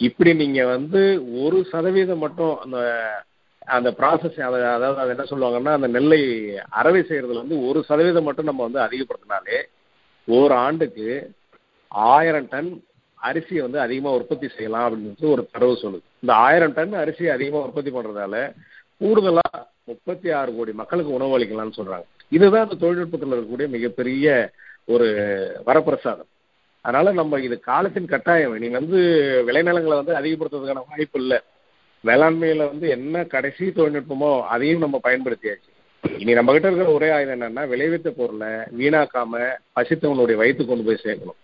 இப்படி 0.00 0.30
நீங்கள் 0.34 0.70
வந்து 0.74 1.00
ஒரு 1.42 1.58
சதவீதம் 1.72 2.22
மட்டும் 2.24 2.54
அந்த 2.64 2.78
அந்த 3.68 3.88
ப்ராசஸ் 3.98 4.38
அதாவது 4.46 5.00
அதை 5.02 5.10
என்ன 5.14 5.26
சொல்லுவாங்கன்னா 5.32 5.72
அந்த 5.78 5.88
நெல்லை 5.96 6.20
அறவை 6.80 7.02
செய்கிறதுல 7.02 7.42
வந்து 7.42 7.58
ஒரு 7.68 7.80
சதவீதம் 7.90 8.26
மட்டும் 8.28 8.48
நம்ம 8.50 8.64
வந்து 8.68 8.80
அதிகப்படுத்தினாலே 8.86 9.58
ஒரு 10.28 10.54
ஆண்டுக்கு 10.66 11.08
ஆயிரம் 11.90 12.48
டன் 12.48 12.82
அரிசியை 13.22 13.60
வந்து 13.60 13.80
அதிகமாக 13.80 14.16
உற்பத்தி 14.16 14.48
செய்யலாம் 14.48 14.86
அப்படின்னு 14.86 15.30
ஒரு 15.30 15.48
தரவு 15.52 15.78
சொல்லுது. 15.82 16.00
இந்த 16.20 16.34
ஆயிரம் 16.34 16.72
டன் 16.72 16.92
அரிசியை 16.92 17.26
அதிகமாக 17.26 17.66
உற்பத்தி 17.66 17.90
பண்றதால 17.90 18.52
கூடுதலா 19.00 19.64
முப்பத்தி 19.84 20.30
ஆறு 20.30 20.54
கோடி 20.54 20.72
மக்களுக்கு 20.72 21.12
உணவு 21.12 21.38
அளிக்கலாம்னு 21.38 21.78
சொல்றாங்க. 21.78 22.04
இதுதான் 22.28 22.68
அந்த 22.68 22.74
தொழில்நுட்பத்தில் 22.74 23.32
இருக்கக்கூடிய 23.32 23.68
மிகப்பெரிய 23.68 24.50
ஒரு 24.84 25.06
வரப்பிரசாதம். 25.66 26.30
அதனால 26.80 27.12
நம்ம 27.12 27.40
இது 27.40 27.60
காலத்தின் 27.60 28.06
கட்டாயம். 28.06 28.58
நீ 28.58 28.68
வந்து 28.68 28.98
விளைநிலங்களை 29.46 30.04
வந்து 30.04 30.14
அதிகப்படுத்துறதுக்கான 30.14 30.82
வாய்ப்பு 30.88 31.20
இல்லை. 31.20 31.40
வேளாண்மையில 32.04 32.56
வந்து 32.56 32.88
என்ன 32.88 33.24
கடைசி 33.24 33.64
தொழில்நுட்பமோ 33.64 34.42
அதையும் 34.42 34.80
நம்ம 34.80 35.00
பயன்படுத்தியாச்சு. 35.02 35.70
இனி 36.18 36.32
நம்ம 36.32 36.52
கிட்ட 36.52 36.68
இருக்கிற 36.68 36.92
ஒரே 36.92 37.10
ஆயுதம் 37.10 37.40
என்னன்னா 37.40 37.68
விளைவித்த 37.68 38.10
பொருளை 38.10 38.48
வீணாக்காம 38.48 39.56
பசித்தவனுடைய 39.76 40.34
வயிற்று 40.34 40.66
கொண்டு 40.66 40.84
போய் 40.84 41.04
சேர்க்கணும். 41.04 41.40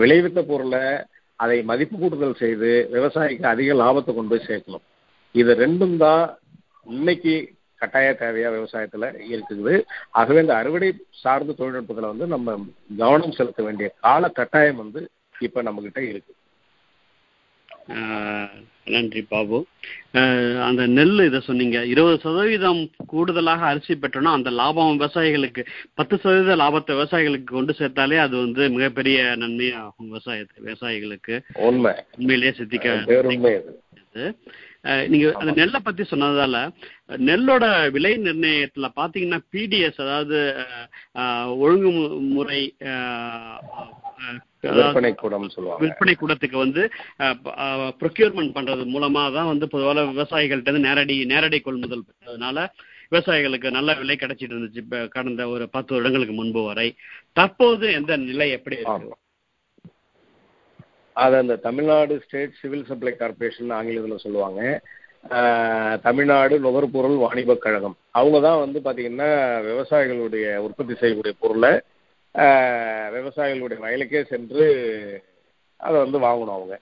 விளைவித்த 0.00 0.40
பொருளை 0.50 0.84
அதை 1.44 1.56
மதிப்பு 1.70 1.96
கூட்டுதல் 1.98 2.40
செய்து 2.42 2.70
விவசாயிக்கு 2.96 3.46
அதிக 3.54 3.74
லாபத்தை 3.82 4.10
கொண்டு 4.14 4.32
போய் 4.32 4.48
சேர்க்கணும். 4.50 4.84
இது 5.34 5.50
ரெண்டும் 5.64 5.96
தான் 6.04 6.24
இன்னைக்கு 6.94 7.34
கட்டாய 7.80 8.08
தேவையா 8.20 8.48
விவசாயத்துல 8.56 9.04
இருக்குது. 9.34 9.74
ஆகவே 10.20 10.40
இந்த 10.44 10.54
அறுவடை 10.60 10.88
சார்ந்த 11.22 11.54
தொழில்நுட்பத்துல 11.58 12.10
வந்து 12.12 12.26
நம்ம 12.34 12.56
கவனம் 13.02 13.36
செலுத்த 13.38 13.60
வேண்டிய 13.68 13.88
கால 14.06 14.28
கட்டாயம் 14.38 14.82
வந்து 14.84 15.02
இப்ப 15.46 15.62
நம்ம 15.68 15.82
கிட்ட 15.86 16.00
இருக்கு. 16.10 16.32
நன்றி 18.84 19.22
பாபு. 19.22 19.66
அந்த 20.66 20.86
நெல் 20.86 21.24
இதை 21.24 21.40
சொன்னீங்க. 21.40 21.86
இருபது 21.86 22.18
சதவீதம் 22.18 22.90
கூடுதலாக 23.06 23.64
அரிசி 23.64 23.94
பெற்றோம்னா 23.94 24.32
அந்த 24.38 24.50
லாபம் 24.50 25.00
விவசாயிகளுக்கு 25.00 25.64
பத்து 25.94 26.18
சதவீத 26.18 26.56
லாபத்தை 26.56 26.94
விவசாயிகளுக்கு 27.00 27.44
கொண்டு 27.44 27.74
சேர்த்தாலே 27.78 28.18
அது 28.18 28.36
வந்து 28.36 28.70
மிகப்பெரிய 28.70 29.36
நன்மையாகும் 29.36 30.08
விவசாயத்தை 30.08 30.58
விவசாயிகளுக்கு. 30.68 31.40
உண்மை. 31.54 31.92
உண்மையிலேயே 32.18 32.54
சித்திக்க 32.58 32.88
நீங்க 35.08 35.26
அந்த 35.38 35.52
நெல்லை 35.52 35.80
பத்தி 35.80 36.02
சொன்னதால 36.02 36.58
நெல்லோட 37.28 37.64
விலை 37.90 38.12
நிர்ணயத்துல 38.18 38.88
பாத்தீங்கன்னா 38.96 39.38
பிடிஎஸ் 39.52 40.02
அதாவது 40.04 40.38
ஒழுங்குமுறை 41.58 42.60
விற்பனை 44.64 45.10
கூடம் 45.14 45.46
சொல்லுவாங்க. 45.48 45.80
விற்பனை 45.82 46.14
கூடத்துக்கு 46.14 46.56
வந்து 46.56 46.82
ப்ரொக்யூர்மெண்ட் 48.00 48.56
பண்றது 48.56 48.82
மூலமா 48.94 49.22
தான் 49.32 49.50
வந்து 49.52 49.66
பொதுவாக 49.68 50.02
விவசாயிகள்ட்ட 50.12 50.68
இருந்து 50.68 50.86
நேரடி 50.88 51.16
நேரடி 51.24 51.60
கொள்முதல் 51.60 52.04
பெற்றதுனால 52.08 52.66
விவசாயிகளுக்கு 53.12 53.70
நல்ல 53.70 53.94
விலை 53.94 54.16
கிடைச்சிட்டு 54.16 54.54
இருந்துச்சு 54.54 54.82
கடந்த 55.08 55.48
ஒரு 55.48 55.64
பத்து 55.68 55.94
வருடங்களுக்கு 55.94 56.34
முன்பு 56.34 56.62
வரை. 56.62 56.88
தற்போது 57.32 57.86
எந்த 57.92 58.16
நிலை 58.28 58.48
எப்படி 58.50 58.76
இருக்கு? 58.76 59.16
அது 61.12 61.36
அந்த 61.36 61.54
Tamil Nadu 61.66 62.14
state 62.24 62.58
civil 62.60 62.88
supply 62.90 63.12
corporation 63.12 63.72
ஆங்கிலத்தில் 63.78 64.24
சொல்லுவாங்க. 64.24 64.60
தமிழ்நாடு 66.02 66.54
நுகர்பொருள் 66.66 67.16
வாணிபக் 67.24 67.64
கழகம். 67.64 67.96
அவங்க 68.18 68.38
தான் 68.46 68.62
வந்து 68.64 68.78
பார்த்தீங்கன்னா 68.84 69.30
விவசாயிகளுடைய 69.70 70.56
உற்பத்தி 70.66 70.94
செய்யக்கூடிய 71.00 71.34
பொருளை 71.40 71.72
விவசாயிகளுடைய 73.16 73.78
வயலுக்கே 73.86 74.22
சென்று 74.32 74.66
அதை 75.76 75.96
வந்து 76.04 76.18
வாங்கணும் 76.18 76.56
அவங்க. 76.58 76.74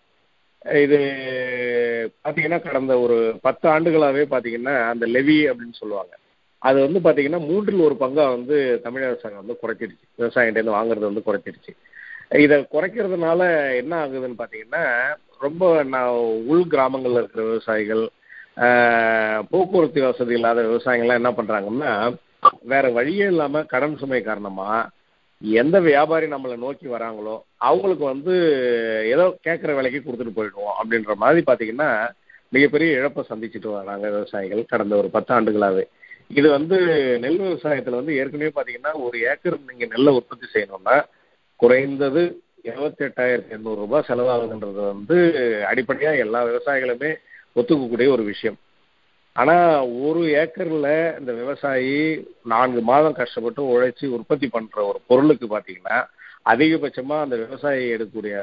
இது 0.84 0.98
பார்த்தீங்கன்னா 2.24 2.60
கடந்த 2.62 3.00
ஒரு 3.00 3.16
பத்து 3.46 3.66
ஆண்டுகளாகவே 3.74 4.24
பார்த்தீங்கன்னா 4.32 4.74
அந்த 4.92 5.06
லெவி 5.16 5.38
அப்படின்னு 5.50 5.80
சொல்லுவாங்க. 5.82 6.12
அது 6.62 6.78
வந்து 6.86 7.00
பார்த்தீங்கன்னா 7.06 7.40
மூன்றில் 7.50 7.86
ஒரு 7.88 7.96
பங்காக 8.00 8.34
வந்து 8.36 8.56
தமிழக 8.84 9.10
அரசாங்கம் 9.10 9.42
வந்து 9.42 9.60
குறைச்சிருச்சு. 9.62 10.06
விவசாயிகிட்டேருந்து 10.20 10.78
வாங்குறது 10.78 11.10
வந்து 11.10 11.26
குறைச்சிருச்சு. 11.28 11.72
இதை 12.30 12.56
குறைக்கிறதுனால 12.66 13.40
என்ன 13.76 13.92
ஆகுதுன்னு 14.00 14.38
பார்த்தீங்கன்னா 14.38 14.84
ரொம்ப 15.40 15.62
நான் 15.86 16.12
உள் 16.46 16.64
கிராமங்களில் 16.66 17.20
இருக்கிற 17.20 17.42
விவசாயிகள் 17.44 18.04
போக்குவரத்து 19.50 20.00
வசதி 20.04 20.34
இல்லாத 20.34 20.62
விவசாயிகள்லாம் 20.62 21.20
என்ன 21.20 21.32
பண்ணுறாங்கன்னா 21.32 21.92
வேற 22.64 22.86
வழியே 22.90 23.26
இல்லாமல் 23.26 23.68
கடன் 23.68 23.98
சுமை 23.98 24.20
காரணமாக 24.22 24.88
எந்த 25.42 25.76
வியாபாரி 25.80 26.26
நம்மளை 26.30 26.56
நோக்கி 26.56 26.86
வராங்களோ 26.88 27.34
அவங்களுக்கு 27.58 28.04
வந்து 28.04 28.34
ஏதோ 29.06 29.26
கேட்குற 29.46 29.72
விலைக்கு 29.74 30.00
கொடுத்துட்டு 30.00 30.38
போயிடுவோம் 30.38 30.76
அப்படின்ற 30.78 31.14
மாதிரி 31.16 31.42
பார்த்தீங்கன்னா 31.46 31.90
மிகப்பெரிய 32.52 32.96
இழப்பை 32.98 33.22
சந்திச்சுட்டு 33.24 33.70
வராங்க 33.72 34.04
விவசாயிகள் 34.10 34.70
கடந்த 34.70 34.94
ஒரு 34.96 35.08
பத்து 35.10 35.32
ஆண்டுகளாகவே 35.34 35.84
இது 36.30 36.48
வந்து 36.50 36.76
நெல் 37.18 37.40
விவசாயத்தில் 37.42 37.98
வந்து 38.00 38.16
ஏற்கனவே 38.16 38.50
பார்த்தீங்கன்னா 38.50 38.92
ஒரு 39.04 39.18
ஏக்கர் 39.28 39.58
நீங்கள் 39.68 39.92
நெல்லை 39.94 40.12
உற்பத்தி 40.12 40.46
செய்யணும்னா 40.46 40.96
குறைந்தது 41.60 42.22
இருபத்தி 42.62 43.04
எட்டாயிரத்தி 43.04 43.52
எண்ணூறு 43.56 43.78
ரூபாய் 43.80 44.06
செலவாகுதுன்றது 44.08 44.80
வந்து 44.92 45.16
அடிப்படையாக 45.70 46.24
எல்லா 46.24 46.40
விவசாயிகளுமே 46.48 47.10
ஒத்துக்கக்கூடிய 47.56 48.08
ஒரு 48.08 48.24
விஷயம். 48.24 48.58
ஆனால் 49.36 49.66
ஒரு 50.06 50.20
ஏக்கரில் 50.42 50.88
இந்த 51.20 51.32
விவசாயி 51.32 51.98
நான்கு 52.44 52.80
மாதம் 52.82 53.18
கஷ்டப்பட்டு 53.20 53.62
உழைச்சி 53.74 54.06
உற்பத்தி 54.16 54.46
பண்ணுற 54.54 54.78
ஒரு 54.90 54.98
பொருளுக்கு 55.06 55.46
பார்த்தீங்கன்னா 55.46 55.98
அதிகபட்சமாக 56.46 57.24
அந்த 57.26 57.36
விவசாயி 57.36 57.84
எடுக்கக்கூடிய 57.96 58.36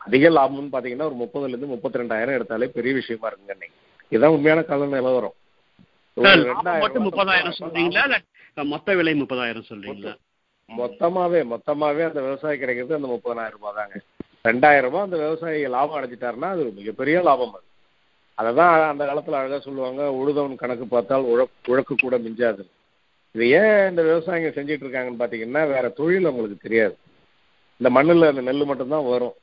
அதிக 0.00 0.28
லாபம்னு 0.30 0.72
பார்த்தீங்கன்னா 0.74 1.08
ஒரு 1.10 1.18
முப்பதுலேருந்து 1.22 1.72
முப்பத்தி 1.74 2.00
ரெண்டாயிரம் 2.00 2.36
எடுத்தாலே 2.38 2.68
பெரிய 2.76 2.92
விஷயமா 3.00 3.28
இருக்குங்க 3.28 3.54
இன்னைக்கு. 3.56 3.78
இதுதான் 4.12 4.34
உண்மையான 4.36 4.62
கால 4.70 4.86
நிலவரம். 4.94 5.36
மொத்த 8.72 8.94
விலை 8.98 9.14
முப்பதாயிரம் 9.20 9.68
சொல்றீங்களா? 9.70 10.12
மொத்தமாவே 10.80 11.40
மொத்தமாவே 11.52 12.02
அந்த 12.08 12.20
விவசாயி 12.20 12.58
கிடைக்கிறது 12.58 12.98
அந்த 12.98 13.08
முப்பதாயிரம் 13.14 13.56
ரூபாய் 13.58 13.76
தாங்க 13.78 13.96
ரெண்டாயிரம் 14.44 14.86
ரூபாய் 14.86 15.02
அந்த 15.02 15.16
விவசாயி 15.16 15.66
லாபம் 15.66 15.98
அடைஞ்சிட்டாருன்னா 15.98 16.48
அது 16.54 16.72
மிகப்பெரிய 16.80 17.22
லாபம் 17.22 17.54
அது. 17.54 17.66
அதை 18.34 18.54
தான் 18.54 18.90
அந்த 18.90 19.06
காலத்தில் 19.06 19.34
அழகாக 19.34 19.60
சொல்லுவாங்க 19.60 20.02
உழுதவன் 20.12 20.54
கணக்கு 20.54 20.86
பார்த்தால் 20.86 21.22
உழ 21.22 21.46
உழக்கு 21.66 21.94
கூட 22.00 22.18
மிஞ்சாது. 22.18 22.62
இது 23.34 23.48
ஏன் 23.60 23.88
இந்த 23.88 24.02
விவசாயிங்க 24.02 24.50
செஞ்சுட்டு 24.56 24.84
இருக்காங்கன்னு 24.86 25.20
பார்த்தீங்கன்னா 25.22 25.62
வேற 25.68 25.88
தொழில் 25.88 26.24
அவங்களுக்கு 26.24 26.64
தெரியாது. 26.66 26.96
இந்த 27.80 27.90
மண்ணில் 27.90 28.30
அந்த 28.30 28.40
நெல் 28.40 28.64
மட்டும்தான் 28.64 29.06
வரும். 29.06 29.36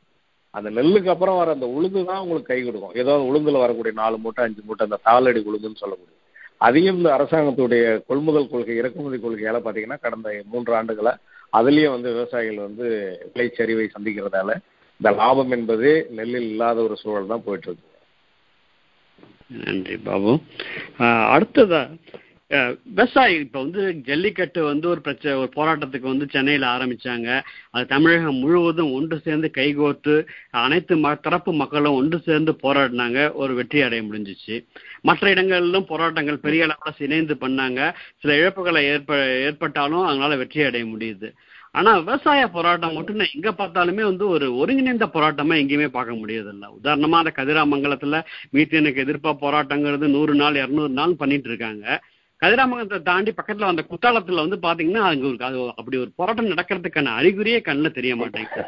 அந்த 0.54 0.70
நெல்லுக்கு 0.70 1.08
அப்புறம் 1.08 1.38
வர 1.38 1.52
அந்த 1.52 1.66
உளுந்து 1.66 2.06
தான் 2.06 2.20
உங்களுக்கு 2.20 2.54
கை 2.54 2.64
கொடுக்கும். 2.64 2.94
ஏதோ 2.94 3.16
உளுந்தில் 3.30 3.64
வரக்கூடிய 3.64 3.94
நாலு 3.96 4.18
மூட்டை 4.18 4.44
அஞ்சு 4.44 4.62
மூட்டை 4.66 4.88
அந்த 4.90 5.00
தாளடி 5.06 5.42
உளுந்துன்னு 5.50 5.82
சொல்லக்கூடிய. 5.84 6.16
அதையும் 6.62 6.98
இந்த 6.98 7.18
அரசாங்கத்துடைய 7.18 8.04
கொள்முதல் 8.08 8.50
கொள்கை 8.50 8.76
இறக்குமதி 8.76 9.18
கொள்கையால 9.18 9.58
பார்த்தீங்கன்னா 9.60 10.00
கடந்த 10.00 10.44
மூன்று 10.52 10.74
ஆண்டுகளை 10.74 11.14
அதுலயும் 11.54 11.90
வந்து 11.90 12.14
விவசாயிகள் 12.14 12.66
வந்து 12.66 12.88
விளைச்சரிவை 13.34 13.90
சந்திக்கிறதால 13.94 14.56
இந்த 15.00 15.12
லாபம் 15.12 15.52
என்பது 15.52 15.90
நெல்லில் 16.10 16.50
இல்லாத 16.50 16.82
ஒரு 16.82 16.96
சூழல் 16.96 17.28
தான் 17.28 17.44
போயிட்டு 17.44 17.68
இருக்கு. 17.68 17.86
நன்றி 19.50 19.98
பாபு. 19.98 20.32
ஆஹ் 20.98 21.26
அடுத்ததா 21.36 21.82
விவசாயி 22.52 23.34
இப்ப 23.44 23.58
வந்து 23.64 23.82
ஜல்லிக்கட்டு 24.08 24.62
வந்து 24.64 24.86
ஒரு 24.90 25.02
பிரச்சனை 25.02 25.34
ஒரு 25.42 25.50
போராட்டத்துக்கு 25.58 26.08
வந்து 26.12 26.26
சென்னையில 26.36 26.66
ஆரம்பிச்சாங்க. 26.76 27.28
அது 27.72 27.86
தமிழகம் 27.86 28.40
முழுவதும் 28.44 28.94
ஒன்று 28.98 29.18
சேர்ந்து 29.26 29.50
கைகோர்த்து 29.58 30.16
அனைத்து 30.64 30.96
ம 30.96 31.12
தரப்பு 31.28 31.52
மக்களும் 31.54 31.98
ஒன்று 32.00 32.20
சேர்ந்து 32.28 32.54
போராடினாங்க. 32.64 33.20
ஒரு 33.42 33.54
வெற்றி 33.60 33.82
அடைய 33.88 34.04
முடிஞ்சிச்சு. 34.08 34.58
மற்ற 35.02 35.30
இடங்களிலும் 35.30 35.90
போராட்டங்கள் 35.92 36.44
பெரிய 36.48 36.68
அளவில் 36.68 37.06
இணைந்து 37.08 37.38
பண்ணாங்க. 37.46 37.80
சில 38.22 38.34
இழப்புகளை 38.42 38.84
ஏற்ப 38.96 39.14
ஏற்பட்டாலும் 39.48 40.08
அதனால 40.10 40.36
வெற்றி 40.44 40.68
அடைய 40.70 40.86
முடியுது. 40.96 41.30
ஆனா 41.76 41.92
விவசாய 41.98 42.44
போராட்டம் 42.54 42.96
மட்டும் 42.98 43.20
நான் 43.22 43.34
எங்க 43.36 43.50
பார்த்தாலுமே 43.58 44.04
வந்து 44.12 44.26
ஒரு 44.36 44.46
ஒருங்கிணைந்த 44.62 45.06
போராட்டமா 45.16 45.56
எங்கேயுமே 45.62 45.90
பார்க்க 45.98 46.22
முடியதில்ல 46.22 46.68
உதாரணமா 46.78 47.18
அந்த 47.22 47.32
கதிராமங்கலத்துல 47.36 48.20
மீத்தேனுக்கு 48.56 49.04
எதிர்ப்பா 49.06 49.34
போராட்டங்கிறது 49.44 50.08
நூறு 50.16 50.36
நாள் 50.36 50.62
இருநூறு 50.64 50.94
நாள் 51.00 51.20
பண்ணிட்டு 51.22 51.50
இருக்காங்க. 51.52 51.86
கதிராமங்கலத்தை 52.42 53.02
தாண்டி 53.02 53.32
பக்கத்துல 53.32 53.70
அந்த 53.72 53.84
குத்தாலத்துல 53.90 54.44
வந்து 54.44 54.58
பாத்தீங்கன்னா 54.68 55.06
அங்க 55.12 55.28
ஒரு 55.28 55.38
அது 55.48 55.60
அப்படி 55.80 55.98
ஒரு 55.98 56.12
போராட்டம் 56.16 56.52
நடக்கிறதுக்கான 56.52 57.14
அறிகுறியே 57.20 57.60
கண்ணுல 57.68 57.90
தெரிய 57.92 58.16
மாட்டேங்குது. 58.16 58.64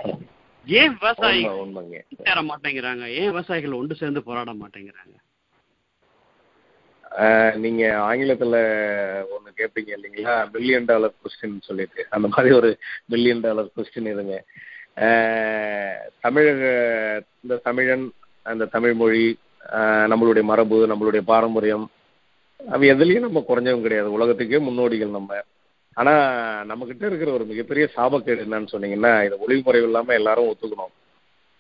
ஏன் 0.67 0.93
விவசாயி 0.93 1.47
உண்மை, 1.47 1.59
உண்மைங்க. 1.61 1.99
சேர 2.24 2.41
மாட்டேங்கிறாங்க? 2.41 3.05
ஏன் 3.19 3.30
விவசாயிகள் 3.32 3.78
ஒன்று 3.80 3.95
சேர்ந்து 3.95 4.24
போராட 4.24 4.51
மாட்டேங்கிறாங்க? 4.53 5.15
நீங்க 7.63 7.84
ஆங்கிலத்துல 8.09 8.57
ஒண்ணு 9.36 9.49
கேட்பீங்க 9.59 9.89
இல்லைங்களா? 9.95 10.36
மில்லியன் 10.51 10.86
டாலர் 10.86 11.15
கொஸ்டின் 11.22 11.57
சொல்லிட்டு. 11.61 12.01
அந்த 12.09 12.28
மாதிரி 12.28 12.55
ஒரு 12.55 12.69
மில்லியன் 13.05 13.43
டாலர் 13.45 13.72
கொஸ்டின் 13.78 14.11
இதுங்க. 14.13 14.38
ஆஹ் 15.05 15.97
தமிழக 16.19 16.61
இந்த 17.43 17.55
தமிழன் 17.67 18.05
அந்த 18.51 18.69
தமிழ் 18.76 18.93
மொழி 19.01 19.26
நம்மளுடைய 20.11 20.43
மரபு 20.51 20.78
நம்மளுடைய 20.91 21.22
பாரம்பரியம் 21.32 21.86
அவ 22.70 22.86
எதுலேயும் 22.86 23.28
நம்ம 23.28 23.43
குறைஞ்சவங்க 23.47 23.82
கிடையாது. 23.82 24.12
உலகத்துக்கே 24.12 24.59
முன்னோடிகள் 24.59 25.18
நம்ம. 25.18 25.39
ஆனா 25.93 26.14
நம்ம 26.66 26.86
கிட்ட 26.86 27.07
இருக்கிற 27.07 27.32
ஒரு 27.32 27.45
மிகப்பெரிய 27.45 27.89
சாபக்கேடு 27.95 28.43
என்னன்னு 28.45 28.72
சொன்னீங்கன்னா 28.72 29.26
இதை 29.26 29.38
ஒளிவு 29.38 29.84
இல்லாம 29.84 30.14
எல்லாரும் 30.14 30.49
ஒத்துக்கணும். 30.51 30.93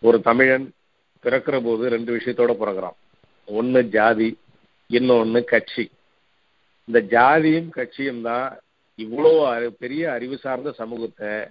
ஒரு 0.01 0.21
தமிழன் 0.21 0.73
பிறக்கிற 1.23 1.63
போது 1.63 1.89
ரெண்டு 1.89 2.15
விஷயத்தோட 2.15 2.53
பிறகுறான் 2.61 2.97
ஒன்று 3.45 3.83
ஜாதி 3.83 4.37
இன்னொன்னு 4.89 5.43
கட்சி. 5.43 5.91
இந்த 6.85 7.01
ஜாதியும் 7.15 7.69
கட்சியும் 7.69 8.21
தான் 8.21 8.57
இவ்வளோ 8.97 9.69
பெரிய 9.79 10.11
அறிவு 10.11 10.37
சார்ந்த 10.37 10.71
சமூகத்தை 10.71 11.45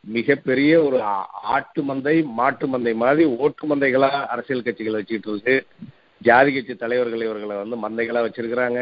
மிகப்பெரிய 0.00 0.82
ஒரு 0.84 1.02
ஆட்டு 1.42 1.82
மந்தை 1.82 2.24
மாட்டு 2.24 2.66
மந்தை 2.66 2.94
மாதிரி 2.94 3.36
ஓட்டு 3.36 3.66
மந்தைகளா 3.66 4.26
அரசியல் 4.26 4.62
கட்சிகள் 4.62 4.92
வச்சுக்கிட்டு 4.92 5.30
இருக்கு. 5.30 5.74
ஜாதி 6.22 6.52
கட்சி 6.52 6.74
தலைவர்கள் 6.74 7.26
இவர்களை 7.26 7.56
வந்து 7.56 7.76
மந்தைகளாக 7.84 8.26
வச்சிருக்கிறாங்க. 8.26 8.80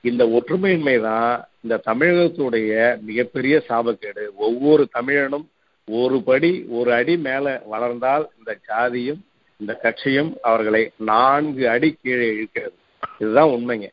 இந்த 0.00 0.24
ஒற்றுமையின்மை 0.24 1.00
தான் 1.00 1.44
இந்த 1.60 1.80
தமிழகத்துடைய 1.86 3.00
மிகப்பெரிய 3.00 3.62
சாபக்கேடு. 3.68 4.24
ஒவ்வொரு 4.36 4.88
தமிழனும் 4.98 5.46
ஒரு 5.88 6.22
படி 6.22 6.64
ஒரு 6.68 6.92
அடி 6.92 7.16
மேலே 7.16 7.52
வளர்ந்தால் 7.66 8.28
இந்த 8.38 8.58
ஜாதியும் 8.68 9.20
இந்த 9.60 9.72
கட்சியும் 9.74 10.36
அவர்களை 10.42 10.90
நான்கு 10.96 11.68
அடி 11.68 11.98
கீழே 12.02 12.28
இழுக்கிறது. 12.28 12.76
இதுதான் 13.18 13.48
உண்மைங்க. 13.48 13.88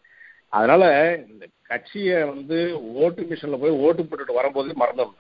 அதனால 0.50 0.84
இந்த 1.32 1.46
கட்சியை 1.64 2.24
வந்து 2.24 2.80
ஓட்டு 2.94 3.22
மிஷின்ல 3.22 3.60
போய் 3.60 3.80
ஓட்டு 3.86 4.04
போட்டுட்டு 4.04 4.34
வரும்போது 4.34 4.74
மறந்துடணும். 4.80 5.20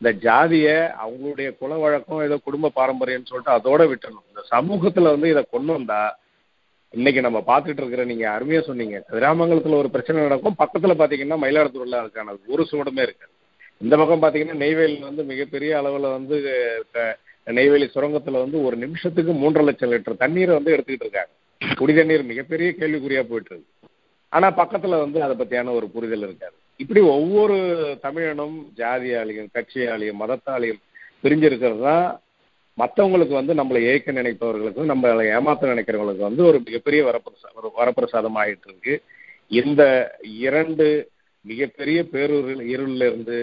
இந்த 0.00 0.10
ஜாதிய 0.26 0.68
அவங்களுடைய 1.02 1.48
குல 1.58 1.74
வழக்கம் 1.74 2.22
ஏதோ 2.22 2.36
குடும்ப 2.44 2.72
பாரம்பரியம்னு 2.76 3.30
சொல்லிட்டு 3.30 3.56
அதோட 3.58 3.82
விட்டுறணும் 3.88 4.28
இந்த 4.30 4.42
சமூகத்துல 4.50 5.12
வந்து 5.14 5.28
இதை 5.30 5.42
கொண்டு 5.50 5.72
வந்தா 5.72 6.00
இன்னைக்கு 6.96 7.20
நம்ம 7.20 7.38
பார்த்துட்டு 7.46 7.80
இருக்கிற 7.80 8.04
நீங்க 8.04 8.24
அருமையா 8.28 8.60
சொன்னீங்க. 8.68 8.96
கிராமங்கலத்துல 9.10 9.76
ஒரு 9.80 9.90
பிரச்சனை 9.90 10.22
நடக்கும். 10.22 10.56
பக்கத்துல 10.62 10.94
பாத்தீங்கன்னா 11.00 11.36
மயிலாடுதுறையில 11.44 11.98
அதுக்கான 12.02 12.34
ஒரு 12.46 12.62
சூடமே 12.70 13.02
இருக்கு 13.06 13.26
இந்த 13.84 13.96
பக்கம் 14.00 14.22
பாத்தீங்கன்னா 14.22 14.56
நெய்வேலி 14.62 14.96
வந்து 14.98 15.22
மிகப்பெரிய 15.22 15.70
அளவுல 15.80 16.06
வந்து 16.16 16.36
நெய்வேலி 17.58 17.86
சுரங்கத்துல 17.94 18.40
வந்து 18.44 18.58
ஒரு 18.64 18.76
நிமிஷத்துக்கு 18.76 19.32
மூன்றரை 19.32 19.64
லட்சம் 19.64 19.92
லிட்டர் 19.92 20.20
தண்ணீரை 20.22 20.54
வந்து 20.54 20.72
எடுத்துக்கிட்டு 20.74 21.06
இருக்காங்க. 21.06 21.32
குடி 21.76 21.94
தண்ணீர் 21.94 22.30
மிகப்பெரிய 22.32 22.70
கேள்விக்குறியா 22.78 23.22
போயிட்டு 23.30 23.52
இருக்கு. 23.54 23.88
ஆனா 24.28 24.48
பக்கத்துல 24.56 24.98
வந்து 25.04 25.22
அதை 25.22 25.34
பத்தியான 25.36 25.72
ஒரு 25.78 25.88
புரிதல் 25.94 26.26
இருக்காது. 26.28 26.56
இப்படி 26.76 27.00
ஒவ்வொரு 27.14 27.56
தமிழனும் 28.02 28.58
ஜாதியாலையும் 28.76 29.48
கட்சியாலையும் 29.56 30.20
மதத்தாலையும் 30.22 30.82
பிரிஞ்சிருக்கிறது 31.22 31.82
தான் 31.82 32.20
மற்றவங்களுக்கு 32.80 33.34
வந்து 33.40 33.54
நம்மளை 33.60 33.80
ஏற்க 33.92 34.12
நினைப்பவர்களுக்கும் 34.18 34.90
நம்மளை 34.92 35.24
ஏமாத்த 35.36 35.72
நினைக்கிறவங்களுக்கு 35.72 36.28
வந்து 36.28 36.42
ஒரு 36.50 36.58
மிகப்பெரிய 36.66 37.02
வரப்பிரசா 37.08 37.48
வரப்பிரசாதம் 37.80 38.38
ஆயிட்டு 38.42 38.68
இருக்கு 38.70 38.94
இந்த 39.60 39.82
இரண்டு 40.46 40.86
மிகப்பெரிய 41.44 41.98
பேரூரில் 42.12 42.62
இருளில் 42.74 43.06
இருந்து 43.10 43.38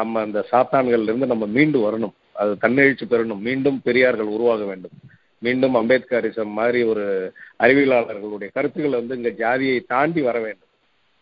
நம்ம 0.00 0.20
அந்த 0.26 0.40
சாத்தான்கள் 0.50 1.06
இருந்து 1.08 1.26
நம்ம 1.32 1.44
மீண்டு 1.56 1.78
வரணும். 1.84 2.14
அது 2.40 2.52
தன்னெழுச்சி 2.64 3.04
பெறணும். 3.10 3.40
மீண்டும் 3.46 3.78
பெரியார்கள் 3.84 4.34
உருவாக 4.34 4.62
வேண்டும். 4.64 4.94
மீண்டும் 5.44 5.74
அம்பேத்கரிசம் 5.74 6.52
மாதிரி 6.58 6.80
ஒரு 6.92 7.04
அறிவியலாளர்களுடைய 7.64 8.48
கருத்துக்கள் 8.56 8.98
வந்து 9.00 9.16
இங்க 9.18 9.30
ஜாதியை 9.42 9.78
தாண்டி 9.92 10.20
வர 10.28 10.36
வேண்டும். 10.46 10.70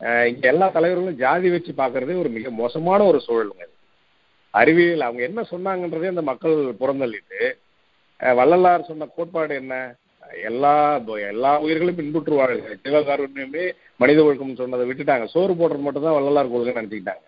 இங்கே 0.00 0.28
இங்க 0.32 0.46
எல்லா 0.52 0.66
தலைவர்களும் 0.74 1.20
ஜாதி 1.24 1.48
வச்சு 1.50 1.72
பார்க்கறதே 1.80 2.16
ஒரு 2.22 2.30
மிக 2.36 2.50
மோசமான 2.62 3.00
ஒரு 3.10 3.18
சூழலுங்க 3.26 3.64
இது. 3.66 3.74
அறிவியல் 4.54 5.06
அவங்க 5.06 5.22
என்ன 5.28 5.40
சொன்னாங்கன்றதே 5.50 6.12
அந்த 6.12 6.22
மக்கள் 6.30 6.56
புறந்தள்ளிட்டு 6.80 7.40
வள்ளலார் 8.38 8.88
சொன்ன 8.88 9.08
கோட்பாடு 9.16 9.54
என்ன? 9.62 9.74
எல்லா 10.48 10.72
எல்லா 11.30 11.52
உயிர்களும் 11.64 12.00
இன்புற்று 12.02 12.34
வாழ்க 12.40 12.76
சிவகாருண்யமே 12.84 13.64
மனித 14.02 14.18
ஒழுக்கம் 14.24 14.60
சொன்னதை 14.60 14.84
விட்டுட்டாங்க. 14.88 15.26
சோறு 15.34 15.52
போடுறது 15.60 15.86
மட்டும் 15.86 16.06
தான் 16.06 16.16
வள்ளலார் 16.18 16.52
கொள்கை 16.54 16.74
நினைச்சுக்கிட்டாங்க. 16.78 17.24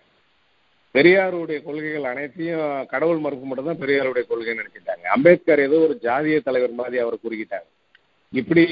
பெரியாருடைய 0.95 1.59
கொள்கைகள் 1.67 2.09
அனைத்தையும் 2.11 2.87
கடவுள் 2.91 3.23
மறுப்பு 3.23 3.45
மட்டும் 3.49 3.69
தான் 3.69 3.81
பெரியாருடைய 3.83 4.23
கொள்கை 4.31 4.53
நினைச்சிட்டாங்க 4.59 5.05
அம்பேத்கர் 5.15 5.65
ஏதோ 5.67 5.77
ஒரு 5.85 5.95
ஜாதிய 6.05 6.39
தலைவர் 6.47 6.79
மாதிரி 6.81 6.97
அவர் 7.03 7.23
குறுக்கிட்டாங்க 7.23 7.69
இப்படி 8.33 8.65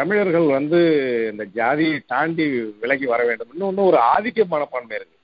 தமிழர்கள் 0.00 0.46
வந்து 0.56 0.80
இந்த 1.32 1.44
ஜாதியை 1.58 1.96
தாண்டி 2.12 2.44
விலகி 2.82 3.06
வர 3.12 3.20
வேண்டும். 3.28 3.52
இன்னொன்று 3.54 3.82
ஒரு 3.90 3.98
ஆதிக்க 4.14 4.46
மனப்பான்மை 4.52 4.96
இருக்கு. 4.98 5.15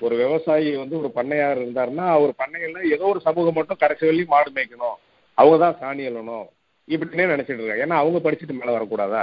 ஒரு 0.00 0.14
விவசாயி 0.16 0.76
வந்து 0.76 0.96
ஒரு 1.00 1.10
பண்ணையார் 1.14 1.60
இருந்தாருன்னா 1.64 2.06
அவர் 2.16 2.32
பண்ணையில 2.42 2.82
ஏதோ 2.94 3.04
ஒரு 3.04 3.20
சமூகம் 3.20 3.56
மட்டும் 3.58 3.80
கடைசி 3.80 4.06
வெள்ளி 4.06 4.24
மாடு 4.24 4.50
மேய்க்கணும். 4.56 4.96
அவங்க 5.34 5.56
தான் 5.64 5.78
சாணி 5.80 6.02
எழணும் 6.10 6.46
இப்படின்னே 6.88 7.26
நினைச்சிட்டு 7.32 7.60
இருக்காங்க. 7.60 7.84
ஏன்னா 7.86 7.96
அவங்க 8.02 8.18
படிச்சுட்டு 8.18 8.58
மேலே 8.58 8.74
வரக்கூடாதா? 8.76 9.22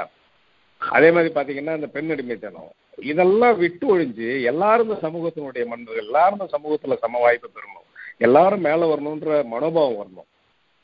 அதே 0.82 1.12
மாதிரி 1.12 1.34
பாத்தீங்கன்னா 1.34 1.76
இந்த 1.76 1.88
பெண் 1.88 2.10
அடிமைத்தனம். 2.10 2.72
இதெல்லாம் 3.12 3.58
விட்டு 3.58 3.86
ஒழிஞ்சு 3.94 4.44
எல்லாரும் 4.44 4.88
இந்த 4.88 4.98
சமூகத்தினுடைய 5.08 5.64
மனிதர்கள் 5.72 6.06
எல்லாரும் 6.06 6.38
இந்த 6.40 6.48
சமூகத்துல 6.56 6.98
சம 7.04 7.20
வாய்ப்பு 7.20 7.50
பெறணும். 7.56 7.88
எல்லாரும் 8.18 8.66
மேலே 8.68 8.86
வரணுன்ற 8.92 9.44
மனோபாவம் 9.54 10.00
வரணும். 10.02 10.30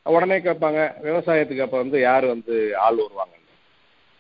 உடனே 0.05 0.37
கேட்பாங்க 0.37 0.79
விவசாயத்துக்கு 1.03 1.65
அப்ப 1.65 1.77
வந்து 1.77 1.99
யார் 1.99 2.25
வந்து 2.25 2.55
ஆள் 2.85 3.01
வருவாங்க? 3.03 3.35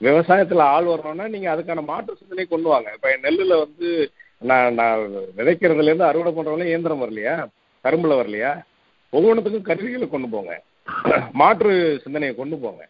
விவசாயத்துல 0.01 0.65
ஆள் 0.75 0.85
வரணும்னா 0.85 1.27
நீங்க 1.27 1.47
அதுக்கான 1.55 1.83
மாற்று 1.83 2.15
சிந்தனை 2.19 2.45
கொண்டு 2.45 2.69
வாங்க. 2.69 2.89
இப்ப 2.93 3.09
நெல்லுல 3.23 3.57
வந்து 3.65 3.87
நான் 4.49 4.73
நான் 4.79 4.99
விதைக்கிறதுலேருந்து 5.37 6.09
அறுவடை 6.09 6.31
பண்றவங்களே 6.33 6.71
இயந்திரம் 6.71 7.01
வரலையா? 7.01 7.35
கரும்புல 7.83 8.15
வரலையா? 8.19 8.51
ஒவ்வொன்றுத்துக்கும் 9.13 9.69
கருவிகளை 9.69 10.07
கொண்டு 10.09 10.29
போங்க. 10.35 10.53
மாற்று 11.41 11.73
சிந்தனையை 12.03 12.37
கொண்டு 12.37 12.57
போங்க. 12.63 12.81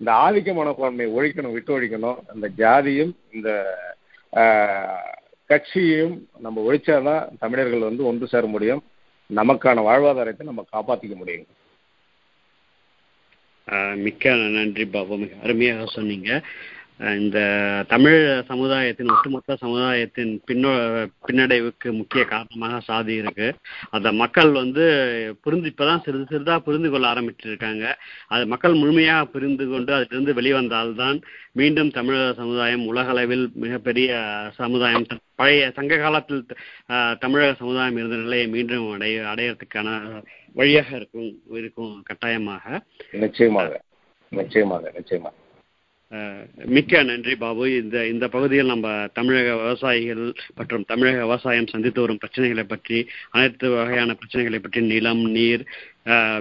இந்த 0.00 0.10
ஆதிக்க 0.24 0.50
மனப்பான்மையை 0.58 1.10
ஒழிக்கணும் 1.18 1.54
விட்டு 1.56 1.72
ஒழிக்கணும். 1.76 2.18
இந்த 2.34 2.48
ஜாதியும் 2.62 3.12
இந்த 3.34 3.50
கட்சியையும் 5.50 6.14
நம்ம 6.44 6.58
ஒழிச்சாதான் 6.66 7.24
தமிழர்கள் 7.42 7.88
வந்து 7.88 8.02
ஒன்று 8.10 8.26
சேர 8.34 8.46
முடியும். 8.54 8.82
நமக்கான 9.38 9.82
வாழ்வாதாரத்தை 9.88 10.44
நம்ம 10.50 10.64
காப்பாற்றிக்க 10.76 11.14
முடியும். 11.22 11.48
மிக்க 14.04 14.34
நன்றி 14.56 14.84
பாபு. 14.94 15.16
மிக 15.22 15.34
அருமையாக 15.42 15.84
சொன்னீங்க. 15.96 16.30
இந்த 16.98 17.38
தமிழ் 17.88 18.44
சமுதாயத்தின் 18.48 19.08
ஒட்டுமொத்த 19.08 19.56
சமுதாயத்தின் 19.60 20.42
பின்னோ 20.46 20.72
பின்னடைவுக்கு 21.26 21.92
முக்கிய 21.92 22.24
காரணமாக 22.24 22.80
சாதி 22.80 23.14
இருக்கு. 23.14 23.54
அந்த 23.90 24.12
மக்கள் 24.12 24.50
வந்து 24.50 24.84
புரிந்து 25.42 25.72
இப்பதான் 25.72 26.02
சிறிது 26.04 26.26
சிறிதா 26.32 26.58
புரிந்து 26.58 26.90
கொள்ள 26.90 27.06
ஆரம்பிச்சிருக்காங்க. 27.12 27.86
அது 28.26 28.46
மக்கள் 28.46 28.74
முழுமையாக 28.74 29.24
புரிந்து 29.24 29.68
கொண்டு 29.68 29.92
அதிலிருந்து 29.94 30.36
வெளிவந்தால்தான் 30.40 31.22
மீண்டும் 31.52 31.90
தமிழக 31.90 32.32
சமுதாயம் 32.32 32.86
உலகளவில் 32.86 33.50
மிகப்பெரிய 33.54 34.22
சமுதாயம். 34.54 35.06
பழைய 35.34 35.70
சங்க 35.74 35.96
காலத்தில் 35.96 36.46
தமிழக 37.18 37.54
சமுதாயம் 37.54 37.96
இருந்த 37.96 38.16
நிலையை 38.16 38.48
மீண்டும் 38.48 38.92
அடைய 38.92 39.22
அடையறதுக்கான 39.34 40.22
வழியாக 40.52 40.96
இருக்கும் 40.96 41.30
இருக்கும் 41.50 42.02
கட்டாயமாக. 42.02 42.82
நிச்சயமாக. 43.12 43.80
நிச்சயமாக 44.28 44.92
நிச்சயமாக. 44.94 45.34
மிக்க 46.64 47.02
நன்றி 47.02 47.34
பாபு. 47.34 47.76
இந்த 47.76 48.06
இந்த 48.06 48.28
பகுதியில் 48.28 48.66
நம்ம 48.66 49.06
தமிழக 49.12 49.56
விவசாயிகள் 49.56 50.34
மற்றும் 50.54 50.84
தமிழக 50.86 51.20
விவசாயம் 51.20 51.66
சந்தித்து 51.66 52.00
வரும் 52.00 52.18
பிரச்சனைகளை 52.26 52.62
பற்றி 52.62 53.06
அனைத்து 53.30 53.70
வகையான 53.70 54.14
பிரச்சனைகளை 54.14 54.58
பற்றி 54.58 54.80
நிலம் 54.80 55.30
நீர் 55.30 55.64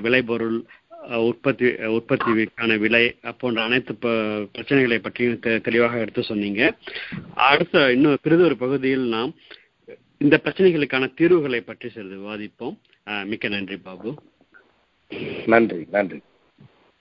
விளைபொருள் 0.02 0.64
உற்பத்தி 1.08 1.66
உற்பத்திக்கான 1.66 2.78
விலை 2.78 3.16
போன்ற 3.38 3.62
அனைத்து 3.62 3.94
பிரச்சனைகளை 4.02 4.98
பற்றியும் 4.98 5.40
தெ- 5.44 5.62
தெளிவாக 5.62 6.00
எடுத்து 6.00 6.24
சொன்னீங்க. 6.24 6.78
அடுத்த 7.36 7.92
இன்னும் 7.92 8.18
பிறிதொரு 8.22 8.48
ஒரு 8.48 8.58
பகுதியில் 8.58 9.08
நாம் 9.08 9.34
இந்த 10.18 10.40
பிரச்சனைகளுக்கான 10.44 11.14
தீர்வுகளை 11.14 11.62
பற்றி 11.62 11.90
சிறிது 11.90 12.18
விவாதிப்போம். 12.18 12.78
மிக்க 13.26 13.48
நன்றி 13.48 13.78
பாபு. 13.78 14.22
நன்றி 15.46 15.86
நன்றி. 15.92 16.20